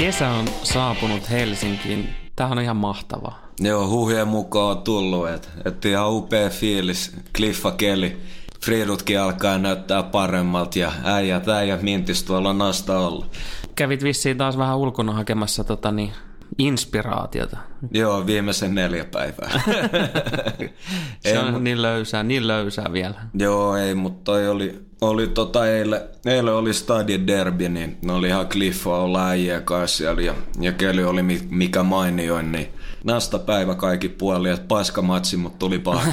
Kesä 0.00 0.28
on 0.30 0.44
saapunut 0.62 1.30
Helsinkiin. 1.30 2.08
Tää 2.36 2.46
on 2.46 2.60
ihan 2.60 2.76
mahtavaa. 2.76 3.46
Joo, 3.60 3.88
huhujen 3.88 4.28
mukaan 4.28 4.76
on 4.76 4.82
tullut, 4.82 5.28
että 5.28 5.48
et 5.64 5.84
ihan 5.84 6.12
upea 6.12 6.50
fiilis, 6.50 7.16
kliffa 7.36 7.70
keli. 7.72 8.16
Friidutkin 8.64 9.20
alkaa 9.20 9.58
näyttää 9.58 10.02
paremmalta 10.02 10.78
ja 10.78 10.92
äijät, 11.04 11.48
äijät 11.48 11.82
mintis 11.82 12.22
tuolla 12.22 12.52
nasta 12.52 12.98
olla. 12.98 13.26
Kävit 13.74 14.02
vissiin 14.02 14.38
taas 14.38 14.58
vähän 14.58 14.78
ulkona 14.78 15.12
hakemassa 15.12 15.64
tota 15.64 15.92
niin, 15.92 16.12
inspiraatiota. 16.58 17.56
Joo, 17.90 18.26
viimeisen 18.26 18.74
neljä 18.74 19.04
päivää. 19.04 19.50
Se 21.20 21.30
Ei, 21.30 21.38
on 21.38 21.54
mut- 21.54 21.62
niin 21.62 21.82
löysää, 21.82 22.22
niin 22.22 22.46
löysää 22.48 22.92
vielä. 22.92 23.14
Joo, 23.34 23.76
ei, 23.76 23.94
mutta 23.94 24.24
toi 24.24 24.48
oli, 24.48 24.84
oli 25.00 25.26
tota 25.26 25.66
eilen, 25.66 26.00
eilen 26.26 26.54
oli 26.54 26.74
Stadin 26.74 27.26
derby, 27.26 27.68
niin 27.68 27.98
ne 28.02 28.12
oli 28.12 28.28
ihan 28.28 28.48
kliffa 28.48 28.96
olla 28.96 29.28
äijien 29.28 29.62
kanssa 29.62 29.96
siellä 29.96 30.22
ja, 30.22 30.34
ja 30.60 30.72
keli 30.72 31.04
oli 31.04 31.22
mi- 31.22 31.46
mikä 31.50 31.82
mainioin, 31.82 32.52
niin 32.52 32.68
nasta 33.04 33.38
päivä 33.38 33.74
kaikki 33.74 34.08
puoli, 34.08 34.50
että 34.50 34.66
paskamatsi, 34.68 35.36
mutta 35.36 35.58
tuli 35.58 35.78
paha. 35.78 36.12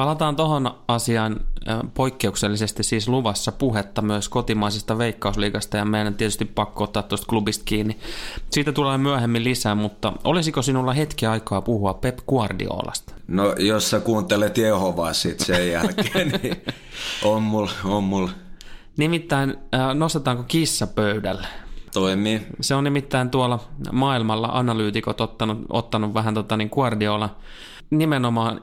Palataan 0.00 0.36
tuohon 0.36 0.74
asiaan 0.88 1.40
poikkeuksellisesti 1.94 2.82
siis 2.82 3.08
luvassa 3.08 3.52
puhetta 3.52 4.02
myös 4.02 4.28
kotimaisesta 4.28 4.98
veikkausliigasta 4.98 5.76
ja 5.76 5.84
meidän 5.84 6.14
tietysti 6.14 6.44
pakko 6.44 6.84
ottaa 6.84 7.02
tuosta 7.02 7.26
klubista 7.26 7.64
kiinni. 7.64 7.98
Siitä 8.50 8.72
tulee 8.72 8.98
myöhemmin 8.98 9.44
lisää, 9.44 9.74
mutta 9.74 10.12
olisiko 10.24 10.62
sinulla 10.62 10.92
hetki 10.92 11.26
aikaa 11.26 11.62
puhua 11.62 11.94
Pep 11.94 12.18
Guardiolasta? 12.28 13.14
No, 13.28 13.54
jos 13.58 13.90
sä 13.90 14.00
kuuntelet 14.00 14.58
Jehovaa 14.58 15.12
sit 15.12 15.40
sen 15.40 15.70
jälkeen, 15.70 16.28
niin 16.42 16.56
on 17.24 17.42
mul, 17.42 17.66
on 17.84 18.04
mul, 18.04 18.28
Nimittäin 18.96 19.54
nostetaanko 19.94 20.42
kissa 20.42 20.86
pöydälle? 20.86 21.46
toimii. 21.92 22.46
Se 22.60 22.74
on 22.74 22.84
nimittäin 22.84 23.30
tuolla 23.30 23.58
maailmalla 23.92 24.48
analyytikot 24.52 25.20
ottanut, 25.20 25.58
ottanut 25.68 26.14
vähän 26.14 26.34
tota 26.34 26.56
niin 26.56 26.70
Guardiola 26.72 27.36
nimenomaan 27.90 28.60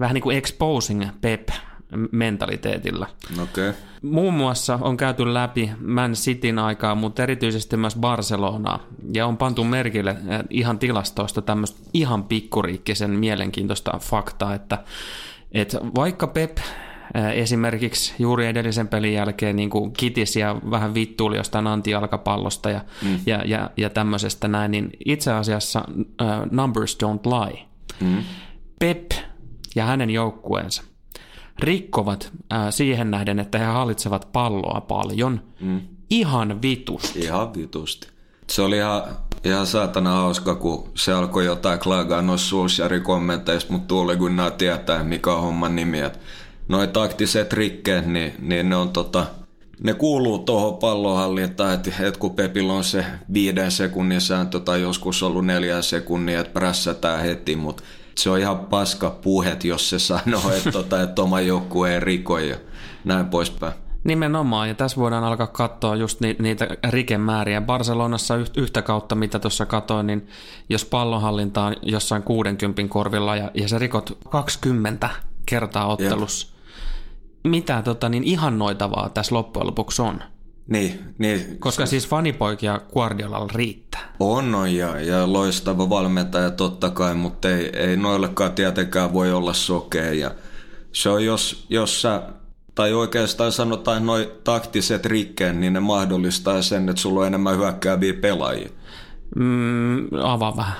vähän 0.00 0.14
niin 0.14 0.22
kuin 0.22 0.36
exposing 0.36 1.06
Pep 1.20 1.48
mentaliteetilla. 2.12 3.06
Okei. 3.42 3.68
Okay. 3.70 3.82
Muun 4.02 4.34
muassa 4.34 4.78
on 4.82 4.96
käyty 4.96 5.34
läpi 5.34 5.70
Man 5.80 6.12
Cityn 6.12 6.58
aikaa, 6.58 6.94
mutta 6.94 7.22
erityisesti 7.22 7.76
myös 7.76 7.96
Barcelonaa. 7.96 8.86
Ja 9.14 9.26
on 9.26 9.36
pantu 9.36 9.64
merkille 9.64 10.10
eh, 10.10 10.40
ihan 10.50 10.78
tilastoista 10.78 11.42
tämmöistä 11.42 11.78
ihan 11.94 12.24
pikkuriikkisen 12.24 13.10
mielenkiintoista 13.10 13.98
faktaa, 13.98 14.54
että, 14.54 14.78
että 15.52 15.78
vaikka 15.94 16.26
Pep 16.26 16.58
eh, 16.58 16.64
esimerkiksi 17.32 18.14
juuri 18.18 18.46
edellisen 18.46 18.88
pelin 18.88 19.14
jälkeen 19.14 19.56
niin 19.56 19.70
kuin 19.70 19.92
kitisi 19.92 20.40
ja 20.40 20.56
vähän 20.70 20.94
vittuuli 20.94 21.36
jostain 21.36 21.66
antijalkapallosta 21.66 22.70
ja, 22.70 22.80
mm. 23.02 23.20
ja, 23.26 23.42
ja, 23.44 23.70
ja 23.76 23.90
tämmöisestä 23.90 24.48
näin, 24.48 24.70
niin 24.70 24.90
itse 25.04 25.32
asiassa 25.32 25.84
uh, 25.88 26.06
numbers 26.50 26.98
don't 27.04 27.26
lie. 27.26 27.64
Mm. 28.00 28.22
Pep 28.78 29.10
ja 29.78 29.86
hänen 29.86 30.10
joukkueensa 30.10 30.82
rikkovat 31.58 32.32
äh, 32.52 32.66
siihen 32.70 33.10
nähden, 33.10 33.38
että 33.38 33.58
he 33.58 33.64
hallitsevat 33.64 34.28
palloa 34.32 34.80
paljon, 34.80 35.40
mm. 35.60 35.80
ihan 36.10 36.62
vitusti. 36.62 37.20
Ihan 37.20 37.54
vitusti. 37.54 38.08
Se 38.46 38.62
oli 38.62 38.76
ihan, 38.76 39.02
ihan 39.44 39.66
saatana 39.66 40.12
hauska, 40.12 40.54
kun 40.54 40.90
se 40.94 41.12
alkoi 41.12 41.44
jotain 41.44 41.78
klagaa 41.78 42.22
noissa 42.22 42.48
Solskjaerin 42.48 43.02
kommenteissa, 43.02 43.72
mutta 43.72 43.88
tuli 43.88 44.16
kun 44.16 44.36
nämä 44.36 44.50
tietää, 44.50 45.04
mikä 45.04 45.32
on 45.32 45.42
homman 45.42 45.76
nimi. 45.76 46.00
Et 46.00 46.20
noi 46.68 46.88
taktiset 46.88 47.52
rikkeet, 47.52 48.06
niin, 48.06 48.34
niin 48.38 48.68
ne 48.68 48.76
on 48.76 48.88
tota, 48.88 49.26
ne 49.82 49.94
kuuluu 49.94 50.38
tuohon 50.38 50.76
pallonhallintaan, 50.76 51.74
että, 51.74 51.90
että 52.00 52.20
kun 52.20 52.34
Pepillä 52.34 52.72
on 52.72 52.84
se 52.84 53.04
viiden 53.32 53.70
sekunnin 53.70 54.20
sääntö 54.20 54.60
tai 54.60 54.80
joskus 54.80 55.22
ollut 55.22 55.46
neljän 55.46 55.82
sekunnin, 55.82 56.38
että 56.38 56.52
prässätään 56.52 57.20
heti, 57.20 57.56
mutta 57.56 57.82
se 58.18 58.30
on 58.30 58.38
ihan 58.38 58.58
paska 58.58 59.10
puhet, 59.10 59.64
jos 59.64 59.90
se 59.90 59.98
sanoo, 59.98 60.50
että, 60.56 60.72
tota, 60.78 61.02
että 61.02 61.22
oma 61.22 61.40
joukkue 61.40 61.94
ei 61.94 62.00
riko 62.00 62.38
ja 62.38 62.56
näin 63.04 63.26
poispäin. 63.26 63.72
Nimenomaan, 64.04 64.68
ja 64.68 64.74
tässä 64.74 64.96
voidaan 64.96 65.24
alkaa 65.24 65.46
katsoa 65.46 65.96
just 65.96 66.20
ni, 66.20 66.36
niitä 66.38 66.68
rikemääriä. 66.88 67.60
Barcelonassa 67.60 68.34
yhtä 68.56 68.82
kautta, 68.82 69.14
mitä 69.14 69.38
tuossa 69.38 69.66
katoin, 69.66 70.06
niin 70.06 70.28
jos 70.68 70.84
pallonhallinta 70.84 71.64
on 71.64 71.76
jossain 71.82 72.22
60 72.22 72.82
korvilla 72.88 73.36
ja, 73.36 73.50
ja 73.54 73.68
sä 73.68 73.78
rikot 73.78 74.18
20 74.28 75.10
kertaa 75.46 75.86
ottelussa, 75.86 76.54
mitä 77.44 77.82
tota, 77.82 78.08
niin 78.08 78.24
ihannoitavaa 78.24 79.08
tässä 79.08 79.34
loppujen 79.34 79.66
lopuksi 79.66 80.02
on? 80.02 80.22
Niin, 80.68 81.14
niin 81.18 81.58
Koska 81.58 81.86
siis 81.86 82.08
fanipoikia 82.08 82.80
Guardiolalla 82.92 83.52
riittää. 83.54 84.12
On, 84.20 84.54
on 84.54 84.74
ja, 84.74 85.00
ja 85.00 85.32
loistava 85.32 85.88
valmentaja 85.88 86.50
totta 86.50 86.90
kai, 86.90 87.14
mutta 87.14 87.50
ei, 87.50 87.70
ei 87.76 87.96
noillekaan 87.96 88.52
tietenkään 88.52 89.12
voi 89.12 89.32
olla 89.32 89.52
sokea. 89.52 90.12
Ja 90.12 90.30
se 90.92 91.08
on, 91.08 91.24
jos, 91.24 91.66
jos 91.68 92.02
sä, 92.02 92.22
tai 92.74 92.92
oikeastaan 92.92 93.52
sanotaan 93.52 94.06
noin 94.06 94.26
taktiset 94.44 95.06
rikkeet, 95.06 95.56
niin 95.56 95.72
ne 95.72 95.80
mahdollistaa 95.80 96.62
sen, 96.62 96.88
että 96.88 97.02
sulla 97.02 97.20
on 97.20 97.26
enemmän 97.26 97.58
hyökkääviä 97.58 98.14
pelaajia. 98.14 98.68
Mm, 99.36 100.08
avaa 100.22 100.56
vähän. 100.56 100.76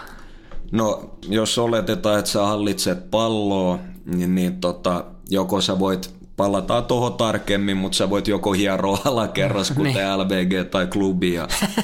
No, 0.73 1.11
jos 1.29 1.59
oletetaan, 1.59 2.19
että 2.19 2.31
sä 2.31 2.47
hallitset 2.47 3.11
palloa, 3.11 3.79
niin, 4.05 4.35
niin 4.35 4.61
tota, 4.61 5.05
joko 5.31 5.61
sä 5.61 5.79
voit 5.79 6.18
palataan 6.39 6.85
tuohon 6.85 7.15
tarkemmin, 7.15 7.77
mutta 7.77 7.97
sä 7.97 8.11
voit 8.11 8.29
joko 8.29 8.53
hieroa 8.53 8.99
alakerras, 9.05 9.71
kuten 9.71 10.19
LVG 10.19 10.71
tai 10.71 10.87
klubi. 10.87 11.35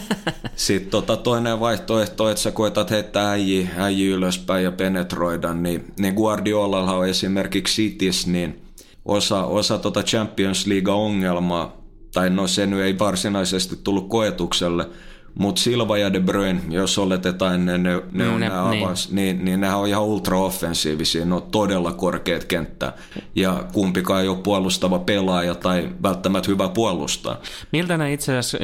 Sitten 0.57 0.91
tota 0.91 1.17
toinen 1.17 1.61
vaihtoehto, 1.61 2.31
että 2.31 2.43
sä 2.43 2.51
koetat 2.51 2.91
heittää 2.91 3.31
äijä, 3.31 3.69
äijä 3.77 4.15
ylöspäin 4.15 4.65
ja 4.65 4.73
penetroida, 4.73 5.55
niin, 5.55 5.85
niin 5.99 6.15
Guardiolalla 6.15 6.93
on 6.93 7.09
esimerkiksi 7.09 7.83
Cities, 7.83 8.27
niin 8.27 8.63
osa, 9.05 9.45
osa 9.45 9.79
tota 9.79 10.03
Champions 10.03 10.67
League-ongelmaa, 10.67 11.77
tai 12.13 12.31
no 12.31 12.47
se 12.47 12.67
nyt 12.67 12.81
ei 12.81 12.99
varsinaisesti 12.99 13.77
tullut 13.85 14.09
koetukselle, 14.09 14.89
mutta 15.35 15.61
Silva 15.61 15.99
ja 15.99 16.13
De 16.13 16.21
Bruyne, 16.21 16.61
jos 16.71 16.99
oletetaan, 16.99 17.67
ne, 17.67 17.79
ne, 17.79 18.03
ne 18.13 18.29
on 18.29 18.41
ne- 18.41 18.49
nämä 18.49 18.69
avas, 18.69 19.11
niin. 19.11 19.37
Niin, 19.37 19.45
niin 19.45 19.61
nehän 19.61 19.79
on 19.79 19.89
ihan 19.89 20.03
ultra-offensiivisia, 20.03 21.25
ne 21.25 21.35
on 21.35 21.43
todella 21.43 21.93
korkeat 21.93 22.45
kenttää. 22.45 22.93
Ja 23.35 23.65
kumpikaan 23.73 24.23
ei 24.23 24.29
ole 24.29 24.37
puolustava 24.37 24.99
pelaaja 24.99 25.55
tai 25.55 25.89
välttämättä 26.03 26.51
hyvä 26.51 26.69
puolustaa. 26.69 27.37
Miltä 27.73 27.97
ne 27.97 28.13
itse 28.13 28.39
asiassa 28.39 28.59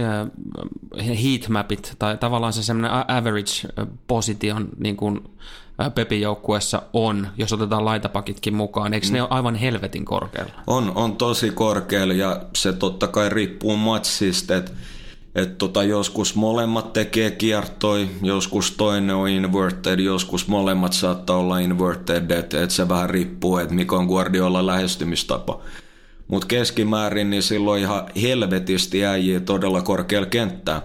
äh, 1.01 1.23
heatmapit 1.23 1.95
tai 1.99 2.17
tavallaan 2.17 2.53
se 2.53 2.63
semmoinen 2.63 2.91
average 3.09 3.69
äh, 3.79 3.87
position 4.07 4.69
niin 4.79 4.97
kuin 4.97 5.21
äh, 5.81 5.95
Pepin 5.95 6.21
joukkueessa 6.21 6.83
on, 6.93 7.29
jos 7.37 7.53
otetaan 7.53 7.85
laitapakitkin 7.85 8.55
mukaan? 8.55 8.95
Eikö 8.95 9.07
mm. 9.07 9.13
ne 9.13 9.23
ole 9.23 9.31
aivan 9.31 9.55
helvetin 9.55 10.05
korkealla? 10.05 10.53
On, 10.67 10.93
on 10.95 11.17
tosi 11.17 11.51
korkealla 11.51 12.15
ja 12.15 12.41
se 12.57 12.73
totta 12.73 13.09
kai 13.09 13.29
riippuu 13.29 13.77
matsista, 13.77 14.57
että 14.57 14.73
et 15.35 15.59
tota, 15.59 15.83
joskus 15.83 16.35
molemmat 16.35 16.93
tekee 16.93 17.31
kiertoi, 17.31 18.09
joskus 18.23 18.71
toinen 18.71 19.17
on 19.17 19.29
inverted, 19.29 19.99
joskus 19.99 20.49
molemmat 20.49 20.93
saattaa 20.93 21.37
olla 21.37 21.59
inverted, 21.59 22.31
että 22.31 22.63
et 22.63 22.71
se 22.71 22.89
vähän 22.89 23.11
riippuu, 23.11 23.59
että 23.59 23.75
mikä 23.75 23.97
on 23.97 24.07
Guardiola 24.07 24.67
lähestymistapa. 24.67 25.61
Mutta 26.29 26.47
keskimäärin 26.47 27.31
niin 27.31 27.43
silloin 27.43 27.83
ihan 27.83 28.07
helvetisti 28.23 29.07
äijii 29.07 29.41
todella 29.41 29.83
korkealla 29.83 30.27
kenttää. 30.27 30.83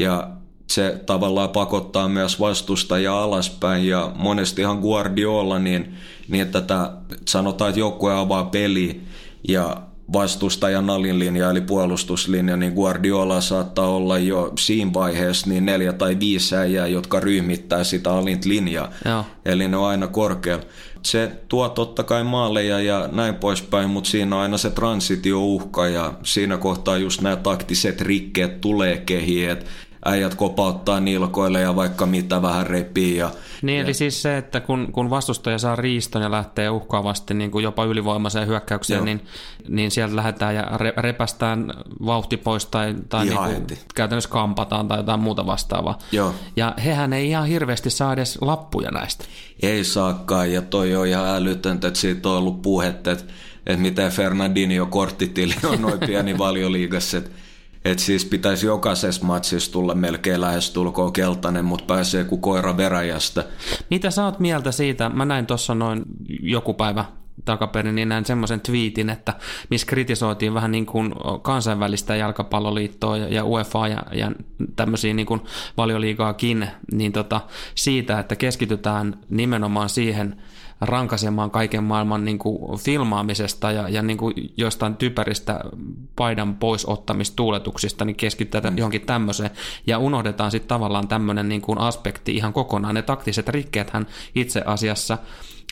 Ja 0.00 0.30
se 0.66 1.00
tavallaan 1.06 1.48
pakottaa 1.48 2.08
myös 2.08 2.40
vastustajia 2.40 3.22
alaspäin 3.22 3.88
ja 3.88 4.12
monestihan 4.16 4.78
Guardiola 4.78 5.58
niin, 5.58 5.94
niin 6.28 6.48
tätä 6.48 6.92
sanotaan, 7.28 7.68
että 7.68 7.80
joukkue 7.80 8.14
avaa 8.14 8.44
peli 8.44 9.00
ja 9.48 9.87
vastustajan 10.12 10.90
alinlinja 10.90 11.50
eli 11.50 11.60
puolustuslinja, 11.60 12.56
niin 12.56 12.72
Guardiola 12.72 13.40
saattaa 13.40 13.88
olla 13.88 14.18
jo 14.18 14.52
siinä 14.58 14.92
vaiheessa 14.94 15.50
niin 15.50 15.66
neljä 15.66 15.92
tai 15.92 16.16
viisi 16.20 16.56
äijää, 16.56 16.86
jotka 16.86 17.20
ryhmittää 17.20 17.84
sitä 17.84 18.12
alintlinjaa. 18.12 18.90
Joo. 19.04 19.24
Eli 19.44 19.68
ne 19.68 19.76
on 19.76 19.88
aina 19.88 20.06
korkealla. 20.06 20.64
Se 21.02 21.32
tuo 21.48 21.68
totta 21.68 22.02
kai 22.02 22.24
maaleja 22.24 22.80
ja 22.80 23.08
näin 23.12 23.34
poispäin, 23.34 23.90
mutta 23.90 24.10
siinä 24.10 24.36
on 24.36 24.42
aina 24.42 24.58
se 24.58 24.70
transitiouhka 24.70 25.88
ja 25.88 26.14
siinä 26.22 26.56
kohtaa 26.56 26.96
just 26.96 27.20
nämä 27.20 27.36
taktiset 27.36 28.00
rikkeet 28.00 28.60
tulee 28.60 28.96
kehiin, 28.96 29.50
että 29.50 29.66
äijät 30.08 30.34
kopauttaa 30.34 31.00
nilkoille 31.00 31.60
ja 31.60 31.76
vaikka 31.76 32.06
mitä 32.06 32.42
vähän 32.42 32.66
repii. 32.66 33.16
Ja, 33.16 33.30
Niin, 33.62 33.80
eli 33.80 33.94
siis 33.94 34.22
se, 34.22 34.36
että 34.36 34.60
kun, 34.60 34.92
kun 34.92 35.10
vastustaja 35.10 35.58
saa 35.58 35.76
riiston 35.76 36.22
ja 36.22 36.30
lähtee 36.30 36.70
uhkaavasti 36.70 37.34
niin 37.34 37.50
kuin 37.50 37.62
jopa 37.62 37.84
ylivoimaiseen 37.84 38.46
hyökkäykseen, 38.46 38.98
Joo. 38.98 39.04
niin, 39.04 39.26
niin 39.68 39.90
sieltä 39.90 40.16
lähdetään 40.16 40.54
ja 40.54 40.62
re, 40.62 40.92
repästään 40.96 41.72
vauhti 42.06 42.36
pois 42.36 42.66
tai, 42.66 42.94
tai 43.08 43.24
niin 43.24 43.38
kuin 43.38 43.50
heti. 43.50 43.78
käytännössä 43.94 44.30
kampataan 44.30 44.88
tai 44.88 44.98
jotain 44.98 45.20
muuta 45.20 45.46
vastaavaa. 45.46 45.98
Joo. 46.12 46.34
Ja 46.56 46.74
hehän 46.84 47.12
ei 47.12 47.28
ihan 47.28 47.46
hirveästi 47.46 47.90
saa 47.90 48.12
edes 48.12 48.38
lappuja 48.40 48.90
näistä. 48.90 49.24
Ei 49.62 49.84
saakaan, 49.84 50.52
ja 50.52 50.62
toi 50.62 50.96
on 50.96 51.06
ihan 51.06 51.26
älytöntä, 51.26 51.88
että 51.88 52.00
siitä 52.00 52.28
on 52.28 52.36
ollut 52.36 52.62
puhetta, 52.62 53.12
että, 53.12 53.24
että 53.66 53.82
miten 53.82 54.10
Fernandinho 54.10 54.86
korttitili 54.86 55.54
on 55.64 55.82
noin 55.82 55.98
pieni 55.98 56.38
valioliigassa, 56.44 57.18
että 57.18 57.30
että 57.90 58.04
siis 58.04 58.24
pitäisi 58.24 58.66
jokaisessa 58.66 59.24
matsissa 59.24 59.72
tulla 59.72 59.94
melkein 59.94 60.40
lähestulkoon 60.40 61.12
keltainen, 61.12 61.64
mutta 61.64 61.94
pääsee 61.94 62.24
kuin 62.24 62.40
koira 62.40 62.76
veräjästä. 62.76 63.44
Mitä 63.90 64.10
sä 64.10 64.24
oot 64.24 64.40
mieltä 64.40 64.72
siitä? 64.72 65.08
Mä 65.08 65.24
näin 65.24 65.46
tuossa 65.46 65.74
noin 65.74 66.02
joku 66.42 66.74
päivä 66.74 67.04
takaperin, 67.44 67.94
niin 67.94 68.08
näin 68.08 68.24
semmoisen 68.24 68.60
twiitin, 68.60 69.10
että 69.10 69.34
missä 69.70 69.86
kritisoitiin 69.86 70.54
vähän 70.54 70.70
niin 70.70 70.86
kuin 70.86 71.14
kansainvälistä 71.42 72.16
jalkapalloliittoa 72.16 73.16
ja, 73.16 73.28
ja 73.28 73.44
UEFA 73.44 73.88
ja, 73.88 74.02
ja 74.12 74.32
tämmöisiä 74.76 75.14
niin 75.14 75.26
kuin 75.26 75.40
valioliigaakin, 75.76 76.68
niin 76.92 77.12
tota, 77.12 77.40
siitä, 77.74 78.18
että 78.18 78.36
keskitytään 78.36 79.18
nimenomaan 79.28 79.88
siihen 79.88 80.36
rankasemaan 80.80 81.50
kaiken 81.50 81.84
maailman 81.84 82.24
niin 82.24 82.38
kuin 82.38 82.78
filmaamisesta 82.78 83.72
ja, 83.72 83.88
ja 83.88 84.02
niin 84.02 84.18
kuin 84.18 84.34
jostain 84.56 84.96
typeristä 84.96 85.60
paidan 86.16 86.56
poisottamistuuletuksista, 86.56 88.04
niin 88.04 88.16
keskitytään 88.16 88.74
mm. 88.74 88.78
johonkin 88.78 89.06
tämmöiseen 89.06 89.50
ja 89.86 89.98
unohdetaan 89.98 90.50
sitten 90.50 90.68
tavallaan 90.68 91.08
tämmöinen 91.08 91.48
niin 91.48 91.60
kuin 91.60 91.78
aspekti 91.78 92.36
ihan 92.36 92.52
kokonaan. 92.52 92.94
Ne 92.94 93.02
taktiset 93.02 93.48
rikkeethän 93.48 94.06
itse 94.34 94.62
asiassa, 94.66 95.18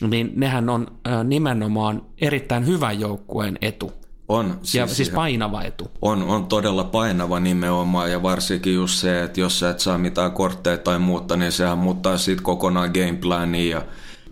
niin 0.01 0.31
nehän 0.35 0.69
on 0.69 0.87
nimenomaan 1.23 2.01
erittäin 2.21 2.67
hyvän 2.67 2.99
joukkueen 2.99 3.57
etu. 3.61 3.91
On 4.27 4.59
Siis 4.61 4.75
ja 4.75 4.87
siis 4.87 5.07
ihan- 5.07 5.15
painava 5.15 5.63
etu. 5.63 5.91
On, 6.01 6.23
on 6.23 6.45
todella 6.45 6.83
painava 6.83 7.39
nimenomaan 7.39 8.11
ja 8.11 8.23
varsinkin 8.23 8.73
just 8.73 8.93
se, 8.93 9.23
että 9.23 9.39
jos 9.39 9.59
sä 9.59 9.69
et 9.69 9.79
saa 9.79 9.97
mitään 9.97 10.31
kortteja 10.31 10.77
tai 10.77 10.99
muuta, 10.99 11.37
niin 11.37 11.51
sehän 11.51 11.77
muuttaa 11.77 12.17
sit 12.17 12.41
kokonaan 12.41 12.91
gameplania 12.93 13.77
ja 13.77 13.85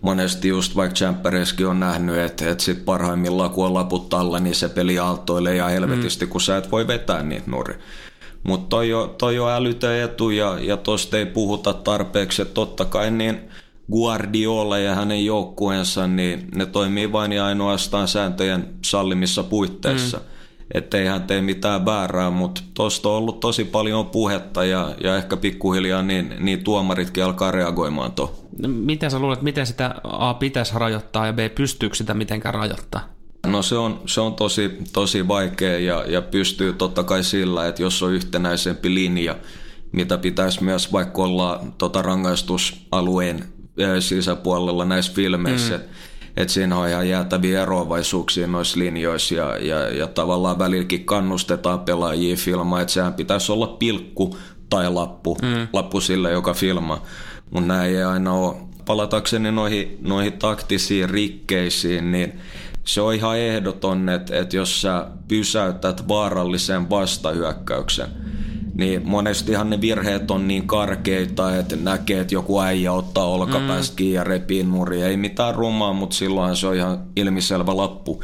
monesti 0.06 0.48
just 0.48 0.76
vaikka 0.76 0.94
Champereskin 0.94 1.66
on 1.66 1.80
nähnyt, 1.80 2.16
että, 2.16 2.50
että 2.50 2.64
sit 2.64 2.84
parhaimmillaan 2.84 3.50
kun 3.50 3.66
on 3.66 3.74
laput 3.74 4.14
alla, 4.14 4.40
niin 4.40 4.54
se 4.54 4.68
peli 4.68 4.98
aaltoilee 4.98 5.56
ja 5.56 5.68
helvetisti, 5.68 6.24
mm. 6.26 6.30
kun 6.30 6.40
sä 6.40 6.56
et 6.56 6.70
voi 6.72 6.86
vetää 6.86 7.22
niitä 7.22 7.50
nuri. 7.50 7.74
Mutta 8.42 8.68
toi, 8.68 8.94
on- 8.94 9.14
toi 9.18 9.38
on 9.38 9.50
älytön 9.50 9.96
etu 10.00 10.30
ja, 10.30 10.58
ja 10.60 10.76
tosta 10.76 11.18
ei 11.18 11.26
puhuta 11.26 11.72
tarpeeksi, 11.72 12.42
että 12.42 12.54
totta 12.54 12.84
kai 12.84 13.10
niin 13.10 13.40
Guardiola 13.92 14.78
ja 14.78 14.94
hänen 14.94 15.24
joukkueensa, 15.24 16.06
niin 16.06 16.48
ne 16.54 16.66
toimii 16.66 17.12
vain 17.12 17.32
ja 17.32 17.46
ainoastaan 17.46 18.08
sääntöjen 18.08 18.68
sallimissa 18.84 19.42
puitteissa. 19.42 20.16
Mm. 20.16 20.24
Että 20.74 20.98
ei 20.98 21.06
hän 21.06 21.22
tee 21.22 21.40
mitään 21.40 21.84
väärää, 21.84 22.30
mutta 22.30 22.60
tuosta 22.74 23.08
on 23.08 23.14
ollut 23.14 23.40
tosi 23.40 23.64
paljon 23.64 24.06
puhetta 24.06 24.64
ja, 24.64 24.94
ja 25.04 25.16
ehkä 25.16 25.36
pikkuhiljaa 25.36 26.02
niin, 26.02 26.34
niin 26.38 26.64
tuomaritkin 26.64 27.24
alkaa 27.24 27.50
reagoimaan 27.50 28.12
tuohon. 28.12 28.36
Miten 28.66 29.10
sä 29.10 29.18
luulet, 29.18 29.42
miten 29.42 29.66
sitä 29.66 29.94
A 30.04 30.34
pitäisi 30.34 30.72
rajoittaa 30.76 31.26
ja 31.26 31.32
B 31.32 31.38
pystyykö 31.54 31.96
sitä 31.96 32.14
mitenkään 32.14 32.54
rajoittaa? 32.54 33.16
No 33.46 33.62
se 33.62 33.76
on, 33.76 34.00
se 34.06 34.20
on 34.20 34.34
tosi, 34.34 34.78
tosi 34.92 35.28
vaikea 35.28 35.78
ja, 35.78 36.04
ja 36.08 36.22
pystyy 36.22 36.72
totta 36.72 37.04
kai 37.04 37.24
sillä, 37.24 37.68
että 37.68 37.82
jos 37.82 38.02
on 38.02 38.12
yhtenäisempi 38.12 38.94
linja, 38.94 39.36
mitä 39.92 40.18
pitäisi 40.18 40.64
myös 40.64 40.92
vaikka 40.92 41.22
olla 41.22 41.64
tota 41.78 42.02
rangaistusalueen 42.02 43.44
sisäpuolella 44.00 44.84
näissä 44.84 45.12
filmeissä, 45.14 45.76
mm. 45.76 45.82
Että 46.36 46.54
siinä 46.54 46.78
on 46.78 46.88
ihan 46.88 47.08
jäätäviä 47.08 47.62
eroavaisuuksia 47.62 48.46
noissa 48.46 48.78
linjoissa 48.78 49.34
ja, 49.34 49.56
ja, 49.56 49.96
ja 49.96 50.06
tavallaan 50.06 50.58
välilläkin 50.58 51.04
kannustetaan 51.04 51.80
pelaajia 51.80 52.36
filmaa, 52.36 52.80
että 52.80 52.92
sehän 52.92 53.14
pitäisi 53.14 53.52
olla 53.52 53.66
pilkku 53.66 54.38
tai 54.70 54.92
lappu, 54.92 55.38
mm. 55.42 55.68
lappu 55.72 56.00
sille, 56.00 56.30
joka 56.30 56.54
filmaa, 56.54 57.04
mutta 57.50 57.66
näin 57.66 57.96
ei 57.96 58.04
aina 58.04 58.32
ole. 58.32 58.56
Palatakseni 58.86 59.52
noihin, 59.52 59.98
noihin 60.00 60.32
taktisiin 60.32 61.10
rikkeisiin, 61.10 62.12
niin 62.12 62.40
se 62.84 63.00
on 63.00 63.14
ihan 63.14 63.38
ehdoton, 63.38 64.08
että, 64.08 64.36
että 64.36 64.56
jos 64.56 64.82
sä 64.82 65.06
pysäytät 65.28 66.08
vaarallisen 66.08 66.90
vastahyökkäyksen, 66.90 68.06
niin 68.78 69.02
monestihan 69.04 69.70
ne 69.70 69.80
virheet 69.80 70.30
on 70.30 70.48
niin 70.48 70.66
karkeita, 70.66 71.56
että 71.56 71.76
näkee, 71.76 72.20
että 72.20 72.34
joku 72.34 72.60
äijä 72.60 72.92
ottaa 72.92 73.24
olkapäästä 73.24 74.02
mm. 74.02 74.12
ja 74.12 74.24
repii 74.24 74.62
nurin. 74.62 75.04
Ei 75.04 75.16
mitään 75.16 75.54
rumaa, 75.54 75.92
mutta 75.92 76.16
silloin 76.16 76.56
se 76.56 76.66
on 76.66 76.76
ihan 76.76 76.98
ilmiselvä 77.16 77.76
lappu. 77.76 78.22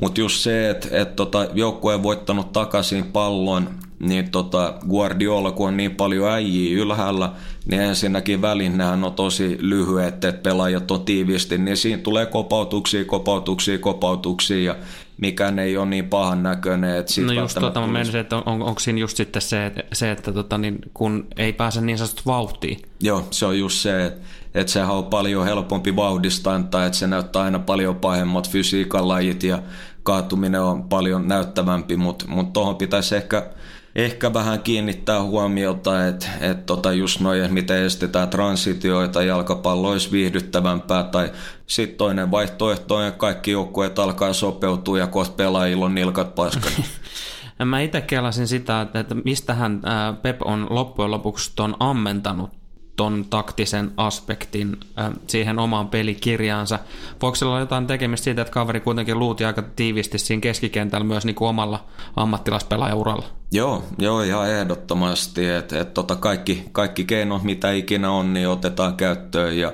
Mutta 0.00 0.20
just 0.20 0.42
se, 0.42 0.70
että 0.70 0.88
et 0.90 1.16
tota, 1.16 1.48
joukkue 1.54 1.94
on 1.94 2.02
voittanut 2.02 2.52
takaisin 2.52 3.04
pallon, 3.04 3.70
niin 3.98 4.30
tota 4.30 4.74
Guardiola, 4.88 5.50
kun 5.50 5.68
on 5.68 5.76
niin 5.76 5.94
paljon 5.94 6.30
äijiä 6.30 6.82
ylhäällä, 6.82 7.32
niin 7.70 7.82
ensinnäkin 7.82 8.42
välinehän 8.42 9.04
on 9.04 9.12
tosi 9.12 9.56
lyhyet, 9.60 10.24
että 10.24 10.42
pelaajat 10.42 10.90
on 10.90 11.04
tiiviisti, 11.04 11.58
niin 11.58 11.76
siinä 11.76 12.02
tulee 12.02 12.26
kopautuksia, 12.26 13.04
kopautuksia, 13.04 13.78
kopautuksia 13.78 14.64
ja 14.64 14.76
mikään 15.20 15.58
ei 15.58 15.76
ole 15.76 15.86
niin 15.86 16.08
pahan 16.08 16.42
näköinen. 16.42 16.96
Että 16.96 17.12
sit 17.12 17.24
No 17.24 17.32
just 17.32 17.58
tota 17.60 17.80
mä 17.80 17.86
menisin, 17.86 18.20
että 18.20 18.36
on, 18.36 18.42
on, 18.46 18.62
onko 18.62 18.80
siinä 18.80 18.98
just 18.98 19.16
sitten 19.16 19.42
se, 19.42 19.66
että, 19.66 19.82
se, 19.92 20.10
että 20.10 20.32
tota, 20.32 20.58
niin, 20.58 20.78
kun 20.94 21.26
ei 21.36 21.52
pääse 21.52 21.80
niin 21.80 21.98
sanotusti 21.98 22.22
vauhtiin. 22.26 22.78
Joo, 23.00 23.26
se 23.30 23.46
on 23.46 23.58
just 23.58 23.76
se, 23.78 24.06
että, 24.06 24.20
että 24.54 24.72
sehän 24.72 24.90
on 24.90 25.04
paljon 25.04 25.44
helpompi 25.44 25.96
vauhdistaa, 25.96 26.62
tai 26.70 26.86
että 26.86 26.98
se 26.98 27.06
näyttää 27.06 27.42
aina 27.42 27.58
paljon 27.58 27.96
pahemmat 27.96 28.50
fysiikan 28.50 29.08
lajit 29.08 29.42
ja 29.42 29.62
kaatuminen 30.02 30.62
on 30.62 30.88
paljon 30.88 31.28
näyttävämpi, 31.28 31.96
mutta 31.96 32.24
mut 32.28 32.52
tuohon 32.52 32.76
pitäisi 32.76 33.16
ehkä, 33.16 33.50
ehkä 33.98 34.32
vähän 34.32 34.60
kiinnittää 34.60 35.22
huomiota, 35.22 36.06
että 36.06 36.26
et 36.40 36.66
tota 36.66 36.92
just 36.92 37.20
noin, 37.20 37.54
miten 37.54 37.84
estetään 37.84 38.28
transitioita, 38.28 39.22
jalkapallo 39.22 39.90
olisi 39.90 40.12
viihdyttävämpää, 40.12 41.02
tai 41.02 41.32
sitten 41.66 41.98
toinen 41.98 42.30
vaihtoehto 42.30 42.96
on, 42.96 43.04
että 43.04 43.18
kaikki 43.18 43.50
joukkueet 43.50 43.98
alkaa 43.98 44.32
sopeutua 44.32 44.98
ja 44.98 45.06
kohta 45.06 45.34
pelaajilla 45.34 45.84
on 45.84 45.94
nilkat 45.94 46.34
paskana. 46.34 46.76
Mä 47.64 47.80
itse 47.80 48.00
kelasin 48.00 48.48
sitä, 48.48 48.86
että, 48.94 49.14
mistähän 49.24 49.80
Pep 50.22 50.42
on 50.44 50.66
loppujen 50.70 51.10
lopuksi 51.10 51.52
ton 51.56 51.76
ammentanut 51.80 52.57
ton 52.98 53.24
taktisen 53.30 53.92
aspektin 53.96 54.76
ää, 54.96 55.12
siihen 55.26 55.58
omaan 55.58 55.88
pelikirjaansa. 55.88 56.78
Voiko 57.22 57.34
sillä 57.34 57.50
olla 57.50 57.60
jotain 57.60 57.86
tekemistä 57.86 58.24
siitä, 58.24 58.42
että 58.42 58.52
kaveri 58.52 58.80
kuitenkin 58.80 59.18
luuti 59.18 59.44
aika 59.44 59.62
tiivisti 59.62 60.18
siinä 60.18 60.40
keskikentällä 60.40 61.04
myös 61.04 61.24
niin 61.24 61.34
kuin 61.34 61.48
omalla 61.48 61.84
ammattilaispelaajauralla? 62.16 63.24
Joo, 63.52 63.84
joo 63.98 64.22
ihan 64.22 64.50
ehdottomasti, 64.50 65.48
että 65.48 65.80
et 65.80 65.94
tota 65.94 66.16
kaikki, 66.16 66.64
kaikki 66.72 67.04
keinot 67.04 67.42
mitä 67.42 67.72
ikinä 67.72 68.10
on, 68.10 68.32
niin 68.32 68.48
otetaan 68.48 68.96
käyttöön 68.96 69.58
ja, 69.58 69.72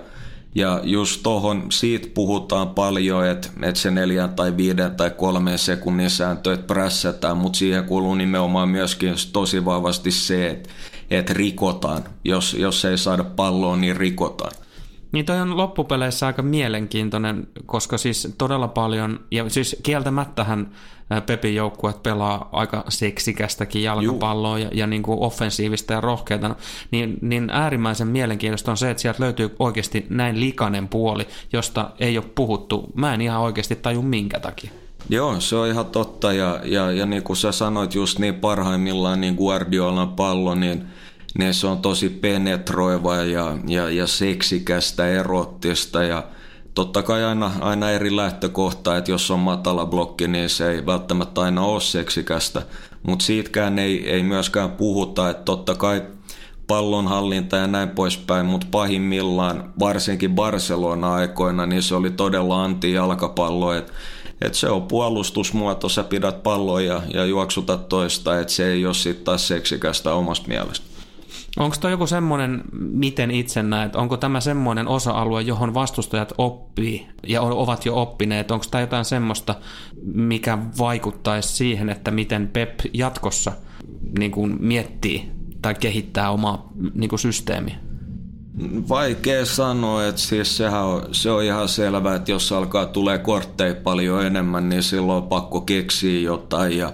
ja 0.55 0.81
just 0.83 1.21
tohon 1.23 1.67
siitä 1.73 2.09
puhutaan 2.15 2.69
paljon, 2.69 3.27
että 3.27 3.49
et 3.63 3.77
se 3.77 3.91
neljän 3.91 4.35
tai 4.35 4.57
viiden 4.57 4.97
tai 4.97 5.11
kolmen 5.11 5.59
sekunnin 5.59 6.11
sääntö, 6.11 6.53
että 6.53 6.67
prässätään, 6.67 7.37
mutta 7.37 7.59
siihen 7.59 7.85
kuuluu 7.85 8.15
nimenomaan 8.15 8.69
myöskin 8.69 9.15
tosi 9.33 9.65
vahvasti 9.65 10.11
se, 10.11 10.51
että 10.51 10.71
et 11.11 11.31
rikotaan. 11.31 12.05
Jos, 12.25 12.55
jos 12.55 12.85
ei 12.85 12.99
saada 12.99 13.25
palloa, 13.25 13.77
niin 13.77 13.97
rikotaan. 13.97 14.53
Niin 15.13 15.27
toi 15.27 15.41
on 15.41 15.57
loppupeleissä 15.57 16.27
aika 16.27 16.43
mielenkiintoinen, 16.43 17.49
koska 17.67 17.99
siis 17.99 18.35
todella 18.39 18.69
paljon, 18.69 19.21
ja 19.31 19.51
siis 19.51 19.77
kieltämättähän 19.83 20.71
Pepin 21.27 21.55
joukkueet 21.55 22.03
pelaa 22.03 22.49
aika 22.53 22.85
seksikästäkin 22.89 23.83
jalkapalloa 23.83 24.59
ja, 24.59 24.69
ja 24.73 24.87
niin 24.87 25.03
kuin 25.03 25.19
offensiivista 25.21 25.93
ja 25.93 26.01
rohkeata, 26.01 26.55
niin, 26.91 27.19
niin 27.21 27.51
äärimmäisen 27.51 28.09
mielenkiintoista 28.09 28.71
on 28.71 28.77
se, 28.77 28.91
että 28.91 29.01
sieltä 29.01 29.23
löytyy 29.23 29.57
oikeasti 29.59 30.07
näin 30.11 30.41
likainen 30.41 30.89
puoli, 30.89 31.27
josta 31.53 31.91
ei 31.99 32.19
ole 32.19 32.27
puhuttu. 32.35 32.93
Mä 32.95 33.15
en 33.15 33.21
ihan 33.21 33.41
oikeasti 33.41 33.77
taju 33.77 34.03
minkä 34.03 34.41
takia. 34.41 34.71
Joo, 35.09 35.41
se 35.41 35.57
on 35.57 35.69
ihan 35.69 35.87
totta 35.87 36.33
ja, 36.33 36.61
ja, 36.65 36.93
ja 36.93 37.07
niin 37.07 37.23
kuin 37.23 37.37
sä 37.37 37.53
sanoit 37.53 37.95
just 37.95 38.19
niin 38.19 38.35
parhaimmillaan 38.35 39.21
niin 39.21 39.35
Guardiolan 39.35 40.09
pallo, 40.09 40.55
niin, 40.55 40.87
niin 41.39 41.55
se 41.55 41.67
on 41.67 41.79
tosi 41.79 42.09
penetroiva 42.09 43.17
ja, 43.17 43.59
ja, 43.67 43.91
ja 43.91 44.07
seksikästä, 44.07 45.07
erottista 45.07 46.03
ja 46.03 46.23
totta 46.75 47.03
kai 47.03 47.25
aina, 47.25 47.53
aina 47.61 47.91
eri 47.91 48.17
lähtökohta, 48.17 48.97
että 48.97 49.11
jos 49.11 49.31
on 49.31 49.41
matala 49.41 49.87
blokki, 49.87 50.29
niin 50.29 50.49
se 50.49 50.71
ei 50.71 50.87
välttämättä 50.87 51.41
aina 51.41 51.63
ole 51.63 51.81
seksikästä, 51.81 52.63
mutta 53.03 53.25
siitäkään 53.25 53.79
ei, 53.79 54.11
ei 54.11 54.23
myöskään 54.23 54.71
puhuta, 54.71 55.31
että 55.31 55.43
totta 55.43 55.75
kai 55.75 56.03
pallonhallinta 56.67 57.57
ja 57.57 57.67
näin 57.67 57.89
poispäin, 57.89 58.47
mutta 58.47 58.67
pahimmillaan, 58.71 59.73
varsinkin 59.79 60.35
Barcelona-aikoina, 60.35 61.67
niin 61.67 61.83
se 61.83 61.95
oli 61.95 62.11
todella 62.11 62.65
anti-jalkapallo, 62.65 63.73
että 63.73 63.93
et 64.41 64.55
se 64.55 64.69
on 64.69 64.83
puolustusmuoto, 64.83 65.89
sä 65.89 66.05
pidät 66.05 66.43
palloa 66.43 66.81
ja, 66.81 67.03
ja 67.15 67.25
juoksutat 67.25 67.89
toista, 67.89 68.41
että 68.41 68.53
se 68.53 68.73
ei 68.73 68.87
ole 68.87 68.95
sitten 68.95 69.25
taas 69.25 69.49
seksikästä 69.49 70.13
omasta 70.13 70.49
mielestä. 70.49 70.94
Onko 71.57 71.77
toi 71.81 71.91
joku 71.91 72.07
semmoinen, 72.07 72.63
miten 72.73 73.31
itse 73.31 73.63
näet, 73.63 73.97
onko 73.97 74.17
tämä 74.17 74.41
semmoinen 74.41 74.89
osa-alue, 74.89 75.43
johon 75.43 75.75
vastustajat 75.75 76.33
oppii 76.39 77.07
ja 77.27 77.43
ovat 77.43 77.87
jo 77.87 78.03
oppineet? 78.03 78.51
Onko 78.51 78.65
tämä 78.71 78.83
jotain 78.83 79.05
semmoista, 79.05 79.55
mikä 80.15 80.59
vaikuttaisi 80.79 81.49
siihen, 81.49 81.89
että 81.89 82.11
miten 82.11 82.49
Pep 82.49 82.81
jatkossa 82.95 83.53
niin 84.19 84.31
kuin 84.31 84.57
miettii 84.61 85.31
tai 85.63 85.75
kehittää 85.75 86.31
omaa 86.31 86.69
niin 86.95 87.09
kuin 87.09 87.19
systeemiä? 87.19 87.77
Vaikea 88.89 89.47
sanoa, 89.47 90.07
että 90.07 90.21
siis 90.21 90.57
sehän 90.57 90.85
on, 90.85 91.03
se 91.13 91.31
on 91.31 91.45
ihan 91.45 91.69
selvää, 91.69 92.15
että 92.15 92.31
jos 92.31 92.53
alkaa 92.53 92.87
tulee 92.87 93.19
kortteja 93.19 93.75
paljon 93.75 94.27
enemmän, 94.27 94.69
niin 94.69 94.83
silloin 94.83 95.23
on 95.23 95.29
pakko 95.29 95.61
keksiä 95.61 96.21
jotain 96.21 96.79
ja 96.79 96.93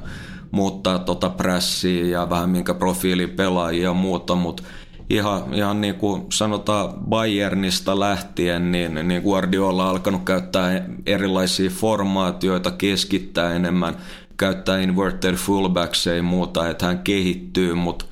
muuttaa 0.50 0.98
tota 0.98 1.30
prässiä 1.30 2.04
ja 2.04 2.30
vähän 2.30 2.50
minkä 2.50 2.74
profiili 2.74 3.26
pelaajia 3.26 3.84
ja 3.84 3.92
muuta, 3.92 4.34
mutta 4.34 4.62
ihan, 5.10 5.54
ihan 5.54 5.80
niin 5.80 5.94
kuin 5.94 6.22
sanotaan 6.32 6.94
Bayernista 7.08 8.00
lähtien, 8.00 8.72
niin, 8.72 8.94
niin 9.08 9.22
Guardiola 9.22 9.84
on 9.84 9.90
alkanut 9.90 10.24
käyttää 10.24 10.84
erilaisia 11.06 11.70
formaatioita, 11.70 12.70
keskittää 12.70 13.52
enemmän, 13.54 13.96
käyttää 14.36 14.80
inverted 14.80 15.34
fullbacks 15.34 16.06
ja 16.06 16.22
muuta, 16.22 16.68
että 16.68 16.86
hän 16.86 16.98
kehittyy, 16.98 17.74
mutta 17.74 18.04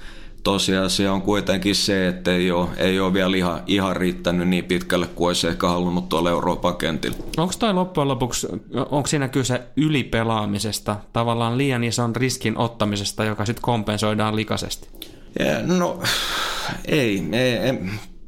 tosiasia 0.43 1.13
on 1.13 1.23
kuitenkin 1.23 1.75
se, 1.75 2.09
että 2.09 2.35
ei 2.35 2.51
ole, 2.51 2.69
ei 2.77 3.01
ole 3.01 3.13
vielä 3.13 3.37
ihan, 3.37 3.63
ihan 3.67 3.97
riittänyt 3.97 4.49
niin 4.49 4.65
pitkälle 4.65 5.07
kuin 5.07 5.29
olisi 5.29 5.49
ehkä 5.49 5.69
halunnut 5.69 6.09
tuolla 6.09 6.31
Euroopan 6.31 6.77
kentillä. 6.77 7.17
Onko 7.37 7.55
toi 7.59 7.75
loppujen 7.75 8.09
lopuksi, 8.09 8.47
onko 8.91 9.07
siinä 9.07 9.29
kyse 9.29 9.63
ylipelaamisesta, 9.77 10.97
tavallaan 11.13 11.59
liian 11.59 11.85
ison 11.85 12.17
riskin 12.17 12.59
ottamisesta, 12.59 13.25
joka 13.25 13.47
sitten 13.47 13.63
kompensoidaan 13.63 14.37
likaisesti? 14.37 14.89
No 15.67 16.01
ei, 16.85 17.29
ei, 17.33 17.57
ei 17.57 17.79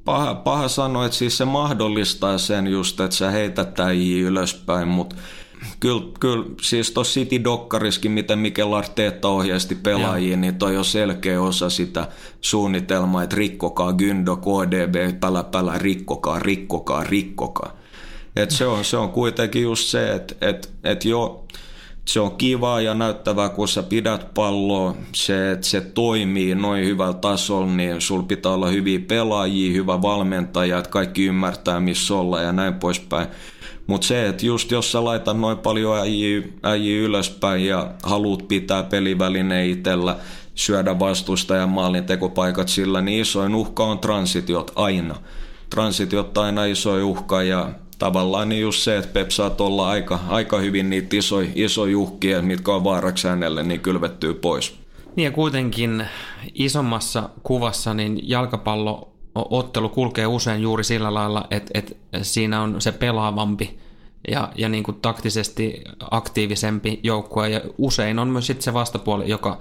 paha, 0.05 0.35
paha 0.35 0.69
sanoa, 0.69 1.07
että 1.07 1.19
siis 1.19 1.39
se 1.39 1.45
mahdollistaa 1.45 2.39
sen 2.39 2.67
just, 2.67 3.01
että 3.01 3.17
sä 3.17 3.31
heität 3.31 3.75
täjiä 3.75 4.27
ylöspäin, 4.27 4.89
mutta 4.89 5.17
kyllä, 5.81 6.03
kyllä 6.21 6.45
siis 6.63 6.91
tuossa 6.91 7.21
City 7.21 7.45
Dokkariskin, 7.45 8.13
miten 8.13 8.39
Mikel 8.39 8.73
Arteetta 8.73 9.29
ohjeisti 9.29 9.75
pelaajia, 9.75 10.37
niin 10.37 10.55
toi 10.55 10.77
on 10.77 10.85
selkeä 10.85 11.43
osa 11.43 11.71
sitä 11.71 12.09
suunnitelmaa, 12.41 13.23
että 13.23 13.37
rikkokaa 13.37 13.93
Gyndo, 13.93 14.37
KDB, 14.37 15.21
pälä, 15.21 15.45
pälä, 15.45 15.79
rikkokaa, 15.79 16.39
rikkokaa, 16.39 17.05
rikkokaa. 17.05 17.77
Et 18.37 18.51
se, 18.51 18.67
on, 18.67 18.85
se 18.85 18.97
on 18.97 19.09
kuitenkin 19.09 19.63
just 19.63 19.89
se, 19.89 20.13
että 20.13 20.35
et, 20.41 20.73
et 20.85 21.05
jo, 21.05 21.45
se 22.05 22.21
on 22.21 22.37
kivaa 22.37 22.81
ja 22.81 22.95
näyttävää, 22.95 23.49
kun 23.49 23.69
sä 23.69 23.83
pidät 23.83 24.35
palloa, 24.35 24.95
se, 25.15 25.53
että 25.53 25.67
se 25.67 25.81
toimii 25.81 26.55
noin 26.55 26.85
hyvällä 26.85 27.15
tasolla, 27.15 27.73
niin 27.73 28.01
sul 28.01 28.23
pitää 28.23 28.53
olla 28.53 28.69
hyviä 28.69 28.99
pelaajia, 29.09 29.73
hyvä 29.73 30.03
valmentaja, 30.03 30.79
että 30.79 30.91
kaikki 30.91 31.25
ymmärtää 31.25 31.81
missä 31.81 32.15
olla 32.15 32.41
ja 32.41 32.53
näin 32.53 32.75
poispäin. 32.75 33.29
Mutta 33.91 34.07
se, 34.07 34.29
että 34.29 34.47
just 34.47 34.71
jos 34.71 34.93
sä 34.93 35.05
laitat 35.05 35.41
noin 35.41 35.59
paljon 35.59 35.99
äijiä, 36.63 37.01
ylöspäin 37.01 37.67
ja 37.67 37.91
haluat 38.03 38.49
pitää 38.49 38.83
peliväline 38.83 39.67
itsellä, 39.67 40.17
syödä 40.55 40.99
vastustajan 40.99 41.69
maalin 41.69 42.05
tekopaikat 42.05 42.69
sillä, 42.69 43.01
niin 43.01 43.21
isoin 43.21 43.55
uhka 43.55 43.85
on 43.85 43.99
transitiot 43.99 44.73
aina. 44.77 45.17
Transitiot 45.71 46.39
aina 46.39 46.65
isoin 46.65 47.05
uhka 47.05 47.43
ja 47.43 47.71
tavallaan 47.99 48.49
niin 48.49 48.63
just 48.63 48.83
se, 48.83 48.97
että 48.97 49.13
Pep 49.13 49.31
saat 49.31 49.61
olla 49.61 49.89
aika, 49.89 50.19
aika 50.29 50.59
hyvin 50.59 50.91
niitä 50.91 51.17
isoja 51.17 51.51
iso 51.55 51.83
uhkia, 51.97 52.43
mitkä 52.43 52.73
on 52.73 52.85
vaaraksi 52.85 53.29
hänelle, 53.29 53.63
niin 53.63 53.81
kylvettyy 53.81 54.35
pois. 54.35 54.75
Niin 55.17 55.25
ja 55.25 55.31
kuitenkin 55.31 56.07
isommassa 56.55 57.29
kuvassa 57.43 57.95
niin 57.95 58.21
jalkapallo 58.23 59.10
ottelu 59.35 59.89
kulkee 59.89 60.27
usein 60.27 60.63
juuri 60.63 60.85
sillä 60.85 61.15
lailla, 61.15 61.45
että, 61.51 61.71
että 61.75 61.95
siinä 62.23 62.63
on 62.63 62.81
se 62.81 62.93
pelaavampi 62.93 63.79
ja, 64.31 64.53
ja 64.57 64.69
niin 64.69 64.85
kuin 64.85 65.01
taktisesti 65.03 65.85
aktiivisempi 66.11 67.01
joukkue 67.03 67.49
ja 67.49 67.61
usein 67.79 68.19
on 68.19 68.29
myös 68.29 68.47
sitten 68.47 68.65
se 68.65 68.75
vastapuoli, 68.75 69.29
joka 69.29 69.59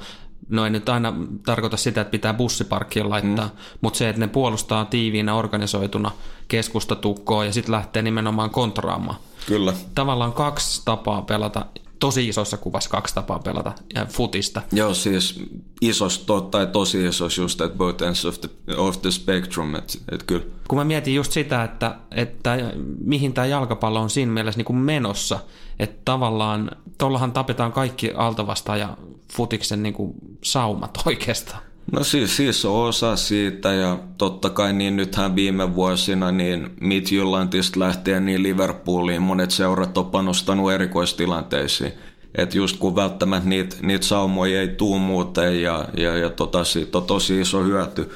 No 0.49 0.63
ei 0.63 0.69
nyt 0.69 0.89
aina 0.89 1.13
tarkoita 1.45 1.77
sitä, 1.77 2.01
että 2.01 2.11
pitää 2.11 2.33
bussiparkkiin 2.33 3.09
laittaa, 3.09 3.45
mm. 3.45 3.51
mutta 3.81 3.97
se, 3.97 4.09
että 4.09 4.19
ne 4.19 4.27
puolustaa 4.27 4.85
tiiviinä 4.85 5.35
organisoituna 5.35 6.11
keskustatukkoa 6.47 7.45
ja 7.45 7.53
sitten 7.53 7.71
lähtee 7.71 8.01
nimenomaan 8.01 8.49
kontraamaan. 8.49 9.17
Kyllä. 9.47 9.73
Tavallaan 9.95 10.33
kaksi 10.33 10.81
tapaa 10.85 11.21
pelata 11.21 11.65
tosi 11.99 12.27
isossa 12.27 12.57
kuvassa 12.57 12.89
kaksi 12.89 13.15
tapaa 13.15 13.39
pelata 13.39 13.73
ja 13.95 14.05
futista. 14.05 14.61
Joo, 14.71 14.93
siis 14.93 15.43
isosta 15.81 16.41
tai 16.41 16.67
tosi 16.67 17.05
isossa 17.05 17.41
just 17.41 17.61
at 17.61 17.77
both 17.77 18.03
ends 18.03 18.25
of 18.25 18.41
the, 18.41 18.49
of 18.77 19.01
the 19.01 19.11
spectrum, 19.11 19.75
että 19.75 19.93
et 20.11 20.23
kyllä. 20.23 20.43
Kun 20.67 20.77
mä 20.77 20.83
mietin 20.83 21.15
just 21.15 21.31
sitä, 21.31 21.63
että, 21.63 21.95
että 22.11 22.57
mihin 23.03 23.33
tämä 23.33 23.47
jalkapallo 23.47 24.01
on 24.01 24.09
siinä 24.09 24.31
mielessä 24.31 24.57
niin 24.57 24.65
kuin 24.65 24.77
menossa, 24.77 25.39
että 25.79 26.01
tavallaan 26.05 26.71
tuollahan 26.97 27.31
tapetaan 27.31 27.71
kaikki 27.71 28.11
altavasta 28.11 28.77
ja 28.77 28.97
futiksen 29.33 29.83
niin 29.83 29.93
kuin 29.93 30.13
saumat 30.43 30.97
oikeastaan. 31.05 31.68
No 31.91 32.03
siis, 32.03 32.35
siis 32.35 32.65
on 32.65 32.87
osa 32.87 33.15
siitä 33.15 33.73
ja 33.73 33.99
totta 34.17 34.49
kai 34.49 34.73
niin 34.73 34.95
nythän 34.95 35.35
viime 35.35 35.75
vuosina 35.75 36.31
niin 36.31 36.69
Midjyllandista 36.81 37.79
lähtien 37.79 38.25
niin 38.25 38.43
Liverpooliin 38.43 39.21
monet 39.21 39.51
seurat 39.51 39.97
on 39.97 40.05
panostanut 40.05 40.71
erikoistilanteisiin. 40.71 41.93
Että 42.35 42.57
just 42.57 42.77
kun 42.77 42.95
välttämättä 42.95 43.49
niitä 43.49 43.75
niit 43.81 44.03
saumoja 44.03 44.61
ei 44.61 44.67
tuu 44.67 44.99
muuten 44.99 45.61
ja, 45.61 45.85
ja, 45.97 46.17
ja 46.17 46.29
tota, 46.29 46.63
siitä 46.63 46.97
on 46.97 47.03
tosi 47.03 47.41
iso 47.41 47.63
hyöty. 47.63 48.09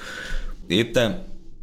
Itse 0.70 1.12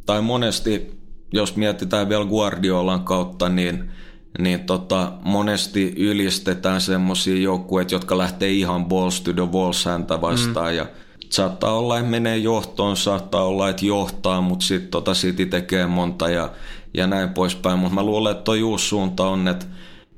tai 0.05 0.21
monesti, 0.21 0.99
jos 1.33 1.55
mietitään 1.55 2.09
vielä 2.09 2.25
Guardiolan 2.25 3.03
kautta, 3.03 3.49
niin 3.49 3.91
niin 4.39 4.59
tota, 4.59 5.11
monesti 5.23 5.93
ylistetään 5.97 6.81
semmoisia 6.81 7.37
joukkueita, 7.37 7.95
jotka 7.95 8.17
lähtee 8.17 8.49
ihan 8.49 8.85
balls 8.85 9.21
to 9.21 9.33
the 9.33 9.51
walls 9.51 9.85
häntä 9.85 10.21
vastaan 10.21 10.71
mm. 10.71 10.77
ja 10.77 10.85
saattaa 11.31 11.77
olla, 11.77 11.97
että 11.97 12.09
menee 12.09 12.37
johtoon, 12.37 12.97
saattaa 12.97 13.43
olla, 13.43 13.69
että 13.69 13.85
johtaa, 13.85 14.41
mutta 14.41 14.65
sitten 14.65 14.91
tota 14.91 15.13
City 15.13 15.45
tekee 15.45 15.87
monta 15.87 16.29
ja, 16.29 16.49
ja 16.93 17.07
näin 17.07 17.29
poispäin. 17.29 17.79
Mutta 17.79 17.95
mä 17.95 18.03
luulen, 18.03 18.31
että 18.31 18.43
toi 18.43 18.63
uusi 18.63 18.87
suunta 18.87 19.27
on, 19.27 19.47
että, 19.47 19.65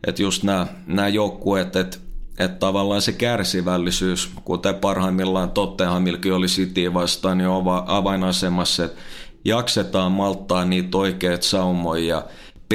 että 0.07 0.21
just 0.21 0.43
nämä 0.87 1.07
joukkueet, 1.07 1.75
että, 1.75 1.97
että 2.39 2.59
tavallaan 2.59 3.01
se 3.01 3.11
kärsivällisyys, 3.11 4.31
kuten 4.45 4.75
parhaimmillaan 4.75 5.51
Tottenhamilkin 5.51 6.33
oli 6.33 6.47
City 6.47 6.93
vastaan, 6.93 7.37
niin 7.37 7.47
on 7.47 7.63
avainasemassa, 7.85 8.85
että 8.85 9.01
jaksetaan 9.45 10.11
malttaa 10.11 10.65
niitä 10.65 10.97
oikeat 10.97 11.43
saumoja 11.43 12.05
ja 12.05 12.23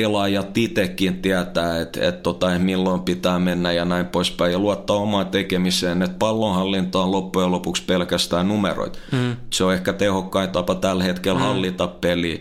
pelaajat 0.00 0.58
itsekin 0.58 1.22
tietää, 1.22 1.80
että, 1.80 2.08
että 2.08 2.22
tota, 2.22 2.58
milloin 2.58 3.00
pitää 3.00 3.38
mennä 3.38 3.72
ja 3.72 3.84
näin 3.84 4.06
poispäin 4.06 4.52
ja 4.52 4.58
luottaa 4.58 4.96
omaan 4.96 5.26
tekemiseen, 5.26 6.02
että 6.02 6.16
pallonhallinta 6.18 6.98
on 7.02 7.12
loppujen 7.12 7.50
lopuksi 7.50 7.82
pelkästään 7.82 8.48
numeroit. 8.48 8.98
Mm. 9.12 9.36
Se 9.50 9.64
on 9.64 9.74
ehkä 9.74 9.92
tehokkain 9.92 10.50
tapa 10.50 10.74
tällä 10.74 11.04
hetkellä 11.04 11.38
mm. 11.38 11.44
hallita 11.44 11.86
peliä, 11.88 12.38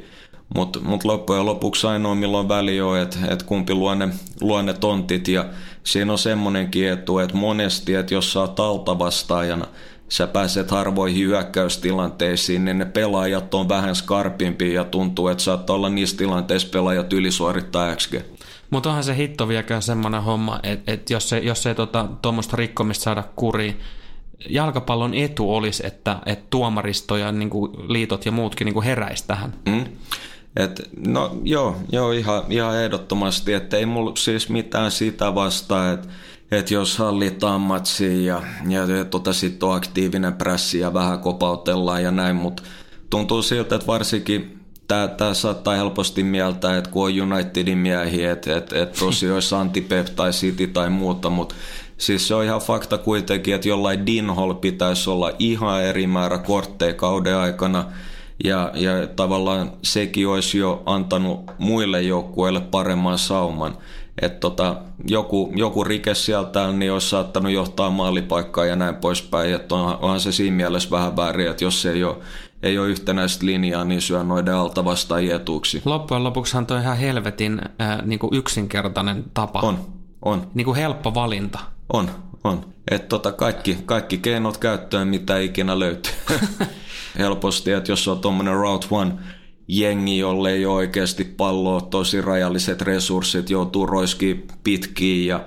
mutta 0.55 0.79
mut 0.79 1.03
loppujen 1.03 1.45
lopuksi 1.45 1.87
ainoa 1.87 2.15
milloin 2.15 2.49
väli 2.49 2.81
on, 2.81 2.99
että, 2.99 3.17
että 3.29 3.45
kumpi 3.45 3.73
luo 3.73 3.95
ne, 3.95 4.09
luo 4.41 4.61
ne 4.61 4.73
tontit 4.73 5.27
ja 5.27 5.45
siinä 5.83 6.11
on 6.11 6.17
semmoinenkin 6.17 6.89
etu, 6.89 7.19
että 7.19 7.37
monesti, 7.37 7.95
että 7.95 8.13
jos 8.13 8.33
saa 8.33 8.47
talta 8.47 8.99
vastaajana, 8.99 9.67
sä 10.09 10.27
pääset 10.27 10.71
harvoihin 10.71 11.27
hyökkäystilanteisiin, 11.27 12.65
niin 12.65 12.77
ne 12.77 12.85
pelaajat 12.85 13.53
on 13.53 13.69
vähän 13.69 13.95
skarpimpia 13.95 14.73
ja 14.73 14.83
tuntuu, 14.83 15.27
että 15.27 15.43
saattaa 15.43 15.75
olla 15.75 15.89
niissä 15.89 16.17
tilanteissa 16.17 16.69
pelaajat 16.71 17.13
ylisuorittaa 17.13 17.95
XG. 17.95 18.15
Mutta 18.69 18.89
onhan 18.89 19.03
se 19.03 19.15
hitto 19.15 19.47
vieläkään 19.47 19.81
semmoinen 19.81 20.23
homma, 20.23 20.59
että 20.63 20.91
et 20.91 21.09
jos, 21.09 21.29
se, 21.29 21.37
jos 21.37 21.65
ei 21.65 21.75
tuommoista 22.21 22.51
tota, 22.51 22.57
rikkomista 22.57 23.03
saada 23.03 23.23
kuriin, 23.35 23.79
jalkapallon 24.49 25.13
etu 25.13 25.55
olisi, 25.55 25.87
että, 25.87 26.19
että 26.25 26.45
tuomaristo 26.49 27.17
ja 27.17 27.31
niin 27.31 27.49
kuin 27.49 27.71
liitot 27.87 28.25
ja 28.25 28.31
muutkin 28.31 28.65
niin 28.65 28.73
kuin 28.73 28.85
heräisi 28.85 29.27
tähän. 29.27 29.53
Mm. 29.65 29.85
Et, 30.55 30.89
no 31.07 31.37
joo, 31.43 31.75
joo 31.91 32.11
ihan, 32.11 32.43
ihan 32.49 32.77
ehdottomasti, 32.83 33.53
että 33.53 33.77
ei 33.77 33.85
mulla 33.85 34.11
siis 34.17 34.49
mitään 34.49 34.91
sitä 34.91 35.35
vastaa, 35.35 35.91
että 35.91 36.07
että 36.51 36.73
jos 36.73 36.97
hallitaan 36.97 37.61
matsia 37.61 38.21
ja, 38.21 38.41
ja 38.67 39.05
tota, 39.05 39.33
sitten 39.33 39.69
on 39.69 39.75
aktiivinen 39.75 40.33
pressi 40.33 40.79
ja 40.79 40.93
vähän 40.93 41.19
kopautellaan 41.19 42.03
ja 42.03 42.11
näin, 42.11 42.35
mutta 42.35 42.63
tuntuu 43.09 43.41
siltä, 43.41 43.75
että 43.75 43.87
varsinkin 43.87 44.53
Tämä, 44.87 45.33
saattaa 45.33 45.75
helposti 45.75 46.23
mieltää, 46.23 46.77
että 46.77 46.89
kun 46.89 47.05
on 47.05 47.33
Unitedin 47.33 47.77
miehiä, 47.77 48.31
että, 48.31 48.57
että, 48.57 48.83
että 48.83 48.99
tosi 48.99 49.29
olisi 49.31 49.55
Antipep 49.55 50.07
tai 50.15 50.31
City 50.31 50.67
tai 50.67 50.89
muuta, 50.89 51.29
mutta 51.29 51.55
siis 51.97 52.27
se 52.27 52.35
on 52.35 52.43
ihan 52.43 52.61
fakta 52.61 52.97
kuitenkin, 52.97 53.55
että 53.55 53.67
jollain 53.67 54.05
Dinhol 54.05 54.53
pitäisi 54.53 55.09
olla 55.09 55.31
ihan 55.39 55.83
eri 55.83 56.07
määrä 56.07 56.37
kortteja 56.37 56.93
kauden 56.93 57.35
aikana– 57.35 57.85
ja, 58.43 58.71
ja 58.73 59.07
tavallaan 59.07 59.71
sekin 59.83 60.27
olisi 60.27 60.57
jo 60.57 60.83
antanut 60.85 61.51
muille 61.57 62.01
joukkueille 62.01 62.59
paremman 62.59 63.17
sauman. 63.17 63.77
Että 64.21 64.39
tota, 64.39 64.75
joku, 65.07 65.53
joku 65.55 65.83
rike 65.83 66.15
sieltä 66.15 66.71
niin 66.71 66.91
olisi 66.91 67.09
saattanut 67.09 67.51
johtaa 67.51 67.89
maalipaikkaa 67.89 68.65
ja 68.65 68.75
näin 68.75 68.95
poispäin. 68.95 69.53
Että 69.53 69.75
on, 69.75 69.97
onhan 70.01 70.19
se 70.19 70.31
siinä 70.31 70.55
mielessä 70.55 70.91
vähän 70.91 71.15
väärin, 71.15 71.49
että 71.49 71.63
jos 71.63 71.85
ei 71.85 72.03
ole, 72.03 72.17
ei 72.63 72.79
ole 72.79 72.87
yhtenäistä 72.87 73.45
linjaa, 73.45 73.83
niin 73.83 74.01
syö 74.01 74.23
noiden 74.23 74.53
alta 74.53 74.85
vastaajia 74.85 75.35
etuuksi. 75.35 75.81
Loppujen 75.85 76.23
lopuksihan 76.23 76.65
toi 76.65 76.81
ihan 76.81 76.97
helvetin 76.97 77.61
äh, 77.81 78.05
niin 78.05 78.19
kuin 78.19 78.33
yksinkertainen 78.33 79.23
tapa. 79.33 79.59
On, 79.59 79.79
on. 80.21 80.47
Niin 80.53 80.65
kuin 80.65 80.77
helppo 80.77 81.13
valinta. 81.13 81.59
On, 81.93 82.09
on. 82.43 82.65
Että 82.91 83.07
tota 83.07 83.31
kaikki, 83.31 83.77
kaikki 83.85 84.17
keinot 84.17 84.57
käyttöön, 84.57 85.07
mitä 85.07 85.37
ikinä 85.37 85.79
löytyy. 85.79 86.13
helposti, 87.17 87.71
että 87.71 87.91
jos 87.91 88.07
on 88.07 88.19
tuommoinen 88.19 88.53
Route 88.53 88.87
One 88.91 89.11
jengi, 89.67 90.17
jolle 90.17 90.51
ei 90.51 90.65
ole 90.65 90.75
oikeasti 90.75 91.23
palloa, 91.23 91.81
tosi 91.81 92.21
rajalliset 92.21 92.81
resurssit, 92.81 93.49
joutuu 93.49 93.85
roiskiin 93.85 94.47
pitkiin 94.63 95.27
ja, 95.27 95.45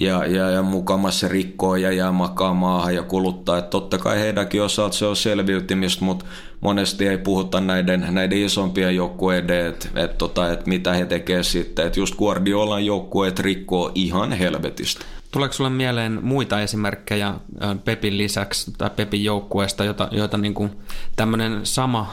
ja, 0.00 0.26
ja, 0.26 0.50
ja 0.50 0.62
mukamassa 0.62 1.28
rikkoo 1.28 1.76
ja 1.76 1.92
jää 1.92 2.12
makaa 2.12 2.54
maahan 2.54 2.94
ja 2.94 3.02
kuluttaa. 3.02 3.58
Että 3.58 3.70
totta 3.70 3.98
kai 3.98 4.18
heidänkin 4.18 4.62
osalta 4.62 4.96
se 4.96 5.06
on 5.06 5.16
selviytymistä, 5.16 6.04
mutta 6.04 6.24
monesti 6.60 7.08
ei 7.08 7.18
puhuta 7.18 7.60
näiden, 7.60 8.06
näiden 8.10 8.38
isompien 8.38 8.96
joukkueiden, 8.96 9.66
että 9.66 9.88
et, 9.94 10.18
tota, 10.18 10.52
et 10.52 10.66
mitä 10.66 10.92
he 10.92 11.06
tekee 11.06 11.42
sitten. 11.42 11.86
Että 11.86 12.00
just 12.00 12.14
Guardiolan 12.16 12.86
joukkueet 12.86 13.38
rikkoo 13.38 13.92
ihan 13.94 14.32
helvetistä. 14.32 15.04
Tuleeko 15.30 15.54
sulle 15.54 15.70
mieleen 15.70 16.18
muita 16.22 16.60
esimerkkejä 16.60 17.34
Pepin 17.84 18.18
lisäksi 18.18 18.72
tai 18.78 18.90
Pepin 18.96 19.24
joukkueesta, 19.24 19.84
joita, 19.84 20.08
joita 20.10 20.38
niin 20.38 20.70
tämmöinen 21.16 21.66
sama 21.66 22.12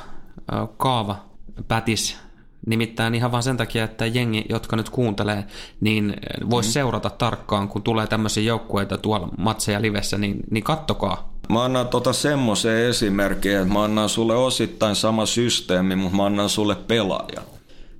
kaava 0.77 1.34
pätis 1.67 2.17
Nimittäin 2.65 3.15
ihan 3.15 3.31
vain 3.31 3.43
sen 3.43 3.57
takia, 3.57 3.83
että 3.83 4.05
jengi, 4.05 4.45
jotka 4.49 4.75
nyt 4.75 4.89
kuuntelee, 4.89 5.45
niin 5.81 6.13
voisi 6.49 6.69
mm. 6.69 6.73
seurata 6.73 7.09
tarkkaan, 7.09 7.67
kun 7.67 7.83
tulee 7.83 8.07
tämmöisiä 8.07 8.43
joukkueita 8.43 8.97
tuolla 8.97 9.29
matseja 9.37 9.81
livessä, 9.81 10.17
niin, 10.17 10.39
niin 10.51 10.63
kattokaa. 10.63 11.33
Mä 11.49 11.63
annan 11.63 11.87
tota 11.87 12.13
semmoisen 12.13 12.77
esimerkin, 12.77 13.57
että 13.57 13.73
mä 13.73 13.83
annan 13.83 14.09
sulle 14.09 14.35
osittain 14.35 14.95
sama 14.95 15.25
systeemi, 15.25 15.95
mutta 15.95 16.17
mä 16.17 16.25
annan 16.25 16.49
sulle 16.49 16.75
pelaajan. 16.75 17.43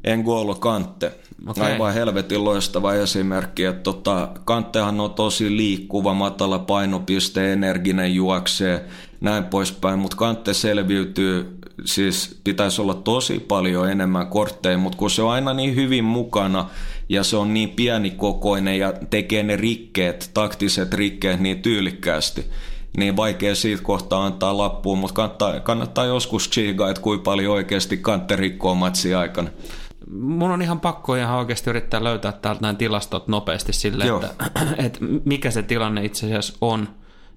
Engolo 0.04 0.56
Kante. 0.56 1.12
Okay. 1.48 1.64
Aivan 1.64 1.94
helvetin 1.94 2.44
loistava 2.44 2.94
esimerkki, 2.94 3.64
että 3.64 3.84
tota, 3.84 4.30
Kantehan 4.46 5.00
on 5.00 5.14
tosi 5.14 5.58
liikkuva, 5.58 6.14
matala 6.14 6.60
painopiste, 6.60 7.54
energinen 7.54 8.16
juoksee, 8.16 8.86
näin 9.22 9.44
poispäin, 9.44 10.00
mutta 10.00 10.18
Kante 10.18 10.54
selviytyy, 10.54 11.60
siis 11.86 12.40
pitäisi 12.44 12.82
olla 12.82 12.94
tosi 12.94 13.40
paljon 13.40 13.90
enemmän 13.92 14.28
kortteja, 14.28 14.78
mutta 14.78 14.98
kun 14.98 15.10
se 15.10 15.22
on 15.22 15.32
aina 15.32 15.54
niin 15.54 15.76
hyvin 15.76 16.04
mukana 16.04 16.70
ja 17.10 17.24
se 17.24 17.38
on 17.38 17.54
niin 17.54 17.70
pieni 17.70 18.10
kokoinen 18.10 18.80
ja 18.80 18.94
tekee 19.10 19.44
ne 19.44 19.56
rikkeet, 19.56 20.32
taktiset 20.34 20.94
rikkeet 20.94 21.40
niin 21.40 21.62
tyylikkäästi, 21.62 22.46
niin 22.98 23.16
vaikea 23.16 23.56
siitä 23.56 23.84
kohtaa 23.84 24.26
antaa 24.26 24.58
lappuun, 24.58 25.00
mutta 25.00 25.14
kannattaa, 25.14 25.60
kannattaa 25.60 26.06
joskus 26.06 26.50
chiigaa, 26.50 26.90
että 26.90 27.02
kuinka 27.02 27.24
paljon 27.24 27.54
oikeasti 27.54 27.98
Kante 27.98 28.36
rikkoo 28.36 28.76
matsi 28.76 29.14
aikana. 29.14 29.50
Mun 30.12 30.52
on 30.52 30.62
ihan 30.62 30.80
pakko 30.80 31.16
ihan 31.16 31.38
oikeasti 31.38 31.70
yrittää 31.70 32.04
löytää 32.04 32.32
täältä 32.32 32.62
näin 32.62 32.78
tilastot 32.78 33.28
nopeasti 33.28 33.74
sille, 33.74 34.06
että, 34.06 34.50
että 34.86 35.00
mikä 35.26 35.52
se 35.52 35.64
tilanne 35.64 36.06
itse 36.06 36.26
asiassa 36.26 36.54
on 36.62 36.88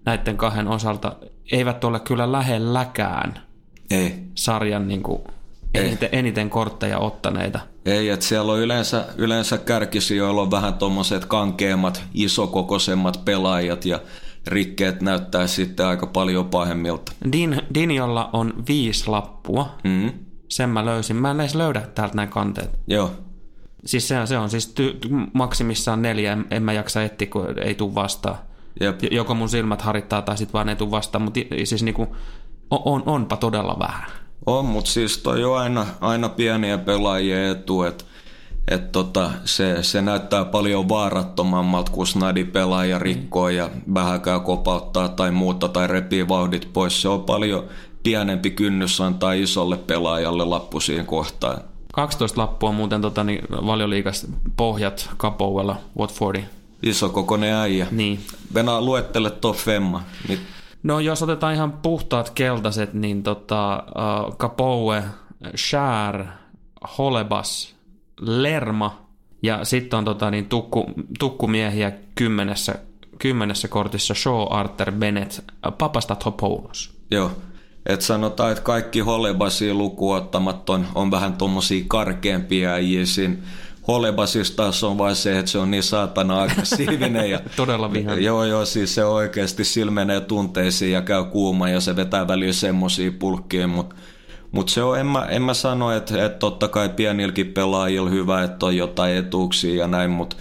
näiden 0.04 0.36
kahden 0.36 0.68
osalta. 0.68 1.16
Eivät 1.52 1.84
ole 1.84 2.00
kyllä 2.00 2.32
lähelläkään 2.32 3.47
Ei. 3.90 4.14
sarjan 4.34 4.88
niin 4.88 5.02
kuin 5.02 5.22
eniten, 5.74 6.08
eniten 6.12 6.50
kortteja 6.50 6.98
ottaneita. 6.98 7.60
Ei, 7.84 8.08
että 8.08 8.26
siellä 8.26 8.52
on 8.52 8.58
yleensä, 8.58 9.04
yleensä 9.16 9.58
kärkisijoilla 9.58 10.42
on 10.42 10.50
vähän 10.50 10.74
tuommoiset 10.74 11.24
kankeammat, 11.24 12.02
isokokoisemmat 12.14 13.24
pelaajat 13.24 13.84
ja 13.84 14.00
rikkeet 14.46 15.00
näyttää 15.00 15.46
sitten 15.46 15.86
aika 15.86 16.06
paljon 16.06 16.48
pahemmilta. 16.48 17.12
Din, 17.32 17.62
Dinjolla 17.74 18.30
on 18.32 18.64
viisi 18.68 19.08
lappua. 19.08 19.78
Mm 19.84 20.10
sen 20.48 20.70
mä 20.70 20.84
löysin. 20.84 21.16
Mä 21.16 21.30
en 21.30 21.40
edes 21.40 21.54
löydä 21.54 21.80
täältä 21.80 22.16
näin 22.16 22.28
kanteet. 22.28 22.70
Joo. 22.86 23.10
Siis 23.84 24.08
se 24.08 24.20
on, 24.20 24.26
se 24.26 24.38
on 24.38 24.50
siis 24.50 24.74
ty- 24.80 25.08
maksimissaan 25.32 26.02
neljä, 26.02 26.32
en, 26.32 26.46
en 26.50 26.62
mä 26.62 26.72
jaksa 26.72 27.02
etsiä, 27.02 27.28
kun 27.28 27.58
ei 27.58 27.74
tule 27.74 27.94
vastaan. 27.94 28.36
Jep. 28.80 29.00
Joko 29.10 29.34
mun 29.34 29.48
silmät 29.48 29.82
harittaa 29.82 30.22
tai 30.22 30.38
sitten 30.38 30.52
vaan 30.52 30.68
ei 30.68 30.76
tule 30.76 30.90
vastaan, 30.90 31.22
mutta 31.22 31.40
siis 31.64 31.82
niinku, 31.82 32.16
on, 32.70 32.80
on, 32.84 33.02
onpa 33.06 33.36
todella 33.36 33.76
vähän. 33.78 34.10
On, 34.46 34.64
mutta 34.64 34.90
siis 34.90 35.18
toi 35.18 35.44
on 35.44 35.58
aina, 35.58 35.86
aina 36.00 36.28
pieniä 36.28 36.78
pelaajia 36.78 37.50
etu, 37.50 37.82
että 37.82 38.04
et 38.68 38.92
tota, 38.92 39.30
se, 39.44 39.82
se 39.82 40.02
näyttää 40.02 40.44
paljon 40.44 40.88
vaarattomammalta, 40.88 41.92
kun 41.92 42.06
snadi 42.06 42.44
pelaaja 42.44 42.98
rikkoo 42.98 43.48
ja 43.48 43.70
vähäkään 43.94 44.40
kopauttaa 44.40 45.08
tai 45.08 45.30
muuta 45.30 45.68
tai 45.68 45.86
repii 45.86 46.28
vauhdit 46.28 46.68
pois. 46.72 47.02
Se 47.02 47.08
on 47.08 47.22
paljon 47.22 47.64
pienempi 48.02 48.50
kynnys 48.50 49.00
antaa 49.00 49.32
isolle 49.32 49.76
pelaajalle 49.76 50.44
lappu 50.44 50.80
siihen 50.80 51.06
kohtaan. 51.06 51.60
12 51.92 52.40
lappua 52.40 52.72
muuten 52.72 53.00
tota, 53.00 53.24
niin 53.24 53.44
valioliikas 53.50 54.26
pohjat 54.56 55.10
Kapouella 55.16 55.76
Watfordi. 55.98 56.44
Iso 56.82 57.08
kokoinen 57.08 57.54
äijä. 57.54 57.86
Niin. 57.90 58.20
Venä 58.54 58.80
luettele 58.80 59.30
top 59.30 59.56
femma. 59.56 60.02
Niin... 60.28 60.40
No 60.82 61.00
jos 61.00 61.22
otetaan 61.22 61.54
ihan 61.54 61.72
puhtaat 61.72 62.30
keltaiset, 62.30 62.94
niin 62.94 63.22
tota, 63.22 63.84
uh, 63.88 64.36
Kapoue, 64.36 65.04
Shär, 65.56 66.24
Holebas, 66.98 67.74
Lerma 68.20 69.08
ja 69.42 69.64
sitten 69.64 69.98
on 69.98 70.04
tota, 70.04 70.30
niin 70.30 70.46
tukku, 70.46 70.86
tukkumiehiä 71.18 71.92
kymmenessä, 72.14 72.74
kymmenessä 73.18 73.68
kortissa 73.68 74.14
Shaw, 74.14 74.46
Arthur, 74.50 74.92
Bennett, 74.92 75.38
Papastatopoulos. 75.78 76.98
Joo, 77.10 77.30
et 77.86 78.02
sanotaan, 78.02 78.52
että 78.52 78.64
kaikki 78.64 79.00
Holebasia 79.00 79.74
lukuottamat 79.74 80.70
on, 80.70 80.86
on 80.94 81.10
vähän 81.10 81.32
tuommoisia 81.32 81.84
karkeampia 81.88 82.72
äijiä 82.72 83.06
Holebasissa 83.88 84.56
taas 84.56 84.84
on 84.84 84.98
vain 84.98 85.16
se, 85.16 85.38
että 85.38 85.50
se 85.50 85.58
on 85.58 85.70
niin 85.70 85.82
saatana 85.82 86.42
aggressiivinen. 86.42 87.30
Ja, 87.30 87.40
Todella 87.56 87.92
vihan. 87.92 88.22
Joo, 88.22 88.44
joo, 88.44 88.64
siis 88.64 88.94
se 88.94 89.04
oikeasti 89.04 89.64
silmenee 89.64 90.20
tunteisiin 90.20 90.92
ja 90.92 91.02
käy 91.02 91.24
kuuma 91.24 91.68
ja 91.68 91.80
se 91.80 91.96
vetää 91.96 92.28
väliin 92.28 92.54
semmoisia 92.54 93.12
pulkkiin, 93.18 93.70
mutta 93.70 93.96
mut 94.52 94.68
se 94.68 94.82
on, 94.82 94.98
en 94.98 95.06
mä, 95.06 95.24
en 95.24 95.42
mä 95.42 95.54
sano, 95.54 95.92
että, 95.92 96.24
että 96.26 96.38
totta 96.38 96.68
kai 96.68 96.88
pienilläkin 96.88 97.52
pelaajilla 97.52 98.10
hyvä, 98.10 98.44
että 98.44 98.66
on 98.66 98.76
jotain 98.76 99.16
etuuksia 99.16 99.74
ja 99.74 99.88
näin, 99.88 100.10
mutta 100.10 100.36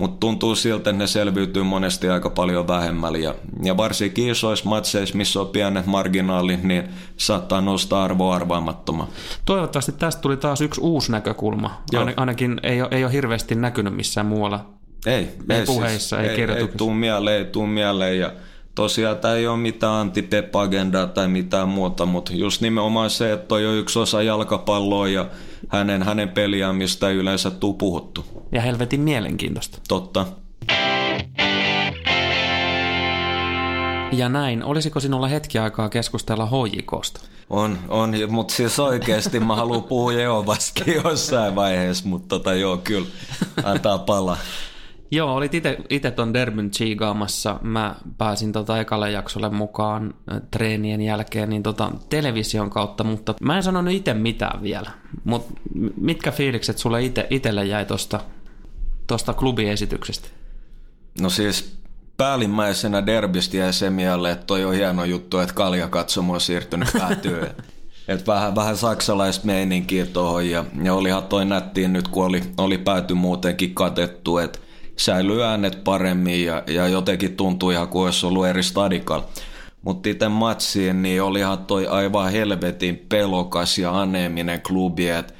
mutta 0.00 0.16
tuntuu 0.20 0.54
siltä, 0.54 0.90
että 0.90 0.92
ne 0.92 1.06
selviytyy 1.06 1.62
monesti 1.62 2.08
aika 2.08 2.30
paljon 2.30 2.68
vähemmällä. 2.68 3.18
Ja, 3.18 3.34
ja 3.62 3.76
varsinkin 3.76 4.30
isoissa 4.30 4.68
matseissa, 4.68 5.16
missä 5.16 5.40
on 5.40 5.48
pienet 5.48 5.86
marginaalit, 5.86 6.62
niin 6.62 6.88
saattaa 7.16 7.60
nostaa 7.60 8.04
arvoa 8.04 8.34
arvaamattomaan. 8.34 9.08
Toivottavasti 9.44 9.92
tästä 9.92 10.22
tuli 10.22 10.36
taas 10.36 10.60
yksi 10.60 10.80
uusi 10.80 11.12
näkökulma. 11.12 11.82
Ain, 11.98 12.14
ainakin 12.16 12.60
ei 12.62 12.82
ole, 12.82 12.88
ei 12.90 13.04
ole 13.04 13.12
hirveästi 13.12 13.54
näkynyt 13.54 13.96
missään 13.96 14.26
muualla. 14.26 14.66
Ei, 15.06 15.14
ei, 15.14 15.28
ei 15.50 15.66
puheissa, 15.66 16.16
siis, 16.16 16.22
ei, 16.22 16.28
ei 16.28 16.36
kirjoituksissa. 16.36 16.74
Ei 16.74 16.78
tuu 16.78 16.94
mieleen, 16.94 17.38
ei 17.38 17.44
tuu 17.44 17.66
mieleen. 17.66 18.18
Ja 18.18 18.32
tosiaan 18.74 19.18
tämä 19.18 19.34
ei 19.34 19.46
ole 19.46 19.56
mitään 19.56 19.92
anti 19.92 20.28
agendaa 20.54 21.06
tai 21.06 21.28
mitään 21.28 21.68
muuta, 21.68 22.06
mutta 22.06 22.32
just 22.34 22.60
nimenomaan 22.60 23.10
se, 23.10 23.32
että 23.32 23.46
toi 23.46 23.66
on 23.66 23.74
yksi 23.74 23.98
osa 23.98 24.22
jalkapalloa 24.22 25.08
ja 25.08 25.26
hänen, 25.68 26.02
hänen 26.02 26.28
peliään, 26.28 26.76
mistä 26.76 27.08
ei 27.08 27.16
yleensä 27.16 27.50
tuu 27.50 27.74
puhuttu. 27.74 28.24
Ja 28.52 28.60
helvetin 28.60 29.00
mielenkiintoista. 29.00 29.78
Totta. 29.88 30.26
Ja 34.12 34.28
näin, 34.28 34.64
olisiko 34.64 35.00
sinulla 35.00 35.28
hetki 35.28 35.58
aikaa 35.58 35.88
keskustella 35.88 36.46
hoijikosta? 36.46 37.20
On, 37.50 37.78
on, 37.88 38.14
mutta 38.28 38.54
siis 38.54 38.78
oikeasti 38.78 39.40
mä 39.40 39.56
haluan 39.56 39.82
puhua 39.82 40.12
Jehovaskin 40.12 40.94
jossain 41.04 41.54
vaiheessa, 41.54 42.08
mutta 42.08 42.28
tota 42.28 42.54
joo, 42.54 42.76
kyllä, 42.76 43.06
antaa 43.64 43.98
pala. 43.98 44.36
Joo, 45.10 45.34
olit 45.34 45.52
itse 45.90 46.10
ton 46.10 46.34
derbyn 46.34 46.70
chiigaamassa. 46.70 47.60
Mä 47.62 47.94
pääsin 48.18 48.52
tota 48.52 48.80
ekalle 48.80 49.10
jaksolle 49.10 49.48
mukaan 49.48 50.14
treenien 50.50 51.00
jälkeen 51.00 51.50
niin 51.50 51.62
tota 51.62 51.90
television 52.08 52.70
kautta, 52.70 53.04
mutta 53.04 53.34
mä 53.42 53.56
en 53.56 53.62
sanonut 53.62 53.94
itse 53.94 54.14
mitään 54.14 54.62
vielä. 54.62 54.90
Mut 55.24 55.46
mitkä 55.96 56.30
fiilikset 56.30 56.78
sulle 56.78 57.04
ite, 57.04 57.26
itelle 57.30 57.64
jäi 57.64 57.84
tosta, 57.84 58.20
tosta 59.06 59.34
klubiesityksestä? 59.34 60.28
No 61.20 61.30
siis 61.30 61.76
päällimmäisenä 62.16 63.06
derbistä 63.06 63.56
jäi 63.56 63.72
se 63.72 63.90
mieleen, 63.90 64.32
että 64.32 64.46
toi 64.46 64.64
on 64.64 64.74
hieno 64.74 65.04
juttu, 65.04 65.38
että 65.38 65.54
kaljakatsomo 65.54 66.32
on 66.32 66.40
siirtynyt 66.40 66.88
päätyyn. 66.98 67.50
Et 68.08 68.26
vähän, 68.26 68.54
vähän 68.54 68.76
saksalaista 68.76 69.46
meininkiä 69.46 70.06
tuohon 70.06 70.50
ja, 70.50 70.64
ja 70.82 70.94
olihan 70.94 71.22
toi 71.22 71.44
nättiin 71.44 71.92
nyt, 71.92 72.08
kun 72.08 72.24
oli, 72.24 72.42
oli 72.58 72.78
pääty 72.78 73.14
muutenkin 73.14 73.74
katettu, 73.74 74.38
että 74.38 74.58
säilyy 75.00 75.44
äänet 75.44 75.84
paremmin 75.84 76.44
ja, 76.44 76.62
ja 76.66 76.88
jotenkin 76.88 77.36
tuntui 77.36 77.74
ihan 77.74 77.88
kuin 77.88 78.04
olisi 78.04 78.26
ollut 78.26 78.46
eri 78.46 78.62
stadikalla. 78.62 79.28
Mutta 79.82 80.08
itse 80.08 80.28
matsiin, 80.28 81.02
niin 81.02 81.22
olihan 81.22 81.58
toi 81.58 81.86
aivan 81.86 82.32
helvetin 82.32 83.06
pelokas 83.08 83.78
ja 83.78 84.00
aneeminen 84.00 84.60
klubi, 84.60 85.08
että 85.08 85.34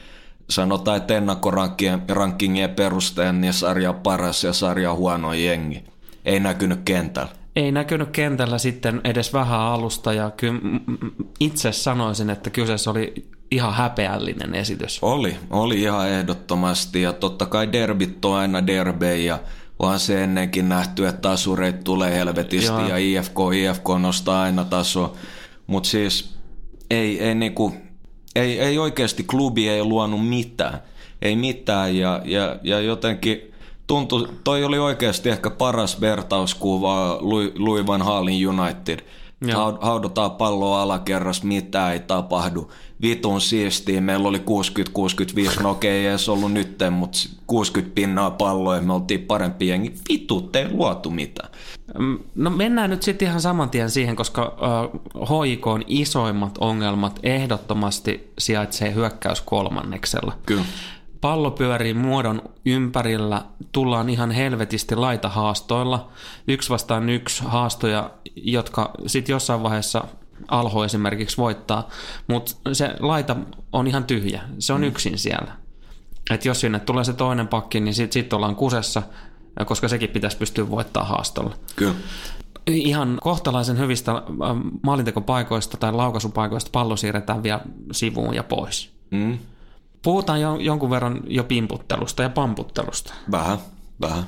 sanotaan, 0.51 0.97
että 0.97 1.17
ennakkorankingien 1.17 2.71
perusteen 2.71 3.41
niin 3.41 3.53
sarja 3.53 3.93
paras 3.93 4.45
ja 4.45 4.53
sarja 4.53 4.95
huono 4.95 5.33
jengi. 5.33 5.85
Ei 6.25 6.41
näkynyt 6.41 6.81
kentällä. 6.85 7.31
Ei 7.57 7.73
näkynyt 7.73 8.11
kentällä 8.11 8.59
sitten 8.59 9.01
edes 9.05 9.33
vähän 9.33 9.61
alusta 9.61 10.13
ja 10.13 10.31
kyllä 10.31 10.61
itse 11.41 11.73
sanoisin, 11.73 12.31
että 12.31 12.51
kyseessä 12.51 12.91
oli 12.91 13.15
ihan 13.51 13.75
häpeällinen 13.75 14.55
esitys. 14.55 14.99
Oli, 15.03 15.37
oli 15.51 15.83
ihan 15.83 16.09
ehdottomasti 16.09 17.03
ja 17.03 17.13
totta 17.13 17.47
kai 17.47 17.73
derbit 17.73 18.25
on 18.25 18.37
aina 18.37 18.67
derbejä 18.67 19.25
ja 19.25 19.39
onhan 19.79 20.01
se 20.01 20.25
ennenkin 20.25 20.69
nähty, 20.69 21.07
että 21.07 21.21
tasureit 21.21 21.85
tulee 21.85 22.15
helvetisti 22.15 22.67
Joo. 22.67 22.89
ja 22.89 22.97
IFK, 22.97 23.37
IFK 23.55 23.89
nostaa 24.01 24.43
aina 24.43 24.65
taso. 24.65 25.17
Mutta 25.67 25.89
siis 25.89 26.35
ei, 26.91 27.21
ei, 27.21 27.35
niinku, 27.35 27.75
ei, 28.37 28.61
ei 28.61 28.79
oikeasti 28.79 29.25
klubi 29.25 29.69
ei 29.69 29.85
luonut 29.85 30.29
mitään. 30.29 30.81
Ei 31.23 31.37
mitään 31.37 31.97
ja, 31.97 32.23
ja, 32.25 32.57
ja 32.63 32.81
jotenkin 32.81 33.53
tuntui, 33.87 34.29
toi 34.45 34.65
oli 34.65 34.79
oikeasti 34.79 35.29
ehkä 35.29 35.51
paras 35.51 36.01
vertauskuva 36.01 37.19
Louis 37.59 37.87
Van 37.87 38.03
Haalin 38.03 38.49
United. 38.49 38.99
Joo. 39.47 39.79
Haudutaan 39.81 40.31
palloa 40.31 40.83
alakerras, 40.83 41.43
mitä 41.43 41.93
ei 41.93 42.01
tapahdu. 42.01 42.71
Vitun 43.03 43.41
siistiä, 43.41 44.01
meillä 44.01 44.29
oli 44.29 44.39
60-65, 45.59 45.63
no 45.63 45.71
okei, 45.71 45.91
ei 45.91 46.07
edes 46.07 46.29
ollut 46.29 46.53
nytten, 46.53 46.93
mutta 46.93 47.19
60 47.47 47.95
pinnaa 47.95 48.31
palloa 48.31 48.77
ja 48.77 48.83
me 48.83 48.93
oltiin 48.93 49.21
parempi 49.21 49.69
jengi. 49.69 49.95
Vittu, 50.09 50.51
ei 50.55 50.73
luotu 50.73 51.11
mitään. 51.11 51.51
Mm, 51.99 52.19
no 52.35 52.51
mennään 52.51 52.91
nyt 52.91 53.03
sitten 53.03 53.29
ihan 53.29 53.41
saman 53.41 53.71
tien 53.71 53.91
siihen, 53.91 54.17
koska 54.17 54.57
uh, 55.15 55.45
HIK 55.45 55.67
on 55.67 55.85
isoimmat 55.87 56.59
ongelmat 56.59 57.21
ehdottomasti 57.23 58.33
sijaitsee 58.39 58.95
hyökkäys 58.95 59.41
kolmanneksella. 59.41 60.33
Kyllä 60.47 60.65
pallo 61.21 61.51
pyörii 61.51 61.95
muodon 61.95 62.43
ympärillä, 62.67 63.45
tullaan 63.73 64.09
ihan 64.09 64.31
helvetisti 64.31 64.97
laita 64.97 65.29
haastoilla. 65.29 66.09
Yksi 66.49 66.71
vastaan 66.71 67.09
yksi 67.09 67.45
haastoja, 67.45 68.11
jotka 68.37 68.91
sitten 69.07 69.33
jossain 69.33 69.63
vaiheessa 69.63 70.05
alho 70.49 70.85
esimerkiksi 70.85 71.37
voittaa, 71.37 71.89
mutta 72.27 72.53
se 72.73 72.95
laita 73.01 73.37
on 73.73 73.87
ihan 73.87 74.05
tyhjä, 74.05 74.43
se 74.59 74.73
on 74.73 74.81
mm. 74.81 74.87
yksin 74.87 75.19
siellä. 75.19 75.53
Et 76.31 76.45
jos 76.45 76.61
sinne 76.61 76.79
tulee 76.79 77.05
se 77.05 77.13
toinen 77.13 77.49
pakki, 77.49 77.81
niin 77.81 77.95
sitten 77.95 78.13
sit 78.13 78.33
ollaan 78.33 78.57
kusessa, 78.57 79.03
koska 79.67 79.89
sekin 79.89 80.11
pitäisi 80.11 80.37
pystyä 80.37 80.71
voittaa 80.71 81.05
haastolla. 81.05 81.55
Kyllä. 81.77 81.95
Ihan 82.67 83.19
kohtalaisen 83.23 83.79
hyvistä 83.79 84.13
ähm, 84.13 84.69
maalintekopaikoista 84.83 85.77
tai 85.77 85.93
laukaisupaikoista 85.93 86.71
pallo 86.73 86.97
siirretään 86.97 87.43
vielä 87.43 87.61
sivuun 87.93 88.35
ja 88.35 88.43
pois. 88.43 88.91
Mm. 89.11 89.39
Puhutaan 90.03 90.41
jo, 90.41 90.57
jonkun 90.57 90.91
verran 90.91 91.21
jo 91.27 91.45
pimputtelusta 91.45 92.23
ja 92.23 92.31
pamputtelusta. 92.31 93.15
Vähän, 93.31 93.59
vähän. 94.01 94.25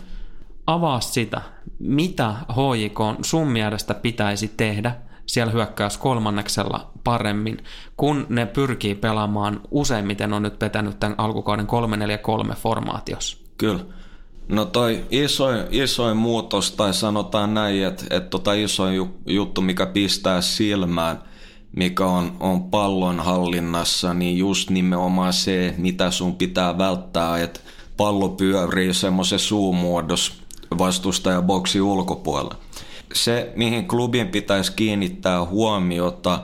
Avaa 0.66 1.00
sitä, 1.00 1.42
mitä 1.78 2.34
HJK 2.52 3.00
sun 3.22 3.48
mielestä 3.48 3.94
pitäisi 3.94 4.48
tehdä 4.56 4.96
siellä 5.26 5.52
hyökkäys 5.52 5.98
kolmanneksella 5.98 6.90
paremmin, 7.04 7.64
kun 7.96 8.26
ne 8.28 8.46
pyrkii 8.46 8.94
pelaamaan 8.94 9.60
useimmiten 9.70 10.32
on 10.32 10.42
nyt 10.42 10.58
petänyt 10.58 11.00
tämän 11.00 11.14
alkukauden 11.18 11.66
3-4-3 12.52 12.54
formaatiossa. 12.56 13.36
Kyllä. 13.58 13.80
No 14.48 14.64
toi 14.64 15.04
isoin, 15.10 15.64
isoin 15.70 16.16
muutos, 16.16 16.72
tai 16.72 16.94
sanotaan 16.94 17.54
näin, 17.54 17.84
että, 17.84 18.04
että 18.10 18.30
tota 18.30 18.52
isoin 18.52 19.10
juttu, 19.26 19.60
mikä 19.60 19.86
pistää 19.86 20.40
silmään– 20.40 21.22
mikä 21.76 22.06
on, 22.06 22.36
on 22.40 22.62
pallon 22.62 23.20
hallinnassa, 23.20 24.14
niin 24.14 24.38
just 24.38 24.70
nimenomaan 24.70 25.32
se, 25.32 25.74
mitä 25.78 26.10
sun 26.10 26.36
pitää 26.36 26.78
välttää, 26.78 27.38
että 27.38 27.60
pallo 27.96 28.28
pyörii 28.28 28.94
semmoisen 28.94 29.38
suumuodossa 29.38 30.32
vastustajaboksi 30.78 31.80
ulkopuolella. 31.80 32.56
Se, 33.12 33.52
mihin 33.56 33.88
klubin 33.88 34.28
pitäisi 34.28 34.72
kiinnittää 34.76 35.44
huomiota, 35.44 36.40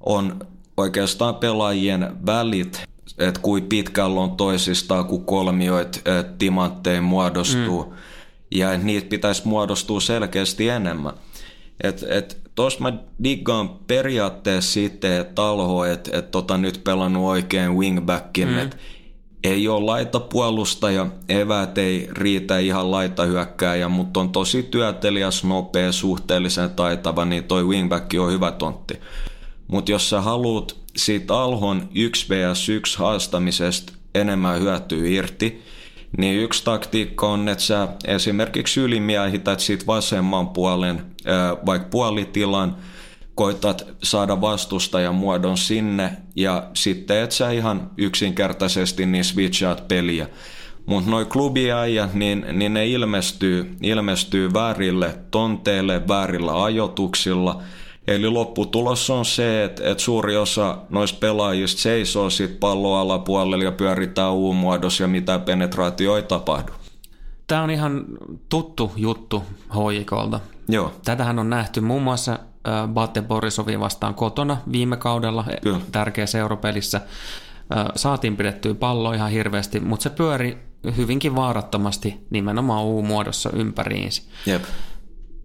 on 0.00 0.46
oikeastaan 0.76 1.34
pelaajien 1.34 2.26
välit, 2.26 2.84
että 3.18 3.40
kuin 3.40 3.64
pitkällä 3.64 4.20
on 4.20 4.36
toisistaan, 4.36 5.04
kun 5.04 5.24
kolmioit 5.24 6.02
timantteja 6.38 7.02
muodostuu, 7.02 7.84
mm. 7.84 7.96
ja 8.50 8.78
niitä 8.78 9.08
pitäisi 9.08 9.48
muodostua 9.48 10.00
selkeästi 10.00 10.68
enemmän. 10.68 11.14
Et, 11.82 12.04
et 12.08 12.42
Tuossa 12.54 12.80
mä 12.80 12.92
diggaan 13.24 13.68
periaatteessa 13.86 14.72
sitten, 14.72 15.20
että 15.20 15.34
Talho, 15.34 15.84
että 15.84 16.18
et 16.18 16.30
tota 16.30 16.58
nyt 16.58 16.80
pelannut 16.84 17.24
oikein 17.24 17.76
wingbackin, 17.76 18.48
mm. 18.48 18.58
että 18.58 18.76
ei 19.44 19.68
ole 19.68 19.84
laitapuolustaja, 19.84 21.06
eväät 21.28 21.78
ei 21.78 22.08
riitä 22.12 22.58
ihan 22.58 22.90
laitahyökkääjä, 22.90 23.88
mutta 23.88 24.20
on 24.20 24.30
tosi 24.30 24.62
työteliäs, 24.62 25.44
nopea, 25.44 25.92
suhteellisen 25.92 26.70
taitava, 26.70 27.24
niin 27.24 27.44
toi 27.44 27.66
wingback 27.66 28.10
on 28.20 28.32
hyvä 28.32 28.50
tontti. 28.52 28.94
Mutta 29.68 29.90
jos 29.90 30.10
sä 30.10 30.20
haluat 30.20 30.76
siitä 30.96 31.38
Alhon 31.38 31.88
1 31.94 32.26
vs 32.28 32.68
1 32.68 32.98
haastamisesta 32.98 33.92
enemmän 34.14 34.60
hyötyä 34.60 35.08
irti, 35.08 35.62
niin 36.18 36.40
yksi 36.40 36.64
taktiikka 36.64 37.28
on, 37.28 37.48
että 37.48 37.64
sä 37.64 37.88
esimerkiksi 38.04 38.80
ylimiehität 38.80 39.60
siitä 39.60 39.86
vasemman 39.86 40.48
puolen 40.48 41.06
vaikka 41.66 41.88
puolitilan, 41.88 42.76
koitat 43.34 43.86
saada 44.02 44.40
vastustajan 44.40 45.14
muodon 45.14 45.58
sinne 45.58 46.16
ja 46.36 46.70
sitten 46.74 47.18
et 47.18 47.32
sä 47.32 47.50
ihan 47.50 47.90
yksinkertaisesti 47.96 49.06
niin 49.06 49.24
switchaat 49.24 49.88
peliä. 49.88 50.28
Mutta 50.86 51.10
noi 51.10 51.24
klubiäijät, 51.24 52.14
niin, 52.14 52.46
niin 52.52 52.74
ne 52.74 52.86
ilmestyy, 52.86 53.76
ilmestyy 53.82 54.52
väärille 54.52 55.18
tonteille, 55.30 56.08
väärillä 56.08 56.64
ajotuksilla– 56.64 57.62
Eli 58.06 58.28
lopputulos 58.28 59.10
on 59.10 59.24
se, 59.24 59.64
että, 59.64 59.90
että 59.90 60.04
suuri 60.04 60.36
osa 60.36 60.78
noista 60.90 61.18
pelaajista 61.18 61.80
seisoo 61.80 62.30
sit 62.30 62.60
pallon 62.60 62.98
alapuolella 62.98 63.64
ja 63.64 63.72
pyöritään 63.72 64.32
U-muodossa 64.32 65.04
ja 65.04 65.08
mitä 65.08 65.38
penetraatio 65.38 66.16
ei 66.16 66.22
tapahdu. 66.22 66.72
Tämä 67.46 67.62
on 67.62 67.70
ihan 67.70 68.04
tuttu 68.48 68.92
juttu 68.96 69.42
HJKlta. 69.74 70.40
Joo. 70.68 70.92
Tätähän 71.04 71.38
on 71.38 71.50
nähty 71.50 71.80
muun 71.80 72.02
muassa 72.02 72.38
Bate 72.88 73.22
Borisovin 73.22 73.80
vastaan 73.80 74.14
kotona 74.14 74.56
viime 74.72 74.96
kaudella 74.96 75.44
e, 75.48 75.60
Kyllä. 75.60 75.80
tärkeässä 75.92 76.38
europelissä. 76.38 77.00
Saatiin 77.96 78.36
pidettyä 78.36 78.74
pallo 78.74 79.12
ihan 79.12 79.30
hirveästi, 79.30 79.80
mutta 79.80 80.02
se 80.02 80.10
pyöri 80.10 80.58
hyvinkin 80.96 81.36
vaarattomasti 81.36 82.26
nimenomaan 82.30 82.84
U-muodossa 82.84 83.50
ympäriinsä. 83.52 84.22
Jep 84.46 84.62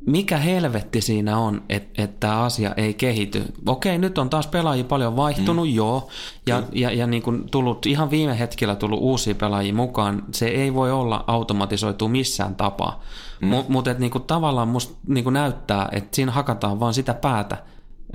mikä 0.08 0.38
helvetti 0.38 1.02
siinä 1.02 1.38
on, 1.38 1.62
että 1.70 2.04
et 2.04 2.20
tämä 2.20 2.44
asia 2.44 2.74
ei 2.78 2.94
kehity. 2.94 3.44
Okei, 3.66 3.98
nyt 3.98 4.18
on 4.18 4.30
taas 4.30 4.48
pelaajia 4.48 4.84
paljon 4.84 5.16
vaihtunut, 5.16 5.68
mm. 5.68 5.74
joo, 5.74 6.10
ja, 6.46 6.60
mm. 6.62 6.68
ja, 6.72 6.92
ja 6.92 7.08
niin 7.08 7.24
kuin 7.24 7.50
tullut, 7.52 7.86
ihan 7.86 8.12
viime 8.12 8.40
hetkellä 8.40 8.76
tullut 8.76 9.00
uusia 9.00 9.36
pelaajia 9.36 9.74
mukaan. 9.74 10.24
Se 10.32 10.48
ei 10.48 10.74
voi 10.74 10.92
olla 10.92 11.24
automatisoitu 11.28 12.08
missään 12.08 12.56
tapaa. 12.56 13.04
Mm. 13.42 13.48
Mutta 13.48 13.72
mut, 13.72 13.86
niin 13.98 14.12
tavallaan 14.28 14.68
musta 14.68 14.98
niin 15.08 15.34
näyttää, 15.34 15.90
että 15.92 16.16
siinä 16.16 16.32
hakataan 16.32 16.80
vaan 16.80 16.94
sitä 16.94 17.14
päätä 17.14 17.58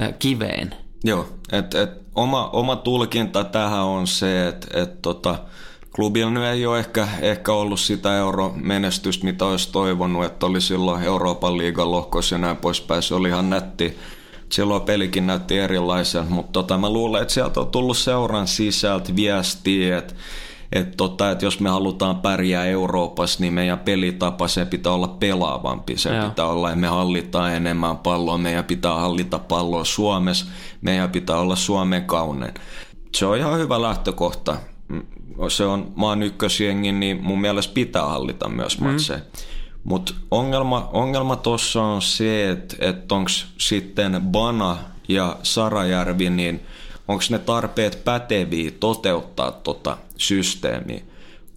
äh, 0.03 0.15
kiveen. 0.19 0.75
Joo, 1.05 1.27
että 1.53 1.83
et 1.83 1.91
oma, 2.15 2.51
oma 2.53 2.77
tulkinta 2.77 3.45
tähän 3.45 3.85
on 3.85 4.07
se, 4.07 4.49
että 4.49 4.83
et 4.83 5.03
tota, 5.03 5.39
klubilla 5.95 6.31
nyt 6.31 6.43
ei 6.43 6.67
ole 6.67 6.79
ehkä, 6.79 7.09
ehkä 7.21 7.53
ollut 7.53 7.81
sitä 7.81 8.19
euromenestystä, 8.19 9.25
mitä 9.25 9.45
olisi 9.45 9.73
toivonut, 9.73 10.25
että 10.25 10.47
oli 10.47 10.61
silloin 10.61 11.03
Euroopan 11.03 11.59
liigan 11.59 11.91
lohkoissa 11.91 12.35
ja 12.35 12.39
näin 12.39 12.57
poispäin. 12.57 13.03
Se 13.03 13.15
oli 13.15 13.29
ihan 13.29 13.51
nätti. 13.51 13.99
Silloin 14.49 14.83
pelikin 14.83 15.27
näytti 15.27 15.59
erilaisen, 15.59 16.27
mutta 16.29 16.53
tota, 16.53 16.79
mä 16.79 16.91
luulen, 16.91 17.23
että 17.23 17.35
sieltä 17.35 17.61
on 17.61 17.67
tullut 17.67 17.97
seuran 17.97 18.47
sisältä 18.47 19.17
viestiä, 19.17 19.99
että 19.99 20.15
että 20.73 20.97
tota, 20.97 21.31
et 21.31 21.43
jos 21.43 21.61
me 21.61 21.71
halutaan 21.71 22.21
pärjää 22.21 22.65
Euroopassa, 22.65 23.41
niin 23.41 23.53
meidän 23.53 23.79
pelitapa 23.79 24.49
se 24.49 24.65
pitää 24.65 24.93
olla 24.93 25.09
pelaavampi. 25.09 25.97
Se 25.97 26.15
Joo. 26.15 26.29
pitää 26.29 26.47
olla, 26.47 26.69
että 26.69 26.81
me 26.81 26.87
hallitaan 26.87 27.55
enemmän 27.55 27.99
palloa, 27.99 28.39
meidän 28.39 28.65
pitää 28.65 28.95
hallita 28.95 29.39
palloa 29.39 29.85
Suomessa, 29.85 30.47
meidän 30.81 31.11
pitää 31.11 31.37
olla 31.37 31.57
Suomen 31.57 32.05
kaunen. 32.05 32.55
Se 33.15 33.27
on 33.27 33.39
ihan 33.39 33.59
hyvä 33.59 33.83
lähtökohta 33.83 34.57
se 35.49 35.65
on 35.65 35.93
maan 35.97 36.23
ykkösjengi, 36.23 36.93
niin 36.93 37.23
mun 37.23 37.41
mielestä 37.41 37.75
pitää 37.75 38.05
hallita 38.05 38.49
myös 38.49 38.81
mm. 38.81 38.87
matseja. 38.87 39.21
Mutta 39.85 40.15
ongelma, 40.31 40.91
ongelma 40.93 41.37
tuossa 41.37 41.83
on 41.83 42.03
se, 42.03 42.51
että 42.51 42.77
et 42.81 43.13
onko 43.13 43.31
sitten 43.59 44.21
Bana 44.23 44.77
ja 45.09 45.37
Sarajärvi, 45.43 46.31
niin 46.31 46.61
onko 47.09 47.25
ne 47.31 47.39
tarpeet 47.39 48.05
päteviä 48.05 48.71
toteuttaa 48.81 49.53
tota 49.53 49.97
systeemiä. 50.17 51.01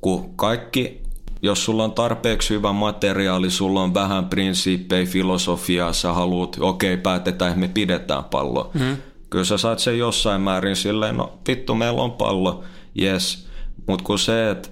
Kun 0.02 0.36
kaikki, 0.36 1.02
jos 1.42 1.66
sulla 1.66 1.84
on 1.84 1.92
tarpeeksi 1.92 2.54
hyvä 2.54 2.74
materiaali, 2.74 3.50
sulla 3.50 3.82
on 3.82 3.94
vähän 3.94 4.26
prinsiippejä, 4.26 5.06
filosofiaa, 5.06 5.94
sä 5.94 6.14
haluat, 6.14 6.58
okei, 6.60 6.94
okay, 6.94 7.02
päätetään, 7.04 7.50
että 7.50 7.60
me 7.60 7.68
pidetään 7.68 8.24
pallo. 8.24 8.72
Mm. 8.74 8.98
Kyllä 9.30 9.46
sä 9.46 9.58
saat 9.58 9.80
sen 9.80 9.98
jossain 9.98 10.42
määrin 10.42 10.76
silleen, 10.76 11.18
no 11.18 11.34
vittu, 11.48 11.76
meillä 11.76 12.02
on 12.02 12.12
pallo, 12.12 12.64
yes. 13.02 13.48
Mutta 13.88 14.06
kun 14.06 14.20
se, 14.20 14.50
että 14.50 14.70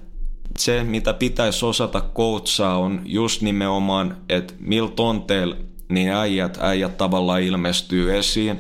se, 0.58 0.84
mitä 0.84 1.14
pitäisi 1.14 1.66
osata 1.66 2.02
koutsaa, 2.02 2.78
on 2.78 3.02
just 3.06 3.42
nimenomaan, 3.42 4.18
että 4.30 4.54
millä 4.60 4.92
tonteilla 4.96 5.56
niin 5.90 6.12
äijät, 6.12 6.58
äijät 6.62 6.98
tavallaan 6.98 7.42
ilmestyy 7.42 8.18
esiin. 8.18 8.60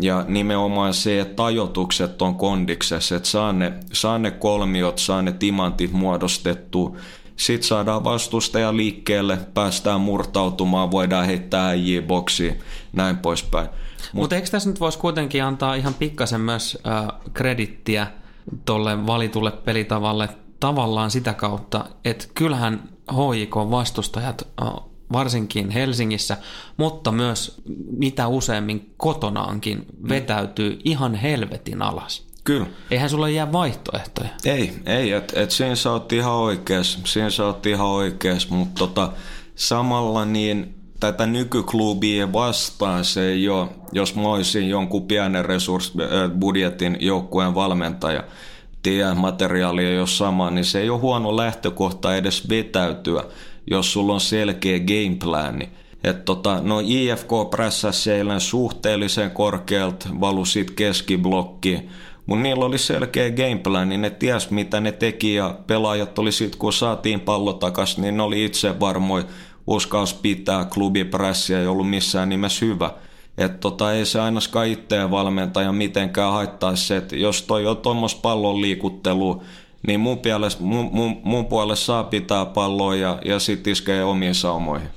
Ja 0.00 0.24
nimenomaan 0.28 0.94
se, 0.94 1.20
että 1.20 1.34
tajotukset 1.34 2.22
on 2.22 2.34
kondiksessa, 2.34 3.16
että 3.16 3.28
saa 3.28 3.52
ne, 3.52 3.72
saa 3.92 4.18
ne 4.18 4.30
kolmiot, 4.30 4.98
saa 4.98 5.22
ne 5.22 5.32
timantit 5.32 5.92
muodostettu. 5.92 6.98
Sitten 7.36 7.68
saadaan 7.68 8.04
vastustaja 8.04 8.76
liikkeelle, 8.76 9.38
päästään 9.54 10.00
murtautumaan, 10.00 10.90
voidaan 10.90 11.26
heittää 11.26 11.66
äijiä 11.66 12.02
boksiin, 12.02 12.60
näin 12.92 13.16
poispäin. 13.16 13.66
Mutta 13.66 14.12
Mut 14.12 14.32
eikö 14.32 14.48
tässä 14.50 14.70
nyt 14.70 14.80
voisi 14.80 14.98
kuitenkin 14.98 15.44
antaa 15.44 15.74
ihan 15.74 15.94
pikkasen 15.94 16.40
myös 16.40 16.78
äh, 16.86 17.08
kredittiä 17.32 18.06
tuolle 18.64 19.06
valitulle 19.06 19.50
pelitavalle 19.50 20.28
tavallaan 20.60 21.10
sitä 21.10 21.34
kautta, 21.34 21.84
että 22.04 22.26
kyllähän 22.34 22.88
HJK-vastustajat 23.12 24.48
varsinkin 25.12 25.70
Helsingissä, 25.70 26.36
mutta 26.76 27.12
myös 27.12 27.60
mitä 27.96 28.28
useammin 28.28 28.94
kotonaankin 28.96 29.86
vetäytyy 30.08 30.78
ihan 30.84 31.14
helvetin 31.14 31.82
alas. 31.82 32.26
Kyllä. 32.44 32.66
Eihän 32.90 33.10
sulla 33.10 33.28
jää 33.28 33.52
vaihtoehtoja. 33.52 34.28
Ei, 34.44 34.72
ei 34.86 35.12
että 35.12 35.40
et 35.40 35.50
siinä 35.50 35.74
sä 35.74 35.92
oot 35.92 36.12
ihan 36.12 36.32
oikeas, 36.32 36.98
siinä 37.04 37.30
sä 37.30 37.46
oot 37.46 37.66
ihan 37.66 37.86
oikeas, 37.86 38.50
mutta 38.50 38.78
tota, 38.78 39.12
samalla 39.54 40.24
niin 40.24 40.81
tätä 41.02 41.26
nykyklubia 41.26 42.32
vastaan 42.32 43.04
se 43.04 43.28
ei 43.28 43.48
ole, 43.48 43.68
jos 43.92 44.14
mä 44.14 44.28
olisin 44.28 44.68
jonkun 44.68 45.06
pienen 45.06 45.44
resurssibudjetin 45.44 46.96
joukkueen 47.00 47.54
valmentaja, 47.54 48.24
tiedä 48.82 49.14
materiaalia 49.14 49.88
ei 49.88 50.06
sama, 50.06 50.50
niin 50.50 50.64
se 50.64 50.80
ei 50.80 50.90
ole 50.90 51.00
huono 51.00 51.36
lähtökohta 51.36 52.16
edes 52.16 52.48
vetäytyä, 52.48 53.24
jos 53.70 53.92
sulla 53.92 54.14
on 54.14 54.20
selkeä 54.20 54.78
gameplani. 54.80 55.68
Että 56.04 56.22
tota, 56.24 56.60
no 56.60 56.80
IFK 56.84 57.30
prässäsi 57.50 58.10
eilen 58.10 58.40
suhteellisen 58.40 59.30
korkealta, 59.30 60.08
valu 60.20 60.44
sit 60.44 60.70
keskiblokki, 60.70 61.82
mutta 62.26 62.42
niillä 62.42 62.64
oli 62.64 62.78
selkeä 62.78 63.30
gameplan, 63.30 63.88
niin 63.88 64.00
ne 64.00 64.10
ties 64.10 64.50
mitä 64.50 64.80
ne 64.80 64.92
teki 64.92 65.34
ja 65.34 65.58
pelaajat 65.66 66.18
oli 66.18 66.32
sit 66.32 66.56
kun 66.56 66.72
saatiin 66.72 67.20
pallo 67.20 67.52
takas, 67.52 67.98
niin 67.98 68.16
ne 68.16 68.22
oli 68.22 68.44
itse 68.44 68.80
varmoin 68.80 69.24
uskaus 69.66 70.14
pitää 70.14 70.64
klubiprässiä 70.64 71.60
ei 71.60 71.66
ollut 71.66 71.90
missään 71.90 72.28
nimessä 72.28 72.66
hyvä. 72.66 72.90
Että 73.38 73.58
tota, 73.58 73.92
ei 73.92 74.06
se 74.06 74.20
ainakaan 74.20 74.66
itseä 74.66 75.10
valmentaja 75.10 75.72
mitenkään 75.72 76.32
haittaisi 76.32 76.86
se, 76.86 76.96
että 76.96 77.16
jos 77.16 77.42
toi 77.42 77.66
on 77.66 77.76
tuommoista 77.76 78.20
pallon 78.20 78.60
liikuttelu, 78.60 79.42
niin 79.86 80.00
mun, 80.00 80.18
puolesta, 80.18 80.62
mun, 80.62 80.88
mun, 80.92 81.20
mun 81.24 81.46
puolesta 81.46 81.84
saa 81.84 82.04
pitää 82.04 82.46
palloa 82.46 82.96
ja, 82.96 83.18
ja 83.24 83.38
sitten 83.38 83.72
iskee 83.72 84.04
omiin 84.04 84.34
saumoihin. 84.34 84.88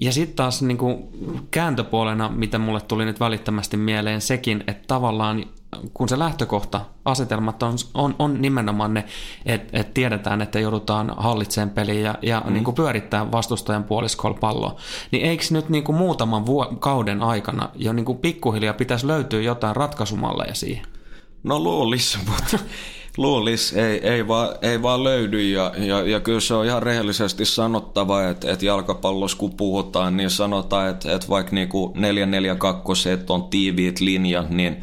Ja 0.00 0.12
sitten 0.12 0.36
taas 0.36 0.62
niin 0.62 0.78
kuin 0.78 1.04
kääntöpuolena, 1.50 2.28
mitä 2.28 2.58
mulle 2.58 2.80
tuli 2.80 3.04
nyt 3.04 3.20
välittömästi 3.20 3.76
mieleen, 3.76 4.20
sekin, 4.20 4.64
että 4.66 4.84
tavallaan 4.86 5.44
kun 5.94 6.08
se 6.08 6.18
lähtökohta, 6.18 6.80
asetelmat 7.04 7.62
on, 7.62 7.74
on, 7.94 8.14
on 8.18 8.42
nimenomaan 8.42 8.94
ne, 8.94 9.04
että 9.46 9.80
et 9.80 9.94
tiedetään, 9.94 10.42
että 10.42 10.60
joudutaan 10.60 11.14
hallitseen 11.16 11.70
peliin 11.70 12.02
ja, 12.02 12.14
ja 12.22 12.42
mm. 12.46 12.52
niin 12.52 12.64
kuin 12.64 12.74
pyörittää 12.74 13.32
vastustajan 13.32 13.84
puoliskolla 13.84 14.38
palloa, 14.40 14.76
niin 15.10 15.26
eikö 15.26 15.44
nyt 15.50 15.68
niin 15.68 15.84
kuin 15.84 15.96
muutaman 15.96 16.46
vuo- 16.46 16.76
kauden 16.78 17.22
aikana 17.22 17.68
jo 17.74 17.92
niin 17.92 18.04
kuin 18.04 18.18
pikkuhiljaa 18.18 18.74
pitäisi 18.74 19.06
löytyä 19.06 19.40
jotain 19.40 19.76
ratkaisumalleja 19.76 20.54
siihen? 20.54 20.86
No 21.42 21.60
luulisi, 21.60 22.18
mutta 22.26 22.58
luulis, 23.16 23.72
ei, 23.72 24.08
ei, 24.08 24.28
vaan, 24.28 24.48
ei 24.62 24.82
vaan 24.82 25.04
löydy 25.04 25.42
ja, 25.42 25.72
ja, 25.78 26.02
ja 26.02 26.20
kyllä 26.20 26.40
se 26.40 26.54
on 26.54 26.66
ihan 26.66 26.82
rehellisesti 26.82 27.44
sanottava, 27.44 28.28
että, 28.28 28.52
että 28.52 28.66
jalkapallossa 28.66 29.36
kun 29.36 29.56
puhutaan, 29.56 30.16
niin 30.16 30.30
sanotaan, 30.30 30.90
että, 30.90 31.14
että 31.14 31.28
vaikka 31.28 31.54
niinku 31.54 31.92
442 31.96 33.08
on 33.28 33.44
tiiviit 33.44 34.00
linjat, 34.00 34.50
niin 34.50 34.76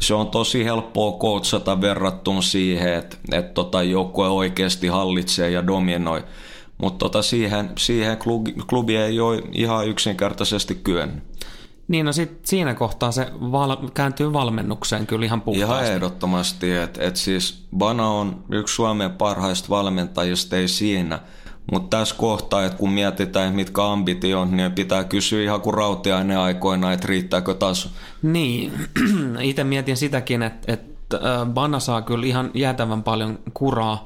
se 0.00 0.14
on 0.14 0.28
tosi 0.28 0.64
helppoa 0.64 1.12
kootsata 1.12 1.80
verrattuna 1.80 2.42
siihen, 2.42 2.94
että, 2.94 3.16
että 3.32 3.52
tota 3.54 3.82
joukkue 3.82 4.28
oikeasti 4.28 4.86
hallitsee 4.86 5.50
ja 5.50 5.66
dominoi. 5.66 6.24
Mutta 6.78 6.98
tota 6.98 7.22
siihen, 7.22 7.70
siihen 7.78 8.16
klubi, 8.16 8.54
klubi 8.66 8.96
ei 8.96 9.20
ole 9.20 9.42
ihan 9.52 9.88
yksinkertaisesti 9.88 10.74
kyennyt. 10.74 11.24
Niin, 11.92 12.06
no 12.06 12.12
sit 12.12 12.46
siinä 12.46 12.74
kohtaa 12.74 13.12
se 13.12 13.32
val- 13.40 13.90
kääntyy 13.94 14.32
valmennukseen 14.32 15.06
kyllä 15.06 15.26
ihan 15.26 15.40
puhtaasti. 15.40 15.74
Ihan 15.74 15.94
ehdottomasti, 15.94 16.72
että 16.72 17.02
et 17.04 17.16
siis 17.16 17.64
Bana 17.76 18.08
on 18.08 18.44
yksi 18.50 18.74
Suomen 18.74 19.10
parhaista 19.10 19.68
valmentajista, 19.68 20.56
ei 20.56 20.68
siinä. 20.68 21.18
Mutta 21.72 21.96
tässä 21.96 22.14
kohtaa, 22.14 22.64
että 22.64 22.78
kun 22.78 22.90
mietitään, 22.90 23.54
mitkä 23.54 23.84
ambitio 23.84 24.40
on, 24.40 24.56
niin 24.56 24.72
pitää 24.72 25.04
kysyä 25.04 25.42
ihan 25.42 25.60
kuin 25.60 25.74
rautiainen 25.74 26.38
aikoina, 26.38 26.92
että 26.92 27.08
riittääkö 27.08 27.54
taso. 27.54 27.88
Niin, 28.22 28.72
itse 29.40 29.64
mietin 29.64 29.96
sitäkin, 29.96 30.42
että, 30.42 30.72
että 30.72 31.18
Bana 31.54 31.80
saa 31.80 32.02
kyllä 32.02 32.26
ihan 32.26 32.50
jäätävän 32.54 33.02
paljon 33.02 33.38
kuraa 33.54 34.04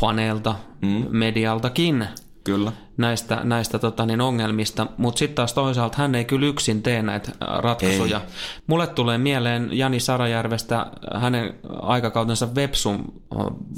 faneilta, 0.00 0.54
mm. 0.82 1.06
medialtakin 1.10 2.06
Kyllä. 2.44 2.72
Näistä, 2.98 3.40
näistä 3.44 3.78
tota, 3.78 4.06
niin 4.06 4.20
ongelmista, 4.20 4.86
mutta 4.96 5.18
sitten 5.18 5.34
taas 5.34 5.52
toisaalta 5.52 5.96
hän 5.98 6.14
ei 6.14 6.24
kyllä 6.24 6.46
yksin 6.46 6.82
tee 6.82 7.02
näitä 7.02 7.32
ratkaisuja. 7.40 8.18
Ei. 8.18 8.26
Mulle 8.66 8.86
tulee 8.86 9.18
mieleen 9.18 9.68
Jani 9.72 10.00
Sarajärvestä 10.00 10.86
hänen 11.14 11.54
aikakautensa 11.82 12.54
Vepsun 12.54 13.22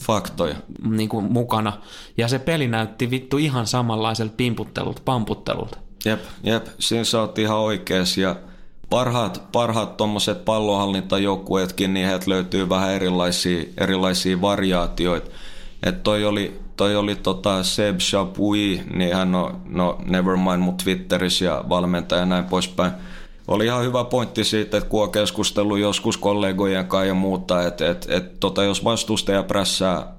faktoja 0.02 0.54
niin 0.88 1.08
kuin 1.08 1.32
mukana, 1.32 1.72
ja 2.16 2.28
se 2.28 2.38
peli 2.38 2.68
näytti 2.68 3.10
vittu 3.10 3.38
ihan 3.38 3.66
samanlaiselta 3.66 4.34
pimputtelulta, 4.36 5.02
pamputtelulta. 5.04 5.78
Jep, 6.04 6.20
jep, 6.42 6.66
siinä 6.78 7.04
sä 7.04 7.20
oot 7.20 7.38
ihan 7.38 7.58
oikeas, 7.58 8.18
ja 8.18 8.36
parhaat, 8.90 9.42
parhaat 9.52 9.96
tuommoiset 9.96 10.44
pallohallintajoukkueetkin, 10.44 11.94
niin 11.94 12.06
heiltä 12.06 12.30
löytyy 12.30 12.68
vähän 12.68 12.92
erilaisia, 12.92 13.64
erilaisia 13.78 14.40
variaatioita. 14.40 15.30
Että 15.82 16.00
toi 16.02 16.24
oli, 16.24 16.60
toi 16.80 16.96
oli 16.96 17.16
tota 17.16 17.62
Seb 17.62 17.98
Chapuis, 17.98 18.80
niin 18.94 19.14
hän 19.14 19.34
on, 19.34 19.60
no 19.68 19.98
Nevermind 20.04 20.56
mut 20.56 20.76
Twitterissä 20.76 21.44
ja 21.44 21.64
valmentaja 21.68 22.20
ja 22.20 22.26
näin 22.26 22.44
poispäin. 22.44 22.92
Oli 23.48 23.64
ihan 23.64 23.82
hyvä 23.82 24.04
pointti 24.04 24.44
siitä, 24.44 24.76
että 24.76 24.90
kun 24.90 25.02
on 25.02 25.12
keskustellut 25.12 25.78
joskus 25.78 26.16
kollegojen 26.16 26.86
kanssa 26.86 27.06
ja 27.06 27.14
muuta, 27.14 27.66
että 27.66 27.90
että 27.90 28.16
että 28.16 28.36
tota, 28.40 28.64
jos 28.64 28.84
vastustaja 28.84 29.42
prässää 29.42 30.12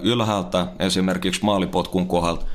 ylhäältä 0.00 0.66
esimerkiksi 0.78 1.44
maalipotkun 1.44 2.06
kohdalta, 2.06 2.46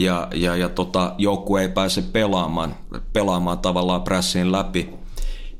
ja, 0.00 0.28
ja, 0.34 0.56
ja 0.56 0.68
tota, 0.68 1.14
joukku 1.18 1.56
ei 1.56 1.68
pääse 1.68 2.02
pelaamaan, 2.02 2.74
pelaamaan 3.12 3.58
tavallaan 3.58 4.02
prässiin 4.02 4.52
läpi, 4.52 4.90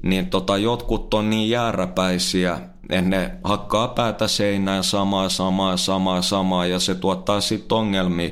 niin 0.03 0.27
tota, 0.27 0.57
jotkut 0.57 1.15
on 1.15 1.31
niin 1.31 1.51
jääräpäisiä, 1.51 2.61
ne 2.89 3.31
hakkaa 3.45 3.89
päätä 3.89 4.29
seinään 4.29 4.85
samaa, 4.85 5.29
samaa, 5.29 5.77
samaa, 5.77 6.23
samaa 6.23 6.67
ja 6.67 6.79
se 6.79 6.95
tuottaa 6.95 7.41
sitten 7.41 7.79
ongelmia. 7.79 8.31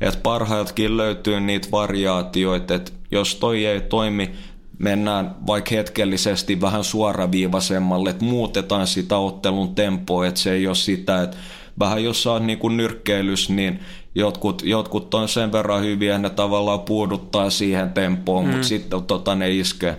Että 0.00 0.20
parhailtakin 0.22 0.96
löytyy 0.96 1.40
niitä 1.40 1.68
variaatioita, 1.72 2.74
että 2.74 2.92
jos 3.10 3.34
toi 3.34 3.66
ei 3.66 3.80
toimi, 3.80 4.30
mennään 4.78 5.36
vaikka 5.46 5.74
hetkellisesti 5.74 6.60
vähän 6.60 6.84
suoraviivaisemmalle, 6.84 8.10
että 8.10 8.24
muutetaan 8.24 8.86
sitä 8.86 9.16
ottelun 9.16 9.74
tempoa, 9.74 10.26
että 10.26 10.40
se 10.40 10.52
ei 10.52 10.66
ole 10.66 10.74
sitä, 10.74 11.22
että 11.22 11.36
vähän 11.78 12.04
jos 12.04 12.22
sä 12.22 12.32
oot 12.32 12.42
niin 12.42 12.58
kuin 12.58 12.76
nyrkkeilys, 12.76 13.50
niin 13.50 13.80
jotkut, 14.14 14.62
jotkut 14.64 15.14
on 15.14 15.28
sen 15.28 15.52
verran 15.52 15.82
hyviä, 15.82 16.16
että 16.16 16.28
ne 16.28 16.34
tavallaan 16.34 16.80
puuduttaa 16.80 17.50
siihen 17.50 17.90
tempoon, 17.90 18.44
mm. 18.44 18.50
mutta 18.50 18.66
sitten 18.66 19.02
tota, 19.02 19.34
ne 19.34 19.50
iskee. 19.50 19.98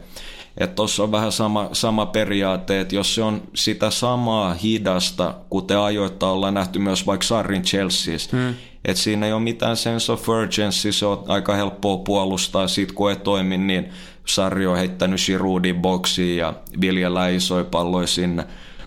Että 0.58 0.76
tuossa 0.76 1.04
on 1.04 1.12
vähän 1.12 1.32
sama, 1.32 1.70
sama 1.74 2.06
periaate, 2.06 2.80
että 2.80 2.96
jos 2.96 3.15
se 3.15 3.24
on 3.24 3.41
sitä 3.56 3.89
samaa 3.89 4.54
hidasta, 4.54 5.34
kuten 5.50 5.80
ajoittaa 5.80 6.32
ollaan 6.32 6.54
nähty 6.54 6.80
myös 6.80 7.06
vaikka 7.06 7.26
Sarrin 7.26 7.62
Chelsea's, 7.62 8.32
hmm. 8.32 8.54
että 8.86 9.04
siinä 9.04 9.26
ei 9.26 9.34
ole 9.34 9.41
mitään 9.41 9.78
sense 9.78 10.12
of 10.12 10.30
urgency, 10.30 10.91
se 10.91 11.06
on 11.06 11.24
aika 11.28 11.56
helppoa 11.56 11.98
puolustaa, 11.98 12.67
sit 12.67 12.91
kun 12.91 13.10
ei 13.10 13.15
toimi, 13.15 13.58
niin 13.58 13.89
Sarri 14.26 14.67
on 14.67 14.78
heittänyt 14.78 15.20
Giroudin 15.26 15.82
boksiin 15.82 16.38
ja 16.38 16.54
viljellään 16.82 17.34
isoja 17.34 17.63
palloja 17.63 18.08
sinne. 18.08 18.46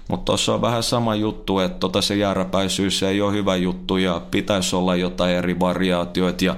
Mutta 0.09 0.24
tuossa 0.24 0.54
on 0.54 0.62
vähän 0.62 0.83
sama 0.83 1.14
juttu, 1.14 1.59
että 1.59 1.78
tota 1.78 2.02
se 2.02 2.16
jääräpäisyys 2.16 3.02
ei 3.02 3.20
ole 3.20 3.33
hyvä 3.33 3.56
juttu 3.56 3.96
ja 3.96 4.20
pitäisi 4.30 4.76
olla 4.76 4.96
jotain 4.96 5.37
eri 5.37 5.61
variaatioita 5.61 6.44
ja 6.44 6.56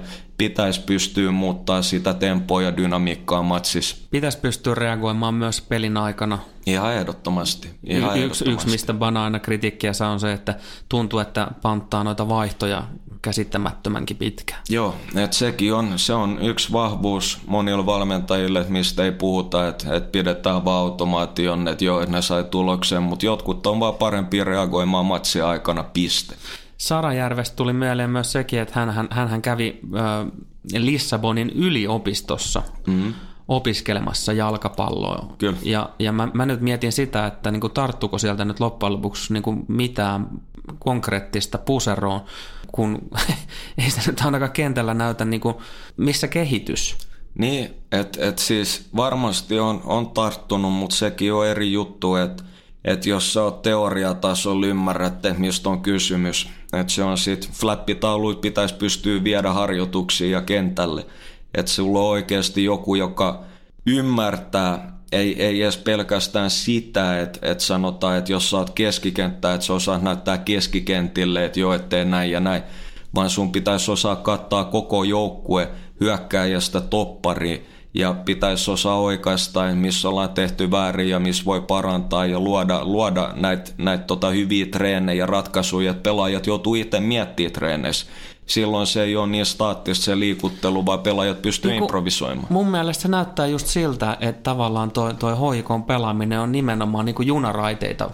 pitäisi 0.49 0.81
pystyä 0.81 1.31
muuttaa 1.31 1.83
sitä 1.83 2.15
tempoa 2.15 2.63
ja 2.63 2.77
dynamiikkaa 2.77 3.43
matsissa. 3.43 3.97
Pitäisi 4.11 4.39
pystyä 4.39 4.75
reagoimaan 4.75 5.35
myös 5.35 5.61
pelin 5.61 5.97
aikana. 5.97 6.39
Ihan 6.67 6.95
ehdottomasti. 6.95 7.71
Ihan 7.85 8.03
y- 8.03 8.07
yksi, 8.07 8.19
ehdottomasti. 8.19 8.51
yksi, 8.51 8.67
mistä 8.71 8.95
Bana 8.95 9.25
aina 9.25 9.39
kritiikkiä 9.39 9.93
saa, 9.93 10.11
on 10.11 10.21
se, 10.21 10.33
että 10.33 10.55
tuntuu, 10.89 11.19
että 11.19 11.49
panttaa 11.63 12.05
noita 12.05 12.29
vaihtoja 12.29 12.83
käsittämättömänkin 13.23 14.17
pitkään. 14.17 14.63
Joo, 14.69 14.95
että 15.17 15.37
sekin 15.37 15.75
on, 15.75 15.93
se 15.97 16.13
on 16.13 16.39
yksi 16.43 16.73
vahvuus 16.73 17.39
monille 17.47 17.87
valmentajille, 17.87 18.67
mistä 18.69 19.05
ei 19.05 19.13
puhuta, 19.13 19.69
että, 19.69 19.97
että 19.97 20.11
pidetään 20.11 20.65
vaan 20.65 20.81
automaation, 20.81 21.69
että 21.69 21.85
joo, 21.85 22.01
että 22.01 22.17
ne 22.17 22.23
sai 22.23 22.45
tuloksen, 22.45 23.03
mutta 23.03 23.27
jotkut 23.27 23.67
on 23.67 23.81
vaan 23.81 23.95
parempi 23.95 24.45
reagoimaan 24.45 25.07
matsia 25.07 25.49
aikana, 25.49 25.83
piste. 25.83 26.35
Sarajärvestä 26.79 27.57
tuli 27.57 27.73
mieleen 27.73 28.11
myös 28.11 28.33
sekin, 28.33 28.61
että 28.61 28.75
hän, 28.75 29.09
hän, 29.11 29.29
hän 29.29 29.43
kävi 29.43 29.81
äh, 29.97 30.33
Lissabonin 30.79 31.51
yliopistossa 31.51 32.63
mm-hmm. 32.87 33.15
opiskelemassa 33.49 34.33
jalkapalloa. 34.33 35.35
Kyllä. 35.39 35.59
Ja, 35.63 35.91
ja 35.99 36.13
mä, 36.13 36.29
mä 36.35 36.47
nyt 36.47 36.61
mietin 36.61 36.93
sitä, 36.93 37.27
että 37.27 37.51
niin 37.51 37.61
kuin 37.61 37.73
tarttuko 37.73 38.19
sieltä 38.19 38.45
nyt 38.45 38.61
loppujen 38.61 38.93
lopuksi 38.93 39.33
niin 39.33 39.43
kuin 39.43 39.65
mitään 39.69 40.27
konkreettista 40.79 41.59
puseroon, 41.59 42.21
kun 42.73 42.99
ei 43.79 43.91
se 43.91 44.11
nyt 44.11 44.21
ainakaan 44.21 44.53
kentällä 44.53 44.95
näytä, 44.95 45.25
niin 45.25 45.41
kuin, 45.41 45.55
missä 45.97 46.29
kehitys. 46.29 46.97
Niin, 47.39 47.75
että 47.93 48.29
et 48.29 48.39
siis 48.39 48.89
varmasti 48.97 49.59
on, 49.59 49.81
on 49.85 50.11
tarttunut, 50.11 50.73
mutta 50.73 50.97
sekin 50.97 51.33
on 51.33 51.47
eri 51.47 51.73
juttu, 51.73 52.15
että 52.15 52.45
et 52.85 53.07
jos 53.07 53.33
sä 53.33 53.43
oot 53.43 53.63
teoriatasolla 53.63 54.67
ymmärrätte, 54.67 55.35
mistä 55.39 55.69
on 55.69 55.83
kysymys. 55.83 56.49
Että 56.73 56.93
se 56.93 57.03
on 57.03 57.19
sit 57.19 57.51
flappitauluit 57.53 58.41
pitäisi 58.41 58.75
pystyä 58.75 59.25
viedä 59.25 59.53
harjoituksiin 59.53 60.31
ja 60.31 60.43
kentälle. 60.43 61.07
Että 61.55 61.73
sulla 61.73 62.01
on 62.01 62.07
oikeasti 62.07 62.65
joku, 62.65 62.95
joka 62.95 63.45
ymmärtää, 63.87 64.99
ei, 65.13 65.43
ei 65.43 65.63
edes 65.63 65.77
pelkästään 65.77 66.51
sitä, 66.51 67.21
että, 67.21 67.39
että 67.43 67.65
sanotaan, 67.65 68.19
että 68.19 68.33
jos 68.33 68.51
sä 68.51 68.57
oot 68.57 68.71
keskikenttä, 68.71 69.55
että 69.55 69.67
sä 69.67 69.75
osaat 69.75 70.03
näyttää 70.03 70.39
keskikentille, 70.39 71.45
että 71.45 71.61
joo, 71.61 71.73
ettei 71.75 72.05
näin 72.05 72.31
ja 72.31 72.41
näin, 72.41 72.63
vaan 73.15 73.31
sun 73.31 73.53
pitäisi 73.53 73.91
osaa 73.91 74.17
kattaa 74.17 74.65
koko 74.65 75.05
joukkue 75.05 75.69
hyökkääjästä 76.03 76.81
toppariin 76.81 77.67
ja 77.95 78.15
pitäisi 78.25 78.71
osaa 78.71 78.99
oikaista, 78.99 79.75
missä 79.75 80.09
ollaan 80.09 80.29
tehty 80.29 80.71
väärin 80.71 81.09
ja 81.09 81.19
missä 81.19 81.45
voi 81.45 81.61
parantaa 81.61 82.27
ja 82.27 82.41
luoda, 82.41 82.85
luoda 82.85 83.33
näitä 83.37 83.73
näit 83.79 84.07
tota 84.07 84.31
hyviä 84.31 84.67
treenejä 84.67 85.19
ja 85.19 85.27
ratkaisuja, 85.27 85.91
että 85.91 86.03
pelaajat 86.03 86.47
joutuu 86.47 86.75
itse 86.75 87.01
miettimään 87.01 87.53
treeneissä. 87.53 88.07
Silloin 88.47 88.87
se 88.87 89.03
ei 89.03 89.17
ole 89.17 89.27
niin 89.27 89.47
staattista 89.47 90.05
se 90.05 90.19
liikuttelu, 90.19 90.87
vaan 90.87 90.99
pelaajat 90.99 91.43
pystyy 91.43 91.71
Niin 91.71 91.83
improvisoimaan. 91.83 92.47
Mun 92.51 92.69
mielestä 92.69 93.03
se 93.03 93.09
näyttää 93.09 93.47
just 93.47 93.67
siltä, 93.67 94.17
että 94.21 94.43
tavallaan 94.43 94.91
toi, 94.91 95.15
toi 95.15 95.37
hoikon 95.37 95.83
pelaaminen 95.83 96.41
on 96.41 96.53
nimenomaan 96.53 97.05
niin 97.05 97.15
kuin 97.15 97.29
junaraiteita 97.29 98.11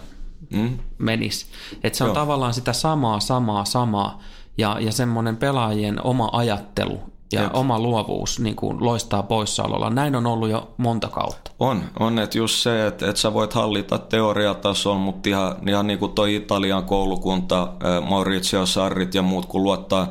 Mm? 0.49 0.77
menis. 0.97 1.47
Että 1.83 1.97
se 1.97 2.03
on 2.03 2.07
Joo. 2.07 2.15
tavallaan 2.15 2.53
sitä 2.53 2.73
samaa, 2.73 3.19
samaa, 3.19 3.65
samaa 3.65 4.19
ja, 4.57 4.77
ja 4.79 4.91
semmoinen 4.91 5.37
pelaajien 5.37 6.05
oma 6.05 6.29
ajattelu 6.31 6.99
ja 7.33 7.41
Jep. 7.41 7.55
oma 7.55 7.79
luovuus 7.79 8.39
niin 8.39 8.55
kuin 8.55 8.85
loistaa 8.85 9.23
poissaololla. 9.23 9.89
Näin 9.89 10.15
on 10.15 10.27
ollut 10.27 10.49
jo 10.49 10.73
monta 10.77 11.07
kautta. 11.07 11.51
On, 11.59 11.83
on 11.99 12.19
että 12.19 12.37
just 12.37 12.55
se, 12.55 12.87
että, 12.87 13.09
että 13.09 13.21
sä 13.21 13.33
voit 13.33 13.53
hallita 13.53 13.97
teoriatasolla, 13.97 14.99
mutta 14.99 15.29
ihan, 15.29 15.55
ihan 15.67 15.87
niin 15.87 15.99
kuin 15.99 16.11
toi 16.11 16.35
Italian 16.35 16.83
koulukunta, 16.83 17.67
Maurizio 18.09 18.65
Sarrit 18.65 19.15
ja 19.15 19.21
muut, 19.21 19.45
kun 19.45 19.63
luottaa, 19.63 20.07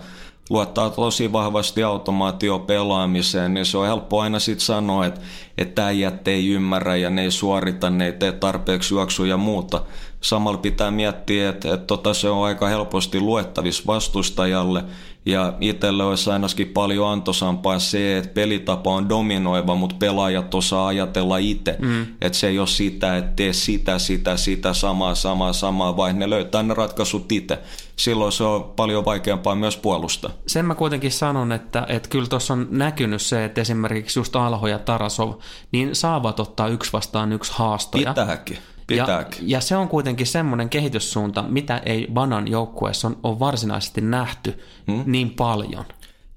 luottaa 0.50 0.90
tosi 0.90 1.32
vahvasti 1.32 1.82
automaatio 1.82 2.58
pelaamiseen, 2.58 3.54
niin 3.54 3.66
se 3.66 3.78
on 3.78 3.86
helppo 3.86 4.20
aina 4.20 4.38
sitten 4.38 4.66
sanoa, 4.66 5.06
että, 5.06 5.20
että 5.58 5.86
äijät 5.86 6.28
ei 6.28 6.48
ymmärrä 6.48 6.96
ja 6.96 7.10
ne 7.10 7.22
ei 7.22 7.30
suorita, 7.30 7.90
ne 7.90 8.06
ei 8.06 8.12
tee 8.12 8.32
tarpeeksi 8.32 8.94
juoksuja 8.94 9.30
ja 9.30 9.36
muuta. 9.36 9.82
Samalla 10.20 10.58
pitää 10.58 10.90
miettiä, 10.90 11.48
että, 11.48 11.74
että 11.74 11.86
tota 11.86 12.14
se 12.14 12.30
on 12.30 12.44
aika 12.44 12.68
helposti 12.68 13.20
luettavissa 13.20 13.82
vastustajalle, 13.86 14.84
ja 15.28 15.52
itselle 15.60 16.04
olisi 16.04 16.30
ainakin 16.30 16.68
paljon 16.68 17.08
antoisampaa 17.08 17.78
se, 17.78 18.18
että 18.18 18.30
pelitapa 18.34 18.94
on 18.94 19.08
dominoiva, 19.08 19.74
mutta 19.74 19.96
pelaajat 19.98 20.54
osaa 20.54 20.86
ajatella 20.86 21.36
itse. 21.36 21.76
Mm. 21.78 22.06
Että 22.20 22.38
se 22.38 22.48
ei 22.48 22.58
ole 22.58 22.66
sitä, 22.66 23.16
että 23.16 23.32
tee 23.36 23.52
sitä, 23.52 23.98
sitä, 23.98 24.36
sitä, 24.36 24.72
samaa, 24.72 25.14
samaa, 25.14 25.52
samaa, 25.52 25.96
vaan 25.96 26.18
ne 26.18 26.30
löytää 26.30 26.62
ne 26.62 26.74
ratkaisut 26.74 27.32
itse. 27.32 27.58
Silloin 27.96 28.32
se 28.32 28.44
on 28.44 28.64
paljon 28.76 29.04
vaikeampaa 29.04 29.54
myös 29.54 29.76
puolustaa. 29.76 30.30
Sen 30.46 30.64
mä 30.64 30.74
kuitenkin 30.74 31.12
sanon, 31.12 31.52
että, 31.52 31.86
että 31.88 32.08
kyllä 32.08 32.26
tuossa 32.26 32.54
on 32.54 32.66
näkynyt 32.70 33.22
se, 33.22 33.44
että 33.44 33.60
esimerkiksi 33.60 34.18
just 34.18 34.36
Alho 34.36 34.66
ja 34.66 34.78
Tarasov, 34.78 35.32
niin 35.72 35.94
saavat 35.94 36.40
ottaa 36.40 36.68
yksi 36.68 36.92
vastaan 36.92 37.32
yksi 37.32 37.52
haastoja. 37.54 38.10
Pitääkin. 38.10 38.58
Ja, 38.90 39.04
Pitääkin. 39.04 39.50
ja 39.50 39.60
se 39.60 39.76
on 39.76 39.88
kuitenkin 39.88 40.26
semmoinen 40.26 40.68
kehityssuunta, 40.68 41.42
mitä 41.42 41.82
ei 41.86 42.08
Banan 42.12 42.48
joukkueessa 42.48 43.08
on, 43.08 43.16
on 43.22 43.40
varsinaisesti 43.40 44.00
nähty 44.00 44.58
hmm? 44.86 45.02
niin 45.06 45.30
paljon. 45.30 45.84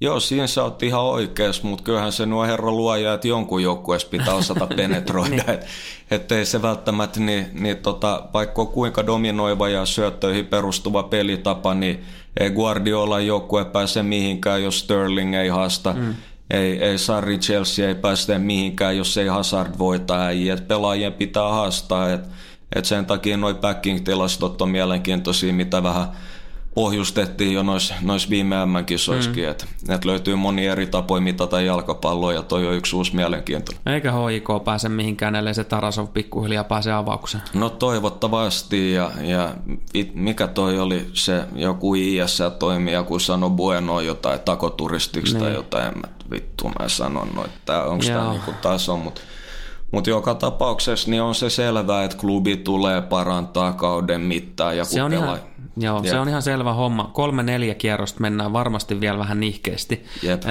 Joo, 0.03 0.19
siinä 0.19 0.47
sä 0.47 0.63
oot 0.63 0.83
ihan 0.83 1.01
oikeas, 1.01 1.63
mutta 1.63 1.83
kyllähän 1.83 2.11
se 2.11 2.25
nuo 2.25 2.43
herra 2.43 2.71
luoja, 2.71 3.13
että 3.13 3.27
jonkun 3.27 3.63
joukkueessa 3.63 4.07
pitää 4.07 4.33
osata 4.33 4.67
penetroida. 4.77 5.29
niin. 5.29 5.49
et, 5.49 5.65
et 6.11 6.31
ei 6.31 6.45
se 6.45 6.61
välttämättä, 6.61 7.19
niin, 7.19 7.47
niin 7.53 7.77
tota, 7.77 8.23
vaikka 8.33 8.61
on 8.61 8.67
kuinka 8.67 9.05
dominoiva 9.05 9.69
ja 9.69 9.85
syöttöihin 9.85 10.45
perustuva 10.45 11.03
pelitapa, 11.03 11.73
niin 11.73 12.03
ei 12.39 12.49
Guardiola 12.49 13.19
joukkue 13.19 13.65
pääse 13.65 14.03
mihinkään, 14.03 14.63
jos 14.63 14.79
Sterling 14.79 15.35
ei 15.35 15.49
haasta. 15.49 15.93
Mm. 15.93 16.15
Ei, 16.51 16.83
ei 16.83 16.97
Sarri 16.97 17.37
Chelsea 17.37 17.87
ei 17.87 17.95
päästä 17.95 18.39
mihinkään, 18.39 18.97
jos 18.97 19.17
ei 19.17 19.27
Hazard 19.27 19.77
voita 19.77 20.25
äijä. 20.25 20.57
Pelaajien 20.57 21.13
pitää 21.13 21.49
haastaa. 21.49 22.11
Et, 22.11 22.21
et 22.75 22.85
sen 22.85 23.05
takia 23.05 23.37
noi 23.37 23.53
backing-tilastot 23.53 24.61
on 24.61 24.69
mielenkiintoisia, 24.69 25.53
mitä 25.53 25.83
vähän 25.83 26.07
pohjustettiin 26.75 27.53
jo 27.53 27.63
noissa 27.63 27.95
nois 28.01 28.29
viime 28.29 28.65
MM-kisoissakin, 28.65 29.43
mm. 29.43 29.51
että 29.51 29.65
et 29.89 30.05
löytyy 30.05 30.35
moni 30.35 30.67
eri 30.67 30.87
tapoja 30.87 31.21
mitata 31.21 31.61
jalkapalloa 31.61 32.33
ja 32.33 32.41
toi 32.41 32.67
on 32.67 32.73
yksi 32.73 32.95
uusi 32.95 33.15
mielenkiintoinen. 33.15 33.93
Eikä 33.93 34.11
HIK 34.11 34.47
pääse 34.65 34.89
mihinkään, 34.89 35.35
ellei 35.35 35.53
se 35.53 35.63
Tarasov 35.63 36.07
pikkuhiljaa 36.07 36.63
pääse 36.63 36.91
avaukseen. 36.91 37.43
No 37.53 37.69
toivottavasti 37.69 38.93
ja, 38.93 39.11
ja 39.21 39.53
it, 39.93 40.15
mikä 40.15 40.47
toi 40.47 40.79
oli 40.79 41.07
se 41.13 41.43
joku 41.55 41.95
IS 41.95 42.39
toimi, 42.59 42.91
joku 42.91 43.19
sanoi 43.19 43.49
Bueno 43.49 44.01
jotain 44.01 44.39
takoturistiksi 44.39 45.33
niin. 45.33 45.43
tai 45.43 45.53
jotain, 45.53 45.87
en 45.87 45.97
mä, 45.97 46.07
vittu 46.31 46.71
mä 46.79 46.89
sanon 46.89 47.27
no, 47.35 47.45
että 47.45 47.83
onko 47.83 48.05
tämä 48.05 48.31
niinku 48.31 48.51
taso, 48.61 48.97
mutta 48.97 49.21
mutta 49.91 50.09
joka 50.09 50.35
tapauksessa 50.35 51.11
niin 51.11 51.21
on 51.21 51.35
se 51.35 51.49
selvää, 51.49 52.03
että 52.03 52.17
klubi 52.17 52.57
tulee 52.57 53.01
parantaa 53.01 53.73
kauden 53.73 54.21
mittaan 54.21 54.77
ja 54.77 54.83
kun 54.83 54.93
Se 54.93 55.03
on, 55.03 55.13
ihan, 55.13 55.39
joo, 55.81 56.03
se 56.03 56.09
Jep. 56.09 56.19
on 56.19 56.29
ihan 56.29 56.41
selvä 56.41 56.73
homma. 56.73 57.09
Kolme-neljä 57.13 57.75
kierrosta 57.75 58.19
mennään 58.19 58.53
varmasti 58.53 58.99
vielä 58.99 59.17
vähän 59.17 59.39
nihkeästi. 59.39 60.05
Jep. 60.23 60.41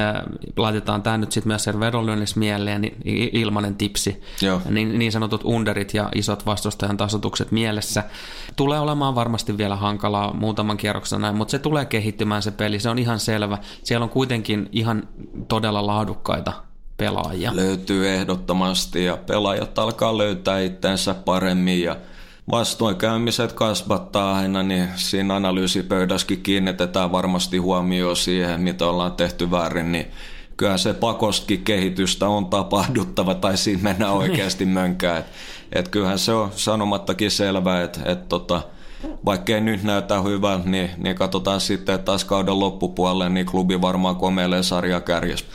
Laitetaan 0.56 1.02
tämä 1.02 1.18
nyt 1.18 1.32
sitten 1.32 1.48
myös 1.48 1.64
sen 1.64 1.80
vedonlyönnissä 1.80 2.38
mieleen, 2.38 2.80
niin 2.80 2.96
ilmanen 3.32 3.74
tipsi. 3.74 4.22
Joo. 4.42 4.62
Niin, 4.68 4.98
niin 4.98 5.12
sanotut 5.12 5.44
underit 5.44 5.94
ja 5.94 6.08
isot 6.14 6.46
vastustajan 6.46 6.96
tasotukset 6.96 7.50
mielessä. 7.50 8.04
Tulee 8.56 8.80
olemaan 8.80 9.14
varmasti 9.14 9.58
vielä 9.58 9.76
hankalaa 9.76 10.32
muutaman 10.34 10.76
kierroksen 10.76 11.20
näin, 11.20 11.36
mutta 11.36 11.50
se 11.52 11.58
tulee 11.58 11.84
kehittymään 11.84 12.42
se 12.42 12.50
peli, 12.50 12.80
se 12.80 12.90
on 12.90 12.98
ihan 12.98 13.20
selvä. 13.20 13.58
Siellä 13.82 14.04
on 14.04 14.10
kuitenkin 14.10 14.68
ihan 14.72 15.08
todella 15.48 15.86
laadukkaita 15.86 16.52
pelaajia. 16.96 17.56
löytyy 17.56 18.08
ehdottomasti 18.08 19.04
ja 19.04 19.16
pelaajat 19.16 19.78
alkaa 19.78 20.18
löytää 20.18 20.60
itsensä 20.60 21.14
paremmin 21.14 21.82
ja 21.82 21.96
vastoinkäymiset 22.50 23.52
kasvattaa 23.52 24.36
aina, 24.36 24.62
niin 24.62 24.88
siinä 24.96 25.36
analyysipöydässäkin 25.36 26.42
kiinnitetään 26.42 27.12
varmasti 27.12 27.58
huomioon 27.58 28.16
siihen, 28.16 28.60
mitä 28.60 28.86
ollaan 28.86 29.12
tehty 29.12 29.50
väärin, 29.50 29.92
niin 29.92 30.06
kyllä 30.56 30.78
se 30.78 30.94
pakostkin 30.94 31.64
kehitystä 31.64 32.28
on 32.28 32.46
tapahduttava 32.46 33.34
tai 33.34 33.56
siinä 33.56 33.82
mennään 33.82 34.12
oikeasti 34.12 34.64
mönkään. 34.80 35.18
Et, 35.18 35.26
et 35.72 35.88
kyllähän 35.88 36.18
se 36.18 36.32
on 36.32 36.50
sanomattakin 36.56 37.30
selvää, 37.30 37.82
että 37.82 38.00
et 38.04 38.28
tota, 38.28 38.62
vaikka 39.24 39.52
ei 39.52 39.60
nyt 39.60 39.82
näytä 39.82 40.22
hyvältä, 40.22 40.68
niin, 40.68 40.90
niin 40.96 41.16
katsotaan 41.16 41.60
sitten, 41.60 41.94
että 41.94 42.04
taas 42.04 42.24
kauden 42.24 42.60
loppupuolelle, 42.60 43.28
niin 43.28 43.46
klubi 43.46 43.80
varmaan 43.80 44.16
komeilee 44.16 44.62
sarja 44.62 45.00
kärjessä. 45.00 45.46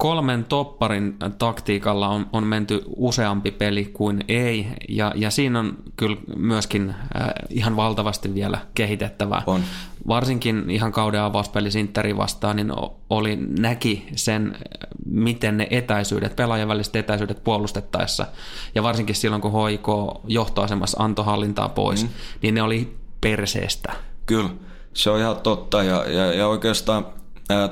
Kolmen 0.00 0.44
topparin 0.44 1.16
taktiikalla 1.38 2.08
on, 2.08 2.26
on 2.32 2.46
menty 2.46 2.82
useampi 2.96 3.50
peli 3.50 3.84
kuin 3.84 4.24
ei, 4.28 4.66
ja, 4.88 5.12
ja 5.16 5.30
siinä 5.30 5.58
on 5.58 5.76
kyllä 5.96 6.16
myöskin 6.36 6.90
äh, 6.90 7.28
ihan 7.50 7.76
valtavasti 7.76 8.34
vielä 8.34 8.58
kehitettävää. 8.74 9.42
On. 9.46 9.60
Varsinkin 10.08 10.70
ihan 10.70 10.92
kauden 10.92 11.20
avauspeli 11.20 11.68
Interi 11.78 12.16
vastaan, 12.16 12.56
niin 12.56 12.72
oli, 13.10 13.38
näki 13.58 14.08
sen, 14.16 14.46
äh, 14.54 14.88
miten 15.06 15.56
ne 15.56 15.66
etäisyydet, 15.70 16.36
pelaajan 16.36 16.68
väliset 16.68 16.96
etäisyydet 16.96 17.44
puolustettaessa, 17.44 18.26
ja 18.74 18.82
varsinkin 18.82 19.16
silloin, 19.16 19.42
kun 19.42 19.68
HIK 19.68 19.88
johtoasemassa 20.24 21.02
antoi 21.02 21.24
hallintaa 21.24 21.68
pois, 21.68 22.02
mm. 22.02 22.10
niin 22.42 22.54
ne 22.54 22.62
oli 22.62 22.96
perseestä. 23.20 23.92
Kyllä, 24.26 24.50
se 24.94 25.10
on 25.10 25.18
ihan 25.18 25.36
totta 25.36 25.82
ja, 25.82 26.04
ja, 26.10 26.34
ja 26.34 26.48
oikeastaan 26.48 27.06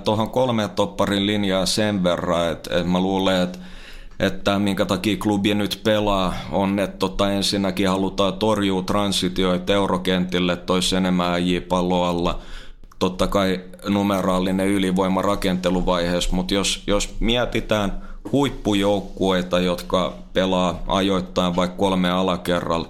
tuohon 0.04 0.30
kolme 0.30 0.68
topparin 0.68 1.26
linjaa 1.26 1.66
sen 1.66 2.02
verran, 2.02 2.52
että, 2.52 2.76
että 2.76 2.88
mä 2.88 3.00
luulen, 3.00 3.42
että 3.42 3.58
että 4.20 4.58
minkä 4.58 4.84
takia 4.84 5.16
klubi 5.16 5.54
nyt 5.54 5.80
pelaa, 5.84 6.34
on, 6.52 6.78
että 6.78 6.96
tota, 6.98 7.32
ensinnäkin 7.32 7.88
halutaan 7.88 8.32
torjua 8.32 8.82
transitioita 8.82 9.72
eurokentille, 9.72 10.56
toisi 10.56 10.96
enemmän 10.96 11.32
äijipalloa 11.32 12.08
alla. 12.08 12.38
Totta 12.98 13.26
kai 13.26 13.60
numeraalinen 13.88 14.68
ylivoima 14.68 15.22
rakenteluvaiheessa, 15.22 16.36
mutta 16.36 16.54
jos, 16.54 16.82
jos 16.86 17.16
mietitään 17.20 18.02
huippujoukkueita, 18.32 19.60
jotka 19.60 20.14
pelaa 20.32 20.82
ajoittain 20.86 21.56
vaikka 21.56 21.76
kolme 21.76 22.10
alakerralla, 22.10 22.88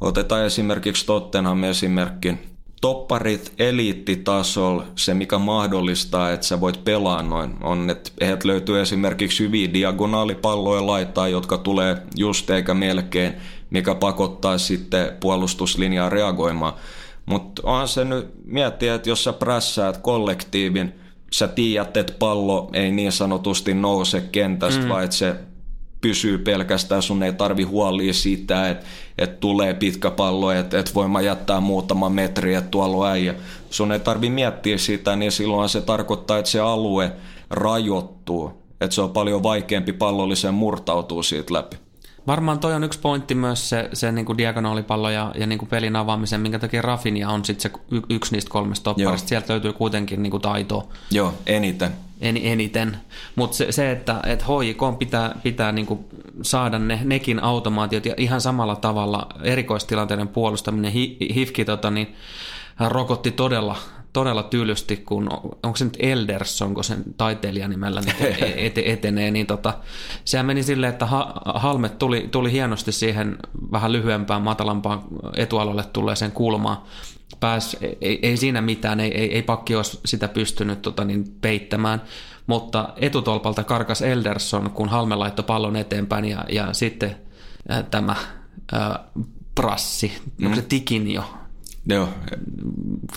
otetaan 0.00 0.44
esimerkiksi 0.44 1.06
Tottenham 1.06 1.64
esimerkki, 1.64 2.34
topparit 2.80 3.52
eliittitasolla, 3.58 4.84
se 4.94 5.14
mikä 5.14 5.38
mahdollistaa, 5.38 6.32
että 6.32 6.46
sä 6.46 6.60
voit 6.60 6.84
pelaa 6.84 7.22
noin, 7.22 7.54
on, 7.62 7.90
että 7.90 8.10
heiltä 8.20 8.48
löytyy 8.48 8.80
esimerkiksi 8.80 9.44
hyviä 9.44 9.72
diagonaalipalloja 9.72 10.86
laittaa, 10.86 11.28
jotka 11.28 11.58
tulee 11.58 11.96
just 12.16 12.50
eikä 12.50 12.74
melkein, 12.74 13.32
mikä 13.70 13.94
pakottaa 13.94 14.58
sitten 14.58 15.12
puolustuslinjaa 15.20 16.08
reagoimaan. 16.08 16.72
Mutta 17.26 17.62
onhan 17.64 17.88
se 17.88 18.04
nyt 18.04 18.28
miettiä, 18.44 18.94
että 18.94 19.08
jos 19.08 19.24
sä 19.24 19.32
prässäät 19.32 19.96
kollektiivin, 19.96 20.94
sä 21.32 21.48
tiedät, 21.48 21.96
että 21.96 22.12
pallo 22.18 22.70
ei 22.72 22.90
niin 22.90 23.12
sanotusti 23.12 23.74
nouse 23.74 24.20
kentästä, 24.20 24.82
mm. 24.82 24.88
vaan 24.88 25.04
että 25.04 25.16
se 25.16 25.36
pysyy 26.00 26.38
pelkästään, 26.38 27.02
sun 27.02 27.22
ei 27.22 27.32
tarvi 27.32 27.62
huolia 27.62 28.12
siitä, 28.12 28.70
että, 28.70 28.86
että 29.18 29.36
tulee 29.40 29.74
pitkä 29.74 30.10
pallo, 30.10 30.50
että, 30.50 30.78
että 30.78 30.94
voin 30.94 31.10
mä 31.10 31.20
jättää 31.20 31.60
muutama 31.60 32.08
metri, 32.08 32.54
että 32.54 32.70
tuolla 32.70 32.96
on 32.96 33.08
äijä. 33.12 33.34
Sun 33.70 33.92
ei 33.92 34.00
tarvi 34.00 34.30
miettiä 34.30 34.78
sitä, 34.78 35.16
niin 35.16 35.32
silloin 35.32 35.68
se 35.68 35.80
tarkoittaa, 35.80 36.38
että 36.38 36.50
se 36.50 36.60
alue 36.60 37.12
rajoittuu, 37.50 38.62
että 38.80 38.94
se 38.94 39.02
on 39.02 39.10
paljon 39.10 39.42
vaikeampi 39.42 39.92
pallollisen 39.92 40.54
murtautua 40.54 41.22
siitä 41.22 41.54
läpi. 41.54 41.87
Varmaan 42.28 42.58
toi 42.58 42.74
on 42.74 42.84
yksi 42.84 42.98
pointti 42.98 43.34
myös 43.34 43.68
se, 43.68 43.88
se 43.92 44.12
niin 44.12 44.24
kuin 44.24 44.38
diagonaalipallo 44.38 45.10
ja, 45.10 45.32
ja 45.38 45.46
niin 45.46 45.58
kuin 45.58 45.68
pelin 45.68 45.96
avaamisen, 45.96 46.40
minkä 46.40 46.58
takia 46.58 46.82
Rafinha 46.82 47.32
on 47.32 47.44
sitten 47.44 47.70
se 47.72 47.78
y, 47.90 48.00
yksi 48.10 48.32
niistä 48.32 48.50
kolmesta 48.50 48.84
topparista. 48.84 49.28
Sieltä 49.28 49.52
löytyy 49.52 49.72
kuitenkin 49.72 50.22
niin 50.22 50.30
kuin 50.30 50.40
taitoa. 50.40 50.86
Joo, 51.10 51.34
eniten. 51.46 51.90
En, 52.20 52.36
eniten. 52.42 52.96
Mutta 53.36 53.56
se, 53.56 53.72
se, 53.72 53.90
että 53.90 54.20
et 54.26 54.42
HJK 54.42 54.98
pitää, 54.98 55.34
pitää 55.42 55.72
niin 55.72 55.86
kuin 55.86 56.04
saada 56.42 56.78
ne, 56.78 57.00
nekin 57.04 57.42
automaatiot 57.42 58.06
ja 58.06 58.14
ihan 58.16 58.40
samalla 58.40 58.76
tavalla 58.76 59.26
erikoistilanteiden 59.42 60.28
puolustaminen. 60.28 60.92
Hi, 60.92 61.16
Hifki 61.34 61.64
tota, 61.64 61.90
niin, 61.90 62.16
rokotti 62.88 63.30
todella 63.30 63.76
todella 64.18 64.42
tylysti, 64.42 64.96
kun 64.96 65.28
onko 65.62 65.76
se 65.76 65.84
nyt 65.84 65.96
Elderson, 66.00 66.74
kun 66.74 66.84
sen 66.84 67.04
taiteilijan 67.16 67.70
nimellä 67.70 68.00
niin 68.00 68.16
ete, 68.56 68.82
etenee, 68.86 69.30
niin 69.30 69.46
tota, 69.46 69.74
sehän 70.24 70.46
meni 70.46 70.62
silleen, 70.62 70.92
että 70.92 71.06
ha, 71.06 71.32
Halmet 71.44 71.98
tuli, 71.98 72.28
tuli 72.30 72.52
hienosti 72.52 72.92
siihen 72.92 73.36
vähän 73.72 73.92
lyhyempään, 73.92 74.42
matalampaan 74.42 75.02
etualalle 75.36 75.84
tulleeseen 75.84 76.32
kulmaan. 76.32 76.76
Pääs, 77.40 77.76
ei, 78.00 78.18
ei 78.22 78.36
siinä 78.36 78.60
mitään, 78.60 79.00
ei, 79.00 79.18
ei, 79.18 79.34
ei 79.34 79.42
pakki 79.42 79.76
olisi 79.76 80.00
sitä 80.04 80.28
pystynyt 80.28 80.82
tota, 80.82 81.04
niin, 81.04 81.24
peittämään, 81.40 82.02
mutta 82.46 82.88
etutolpalta 82.96 83.64
karkas 83.64 84.02
Elderson, 84.02 84.70
kun 84.70 84.88
Halme 84.88 85.14
laittoi 85.14 85.44
pallon 85.44 85.76
eteenpäin 85.76 86.24
ja, 86.24 86.44
ja 86.48 86.72
sitten 86.72 87.16
äh, 87.70 87.84
tämä 87.90 88.16
äh, 88.74 88.98
Prassi, 89.54 90.12
mm. 90.38 90.46
onko 90.46 90.56
se 90.56 90.62
Tikin 90.68 91.10
jo, 91.10 91.24
Joo. 91.88 92.08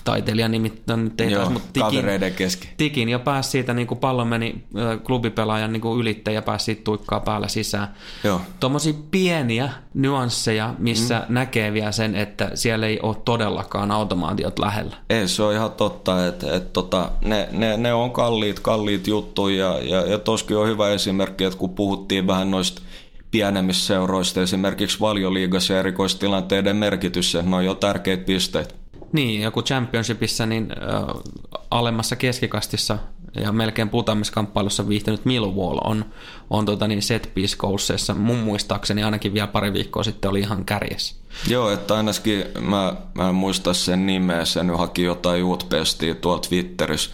taiteilija 0.04 0.48
nimittäin 0.48 1.04
nyt 1.04 1.20
ei 1.20 1.34
taas, 1.34 1.48
mutta 1.48 1.68
tikin, 1.72 2.04
kesken. 2.36 2.70
tikin 2.76 3.08
jo 3.08 3.18
pääsi 3.18 3.50
siitä, 3.50 3.74
niin 3.74 3.86
kuin 3.86 3.98
pallo 3.98 4.24
meni 4.24 4.64
klubipelaajan 5.04 5.72
niin 5.72 5.80
kuin 5.80 6.00
ylitte 6.00 6.32
ja 6.32 6.42
pääsi 6.42 6.64
siitä 6.64 6.84
tuikkaa 6.84 7.20
päällä 7.20 7.48
sisään. 7.48 7.88
Joo. 8.24 8.40
Tuommoisia 8.60 8.92
pieniä 9.10 9.70
nyansseja, 9.94 10.74
missä 10.78 11.22
mm. 11.28 11.34
näkee 11.34 11.72
vielä 11.72 11.92
sen, 11.92 12.16
että 12.16 12.50
siellä 12.54 12.86
ei 12.86 13.00
ole 13.02 13.16
todellakaan 13.24 13.90
automaatiot 13.90 14.58
lähellä. 14.58 14.96
Ei, 15.10 15.28
se 15.28 15.42
on 15.42 15.54
ihan 15.54 15.72
totta, 15.72 16.26
että, 16.26 16.56
että 16.56 16.70
tota, 16.72 17.10
ne, 17.24 17.48
ne, 17.52 17.76
ne, 17.76 17.94
on 17.94 18.10
kalliit, 18.10 18.60
kalliit 18.60 19.06
juttuja 19.06 19.66
ja, 19.66 19.78
ja, 19.78 20.06
ja 20.06 20.18
toskin 20.18 20.56
on 20.56 20.68
hyvä 20.68 20.90
esimerkki, 20.90 21.44
että 21.44 21.58
kun 21.58 21.70
puhuttiin 21.70 22.26
vähän 22.26 22.50
noista 22.50 22.82
pienemmistä 23.32 23.86
seuroista, 23.86 24.42
esimerkiksi 24.42 25.00
valioliigassa 25.00 25.72
ja 25.72 25.78
erikoistilanteiden 25.78 26.76
merkitys, 26.76 27.36
ne 27.42 27.56
on 27.56 27.64
jo 27.64 27.74
tärkeitä 27.74 28.24
pisteitä. 28.24 28.74
Niin, 29.12 29.42
joku 29.42 29.62
championshipissa, 29.62 30.46
niin 30.46 30.68
äh, 30.70 31.22
alemmassa 31.70 32.16
keskikastissa 32.16 32.98
ja 33.34 33.52
melkein 33.52 33.88
putoamiskamppailussa 33.88 34.88
viihtynyt 34.88 35.24
Millwall 35.24 35.78
on, 35.84 36.04
on 36.50 36.66
tota 36.66 36.88
niin 36.88 37.02
set 37.02 37.30
piece 37.34 37.56
goalsseissa. 37.56 38.14
Mun 38.14 38.38
muistaakseni 38.38 39.02
ainakin 39.02 39.34
vielä 39.34 39.46
pari 39.46 39.72
viikkoa 39.72 40.02
sitten 40.02 40.30
oli 40.30 40.40
ihan 40.40 40.64
kärjessä. 40.64 41.14
Joo, 41.48 41.70
että 41.70 41.94
ainakin 41.94 42.44
mä, 42.60 42.96
mä 43.14 43.28
en 43.28 43.34
muista 43.34 43.74
sen 43.74 44.06
nimeä, 44.06 44.44
sen 44.44 44.78
haki 44.78 45.02
jotain 45.02 45.44
uutpestiä 45.44 46.14
tuolla 46.14 46.42
Twitterissä. 46.48 47.10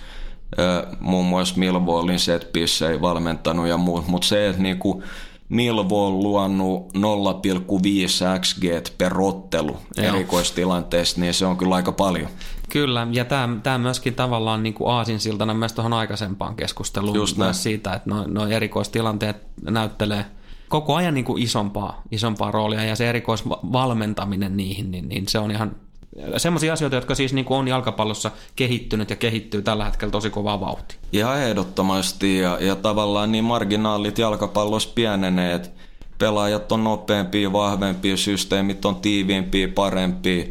muun 1.01 1.27
muassa 1.27 1.55
Millwallin 1.57 2.19
set 2.19 2.53
piece 2.53 2.89
ei 2.89 3.01
valmentanut 3.01 3.67
ja 3.67 3.77
muut, 3.77 4.07
mutta 4.07 4.29
se, 4.29 4.49
että 4.49 4.63
niinku, 4.63 5.03
Milvo 5.49 6.07
on 6.07 6.23
luonut 6.23 6.93
0,5 6.93 8.41
XG 8.41 8.65
per 8.99 9.21
ottelu 9.21 9.77
Joo. 9.97 10.07
erikoistilanteessa, 10.07 11.21
niin 11.21 11.35
se 11.35 11.47
on 11.47 11.57
kyllä 11.57 11.75
aika 11.75 11.93
paljon. 11.93 12.29
Kyllä, 12.69 13.07
ja 13.13 13.25
tämä, 13.25 13.57
tämä 13.63 13.79
myöskin 13.79 14.15
tavallaan 14.15 14.63
niin 14.63 14.75
kuin 14.75 14.91
aasinsiltana 14.91 15.55
myös 15.55 15.73
tuohon 15.73 15.93
aikaisempaan 15.93 16.57
keskusteluun 16.57 17.17
Just 17.17 17.37
myös 17.37 17.63
siitä, 17.63 17.93
että 17.93 18.11
nuo, 18.11 18.25
nuo 18.27 18.47
erikoistilanteet 18.47 19.37
näyttelee 19.71 20.25
koko 20.69 20.95
ajan 20.95 21.15
niin 21.15 21.25
kuin 21.25 21.43
isompaa, 21.43 22.03
isompaa 22.11 22.51
roolia, 22.51 22.85
ja 22.85 22.97
se 22.97 23.09
erikoisvalmentaminen 23.09 24.57
niihin, 24.57 24.91
niin, 24.91 25.09
niin 25.09 25.29
se 25.29 25.39
on 25.39 25.51
ihan 25.51 25.77
Semmoisia 26.37 26.73
asioita, 26.73 26.97
jotka 26.97 27.15
siis 27.15 27.33
niin 27.33 27.45
kuin 27.45 27.59
on 27.59 27.69
jalkapallossa 27.69 28.31
kehittynyt 28.57 29.11
ja 29.11 29.17
kehittyy 29.17 29.63
tällä 29.63 29.85
hetkellä 29.85 30.13
tosi 30.13 30.31
kovaa 30.31 30.61
vauhtia. 30.61 30.99
Ihan 31.13 31.39
ehdottomasti 31.43 32.39
ja, 32.39 32.59
ja 32.61 32.77
tavallaan 32.77 33.33
niin 33.33 33.45
marginaalit 33.45 34.19
jalkapallossa 34.19 34.91
pienenee, 34.95 35.55
että 35.55 35.69
pelaajat 36.19 36.73
on 36.73 36.85
nopeampia, 36.85 37.53
vahvempia, 37.53 38.17
systeemit 38.17 38.85
on 38.85 38.97
tiiviimpiä, 38.97 39.69
parempia, 39.69 40.45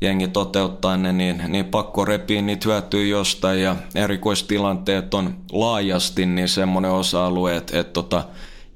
jengi 0.00 0.28
toteuttaa 0.28 0.96
ne, 0.96 1.12
niin, 1.12 1.42
niin 1.48 1.64
pakko 1.64 2.04
repiä 2.04 2.42
niitä 2.42 2.68
hyötyä 2.68 3.04
jostain 3.04 3.62
ja 3.62 3.76
erikoistilanteet 3.94 5.14
on 5.14 5.36
laajasti 5.52 6.26
niin 6.26 6.48
semmoinen 6.48 6.90
osa-alue, 6.90 7.56
että, 7.56 7.80
että 7.80 7.92
tota, 7.92 8.24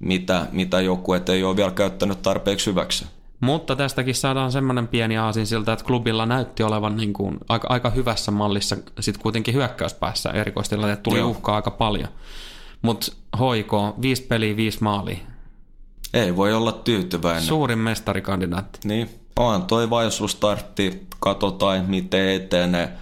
mitä, 0.01 0.47
mitä 0.53 0.81
joku 0.81 1.13
et 1.13 1.29
ei 1.29 1.45
ole 1.45 1.57
vielä 1.57 1.71
käyttänyt 1.71 2.23
tarpeeksi 2.23 2.71
hyväksi. 2.71 3.07
Mutta 3.41 3.77
tästäkin 3.77 4.15
saadaan 4.15 4.53
semmoinen 4.53 4.89
pieni 4.89 5.19
aasin 5.19 5.47
siltä, 5.47 5.73
että 5.73 5.85
klubilla 5.85 6.27
näytti 6.27 6.63
olevan 6.63 6.97
niin 6.97 7.13
kuin 7.13 7.39
aika, 7.49 7.69
aika 7.71 7.91
hyvässä 7.91 8.31
mallissa 8.31 8.77
sitten 9.01 9.23
kuitenkin 9.23 9.55
hyökkäyspäässä 9.55 10.31
erikoistilanteet 10.31 11.03
tuli 11.03 11.19
Joo. 11.19 11.29
uhkaa 11.29 11.57
aika 11.57 11.71
paljon. 11.71 12.09
Mutta 12.83 13.13
hoiko, 13.39 13.95
viisi 14.03 14.23
peliä, 14.23 14.57
viisi 14.57 14.83
maalia. 14.83 15.19
Ei 16.15 16.37
voi 16.37 16.55
olla 16.55 16.73
tyytyväinen. 16.73 17.43
Suurin 17.43 17.79
mestarikandidaatti. 17.79 18.79
Niin, 18.85 19.11
on 19.37 19.63
toi 19.63 19.91
vaisuustartti, 19.91 21.07
katsotaan 21.21 21.85
miten 21.89 22.29
etenee. 22.29 22.93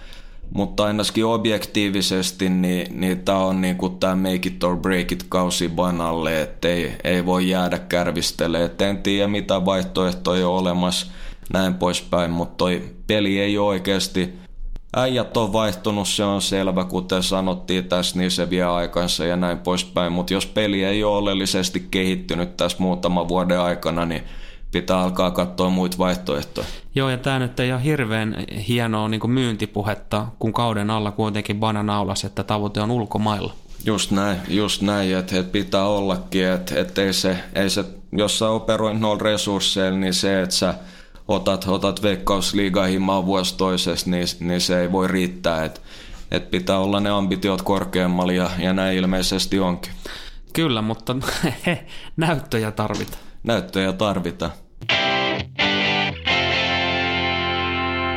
Mutta 0.53 0.85
ainakin 0.85 1.25
objektiivisesti, 1.25 2.49
niin, 2.49 3.01
niin 3.01 3.19
tämä 3.19 3.37
on 3.37 3.61
niinku 3.61 3.89
tämä 3.89 4.15
make 4.15 4.39
it 4.45 4.63
or 4.63 4.77
break 4.77 5.11
it 5.11 5.25
kausi 5.29 5.69
banalle, 5.69 6.41
että 6.41 6.67
ei, 6.67 6.93
ei 7.03 7.25
voi 7.25 7.49
jäädä 7.49 7.79
kärvistelemään. 7.79 8.71
En 8.79 9.03
tiedä 9.03 9.27
mitä 9.27 9.65
vaihtoehtoja 9.65 10.49
on 10.49 10.59
olemassa, 10.59 11.07
näin 11.53 11.73
poispäin, 11.73 12.31
mutta 12.31 12.55
toi 12.57 12.81
peli 13.07 13.39
ei 13.39 13.57
ole 13.57 13.67
oikeasti 13.67 14.33
Äijät 14.95 15.37
on 15.37 15.53
vaihtunut, 15.53 16.07
se 16.07 16.23
on 16.23 16.41
selvä, 16.41 16.83
kuten 16.83 17.23
sanottiin 17.23 17.85
tässä, 17.85 18.19
niin 18.19 18.31
se 18.31 18.49
vie 18.49 18.63
aikansa 18.63 19.25
ja 19.25 19.35
näin 19.35 19.57
poispäin. 19.57 20.13
Mutta 20.13 20.33
jos 20.33 20.45
peli 20.45 20.83
ei 20.83 21.03
ole 21.03 21.17
oleellisesti 21.17 21.87
kehittynyt 21.91 22.57
tässä 22.57 22.77
muutama 22.79 23.27
vuoden 23.27 23.59
aikana, 23.59 24.05
niin 24.05 24.23
pitää 24.71 24.99
alkaa 24.99 25.31
katsoa 25.31 25.69
muita 25.69 25.97
vaihtoehtoja. 25.97 26.67
Joo, 26.95 27.09
ja 27.09 27.17
tämä 27.17 27.39
nyt 27.39 27.59
ei 27.59 27.73
ole 27.73 27.83
hirveän 27.83 28.45
hienoa 28.67 29.09
niin 29.09 29.31
myyntipuhetta, 29.31 30.27
kun 30.39 30.53
kauden 30.53 30.89
alla 30.89 31.11
kuitenkin 31.11 31.59
bananaulas, 31.59 32.23
että 32.23 32.43
tavoite 32.43 32.81
on 32.81 32.91
ulkomailla. 32.91 33.53
Just 33.85 34.11
näin, 34.11 34.37
just 34.47 34.81
näin, 34.81 35.17
että, 35.17 35.39
että 35.39 35.51
pitää 35.51 35.85
ollakin, 35.85 36.47
että, 36.47 36.79
että 36.79 37.01
ei 37.01 37.13
se, 37.13 37.37
ei 37.55 37.69
se, 37.69 37.85
jos 38.11 38.39
sä 38.39 38.49
operoit 38.49 38.99
noilla 38.99 39.23
resursseilla, 39.23 39.99
niin 39.99 40.13
se, 40.13 40.41
että 40.41 40.55
sä 40.55 40.73
otat, 41.27 41.65
otat 41.67 42.03
veikkausliigahimaa 42.03 43.25
vuosi 43.25 43.57
toisessa, 43.57 44.09
niin, 44.09 44.27
niin 44.39 44.61
se 44.61 44.81
ei 44.81 44.91
voi 44.91 45.07
riittää, 45.07 45.65
että, 45.65 45.81
että 46.31 46.49
pitää 46.49 46.79
olla 46.79 46.99
ne 46.99 47.09
ambitiot 47.09 47.61
korkeammalla 47.61 48.31
ja, 48.31 48.49
ja 48.59 48.73
näin 48.73 48.97
ilmeisesti 48.97 49.59
onkin. 49.59 49.93
Kyllä, 50.53 50.81
mutta 50.81 51.15
näyttöjä 52.17 52.71
tarvitaan 52.71 53.26
näyttöjä 53.47 53.93
tarvita. 53.93 54.49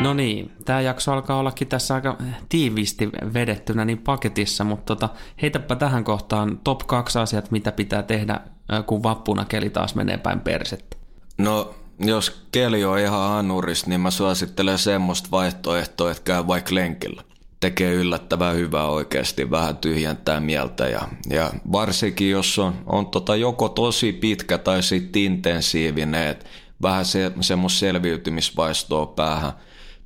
No 0.01 0.15
niin, 0.15 0.53
tämä 0.65 0.81
jakso 0.81 1.13
alkaa 1.13 1.37
ollakin 1.39 1.69
tässä 1.69 1.95
aika 1.95 2.17
tiiviisti 2.49 3.11
vedettynä 3.35 3.85
niin 3.85 3.99
paketissa, 3.99 4.65
mutta 4.65 4.97
tota, 4.97 5.09
heitäpä 5.43 5.77
tähän 5.77 6.05
kohtaan 6.05 6.61
top 6.65 6.79
kaksi 6.87 7.19
asiat, 7.19 7.51
mitä 7.51 7.73
pitää 7.73 8.03
tehdä, 8.03 8.41
kun 8.87 9.03
vappuna 9.03 9.45
keli 9.45 9.71
taas 9.71 9.95
menee 9.95 10.17
päin 10.17 10.41
persettä. 10.41 10.97
No, 11.39 11.75
jos 11.99 12.47
keli 12.53 12.85
on 12.85 12.99
ihan 12.99 13.21
anuris, 13.21 13.87
niin 13.87 14.01
mä 14.01 14.11
suosittelen 14.11 14.79
semmoista 14.79 15.29
vaihtoehtoa, 15.31 16.11
että 16.11 16.23
käy 16.25 16.47
vaikka 16.47 16.75
lenkillä. 16.75 17.23
Tekee 17.61 17.93
yllättävän 17.93 18.57
hyvää 18.57 18.87
oikeasti, 18.87 19.51
vähän 19.51 19.77
tyhjentää 19.77 20.41
mieltä 20.41 20.89
ja, 20.89 21.09
ja 21.31 21.53
varsinkin 21.73 22.31
jos 22.31 22.59
on, 22.59 22.75
on 22.87 23.07
tota 23.07 23.37
joko 23.37 23.69
tosi 23.69 24.13
pitkä 24.13 24.59
tai 24.59 24.83
sitten 24.83 25.23
intensiivinen, 25.23 26.29
että 26.29 26.47
vähän 26.83 27.05
se, 27.05 27.33
semmoista 27.41 27.79
selviytymisvaistoa 27.79 29.07
päähän. 29.07 29.53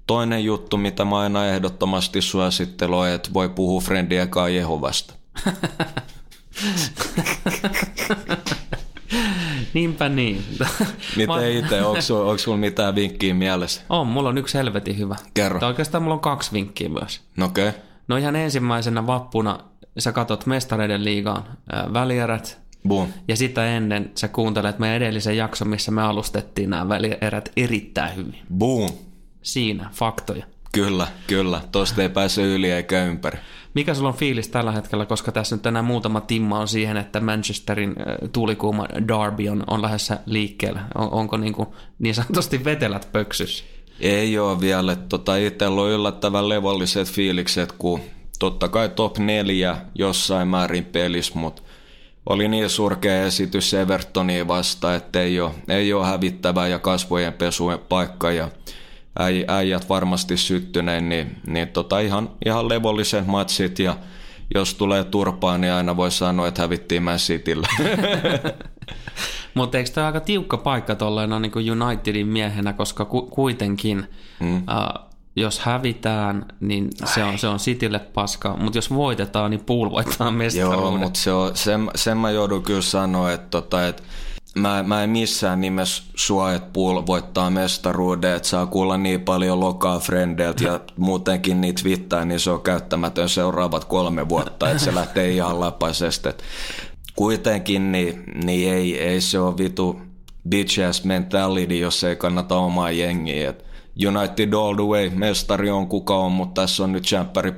Toinen 0.06 0.44
juttu, 0.44 0.76
mitä 0.76 1.04
mä 1.04 1.18
aina 1.18 1.46
ehdottomasti 1.46 2.22
suosittelen, 2.22 2.94
on, 2.94 3.08
että 3.08 3.30
voi 3.34 3.48
puhua 3.48 3.80
friendien 3.80 4.28
kanssa 4.28 4.48
Jehovasta. 4.48 5.14
Niinpä 9.74 10.08
niin. 10.08 10.44
Miten 11.16 11.52
itse, 11.52 11.82
onko 11.82 12.38
sulla 12.38 12.56
mitään 12.56 12.94
vinkkiä 12.94 13.34
mielessä? 13.34 13.82
On, 13.88 14.06
mulla 14.06 14.28
on 14.28 14.38
yksi 14.38 14.58
helvetin 14.58 14.98
hyvä. 14.98 15.16
Kerro. 15.34 15.60
Tai 15.60 15.68
oikeastaan 15.68 16.02
mulla 16.02 16.14
on 16.14 16.20
kaksi 16.20 16.52
vinkkiä 16.52 16.88
myös. 16.88 17.20
No 17.36 17.46
okei. 17.46 17.68
Okay. 17.68 17.80
No 18.08 18.16
ihan 18.16 18.36
ensimmäisenä 18.36 19.06
vappuna 19.06 19.58
sä 19.98 20.12
katot 20.12 20.46
mestareiden 20.46 21.04
liigaan 21.04 21.44
äh, 21.74 21.92
välierät. 21.92 22.64
Boom. 22.88 23.08
Ja 23.28 23.36
sitä 23.36 23.66
ennen 23.66 24.10
sä 24.14 24.28
kuuntelet 24.28 24.78
meidän 24.78 24.96
edellisen 24.96 25.36
jakson, 25.36 25.68
missä 25.68 25.90
me 25.90 26.02
alustettiin 26.02 26.70
nämä 26.70 26.88
välierät 26.88 27.52
erittäin 27.56 28.16
hyvin. 28.16 28.38
Boom. 28.58 28.90
Siinä, 29.42 29.90
faktoja. 29.92 30.46
Kyllä, 30.74 31.06
kyllä. 31.26 31.60
Tosta 31.72 32.02
ei 32.02 32.08
pääse 32.08 32.42
yli 32.42 32.70
eikä 32.70 33.04
ympäri. 33.04 33.38
Mikä 33.74 33.94
sulla 33.94 34.08
on 34.08 34.14
fiilis 34.14 34.48
tällä 34.48 34.72
hetkellä, 34.72 35.06
koska 35.06 35.32
tässä 35.32 35.56
nyt 35.56 35.66
enää 35.66 35.82
muutama 35.82 36.20
timma 36.20 36.58
on 36.58 36.68
siihen, 36.68 36.96
että 36.96 37.20
Manchesterin 37.20 37.94
tuulikuuma 38.32 38.86
Derby 39.08 39.48
on, 39.48 39.64
on 39.66 39.82
lähdössä 39.82 40.18
liikkeelle. 40.26 40.80
On, 40.94 41.12
onko 41.12 41.36
niin, 41.36 41.52
kuin, 41.52 41.68
niin 41.98 42.14
sanotusti 42.14 42.64
vetelät 42.64 43.08
pöksyssä? 43.12 43.64
Ei 44.00 44.38
ole 44.38 44.60
vielä. 44.60 44.96
Tota, 44.96 45.36
itsellä 45.36 45.82
on 45.82 45.90
yllättävän 45.90 46.48
levolliset 46.48 47.08
fiilikset, 47.08 47.72
kun 47.72 48.00
totta 48.38 48.68
kai 48.68 48.88
top 48.88 49.18
neljä 49.18 49.76
jossain 49.94 50.48
määrin 50.48 50.84
pelissä, 50.84 51.38
mutta 51.38 51.62
oli 52.26 52.48
niin 52.48 52.70
surkea 52.70 53.22
esitys 53.22 53.74
Evertoniin 53.74 54.48
vasta, 54.48 54.94
että 54.94 55.20
ei 55.20 55.40
ole, 55.40 55.50
ei 55.68 55.92
ole 55.92 56.06
hävittävää 56.06 56.68
ja 56.68 56.78
kasvojen 56.78 57.32
pesujen 57.32 57.78
paikka 57.78 58.32
ja 58.32 58.48
äijät 59.48 59.88
varmasti 59.88 60.36
syttyneen, 60.36 61.08
niin, 61.08 61.36
niin 61.46 61.68
tota 61.68 62.00
ihan, 62.00 62.30
ihan 62.46 62.68
levolliset 62.68 63.26
matsit 63.26 63.78
ja 63.78 63.96
jos 64.54 64.74
tulee 64.74 65.04
turpaan, 65.04 65.60
niin 65.60 65.72
aina 65.72 65.96
voi 65.96 66.10
sanoa, 66.10 66.48
että 66.48 66.62
hävittiin 66.62 67.02
Man 67.02 67.18
Cityllä. 67.18 67.68
Mutta 69.54 69.78
eikö 69.78 69.90
tämä 69.90 70.06
aika 70.06 70.20
tiukka 70.20 70.56
paikka 70.56 70.94
tolleen 70.94 71.30
no, 71.30 71.38
niin 71.38 71.52
Unitedin 71.82 72.26
miehenä, 72.26 72.72
koska 72.72 73.04
ku, 73.04 73.22
kuitenkin 73.22 74.06
mm. 74.40 74.56
uh, 74.56 75.10
jos 75.36 75.58
hävitään, 75.58 76.46
niin 76.60 76.90
se 77.04 77.24
on, 77.24 77.38
se 77.38 77.48
on 77.48 77.58
Citylle 77.58 77.98
paska, 77.98 78.56
mutta 78.56 78.78
jos 78.78 78.94
voitetaan, 78.94 79.50
niin 79.50 79.64
Pool 79.64 79.90
voittaa 79.90 80.30
mestaruuden. 80.30 80.80
Joo, 80.80 80.90
mutta 80.90 81.20
se 81.20 81.32
on, 81.32 81.56
sen, 81.56 81.90
sen 81.94 82.16
mä 82.18 82.30
joudun 82.30 82.62
kyllä 82.62 82.82
sanoa, 82.82 83.32
että, 83.32 83.46
tota, 83.50 83.86
että 83.86 84.02
mä, 84.54 84.82
mä 84.82 85.04
en 85.04 85.10
missään 85.10 85.60
nimessä 85.60 86.02
sua, 86.14 86.52
että 86.52 86.70
Pool 86.72 87.02
voittaa 87.06 87.50
mestaruuden, 87.50 88.36
että 88.36 88.48
saa 88.48 88.66
kuulla 88.66 88.96
niin 88.96 89.20
paljon 89.20 89.60
lokaa 89.60 89.98
frendeiltä 89.98 90.64
ja 90.64 90.80
muutenkin 90.96 91.60
niitä 91.60 91.82
twittää, 91.82 92.24
niin 92.24 92.40
se 92.40 92.50
on 92.50 92.62
käyttämätön 92.62 93.28
seuraavat 93.28 93.84
kolme 93.84 94.28
vuotta, 94.28 94.70
että 94.70 94.84
se 94.84 94.94
lähtee 94.94 95.30
ihan 95.30 95.60
läpäisesti. 95.60 96.28
Kuitenkin 97.16 97.92
niin, 97.92 98.24
niin 98.44 98.72
ei, 98.72 98.98
ei 98.98 99.20
se 99.20 99.38
ole 99.38 99.58
vitu 99.58 100.00
bitch 100.48 100.88
ass 100.88 101.04
mentality, 101.04 101.78
jos 101.78 102.04
ei 102.04 102.16
kannata 102.16 102.56
omaa 102.56 102.90
jengiä. 102.90 103.54
United 104.08 104.52
all 104.52 104.74
the 104.74 104.84
way, 104.84 105.10
mestari 105.10 105.70
on 105.70 105.86
kuka 105.86 106.16
on, 106.16 106.32
mutta 106.32 106.62
tässä 106.62 106.84
on 106.84 106.92
nyt 106.92 107.04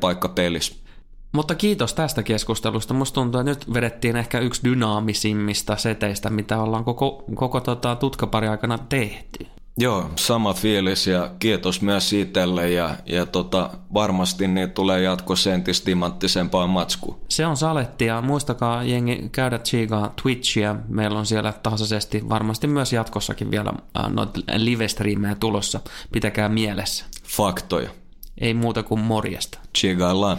paikka 0.01 0.29
pelissä. 0.29 0.86
Mutta 1.33 1.55
kiitos 1.55 1.95
tästä 1.95 2.23
keskustelusta. 2.23 2.95
Musta 2.95 3.15
tuntuu, 3.15 3.41
että 3.41 3.51
nyt 3.51 3.75
vedettiin 3.75 4.17
ehkä 4.17 4.39
yksi 4.39 4.65
dynaamisimmista 4.65 5.77
seteistä, 5.77 6.31
mitä 6.31 6.63
ollaan 6.63 6.85
koko, 6.85 7.25
koko 7.35 7.61
tota, 7.61 7.97
tutkapari 7.97 8.49
aikana 8.49 8.79
tehty. 8.79 9.47
Joo, 9.79 10.11
sama 10.17 10.55
fiilis 10.55 11.07
ja 11.07 11.31
kiitos 11.39 11.83
myös 11.83 12.13
itselle 12.13 12.71
ja, 12.71 12.97
ja 13.07 13.27
tota, 13.27 13.71
varmasti 13.95 14.49
niin 14.49 14.71
tulee 14.71 15.03
jatkossa 15.03 15.55
entistä 15.55 15.85
timanttisempaa 15.85 16.67
matsku. 16.67 17.21
Se 17.29 17.47
on 17.47 17.57
saletti 17.57 18.05
ja 18.05 18.23
muistakaa 18.23 18.83
jengi 18.83 19.29
käydä 19.33 19.59
tsiigaa 19.59 20.13
Twitchiä. 20.23 20.77
Meillä 20.89 21.19
on 21.19 21.27
siellä 21.27 21.53
tasaisesti 21.53 22.29
varmasti 22.29 22.67
myös 22.67 22.93
jatkossakin 22.93 23.51
vielä 23.51 23.73
äh, 23.99 24.13
noita 24.13 24.41
live-striimejä 24.57 25.35
tulossa. 25.41 25.81
Pitäkää 26.13 26.49
mielessä. 26.49 27.05
Faktoja. 27.25 27.91
Ei 28.41 28.55
muuta 28.55 28.83
kuin 28.83 29.01
morjesta. 29.01 29.59
Tsiigaillaan. 29.73 30.39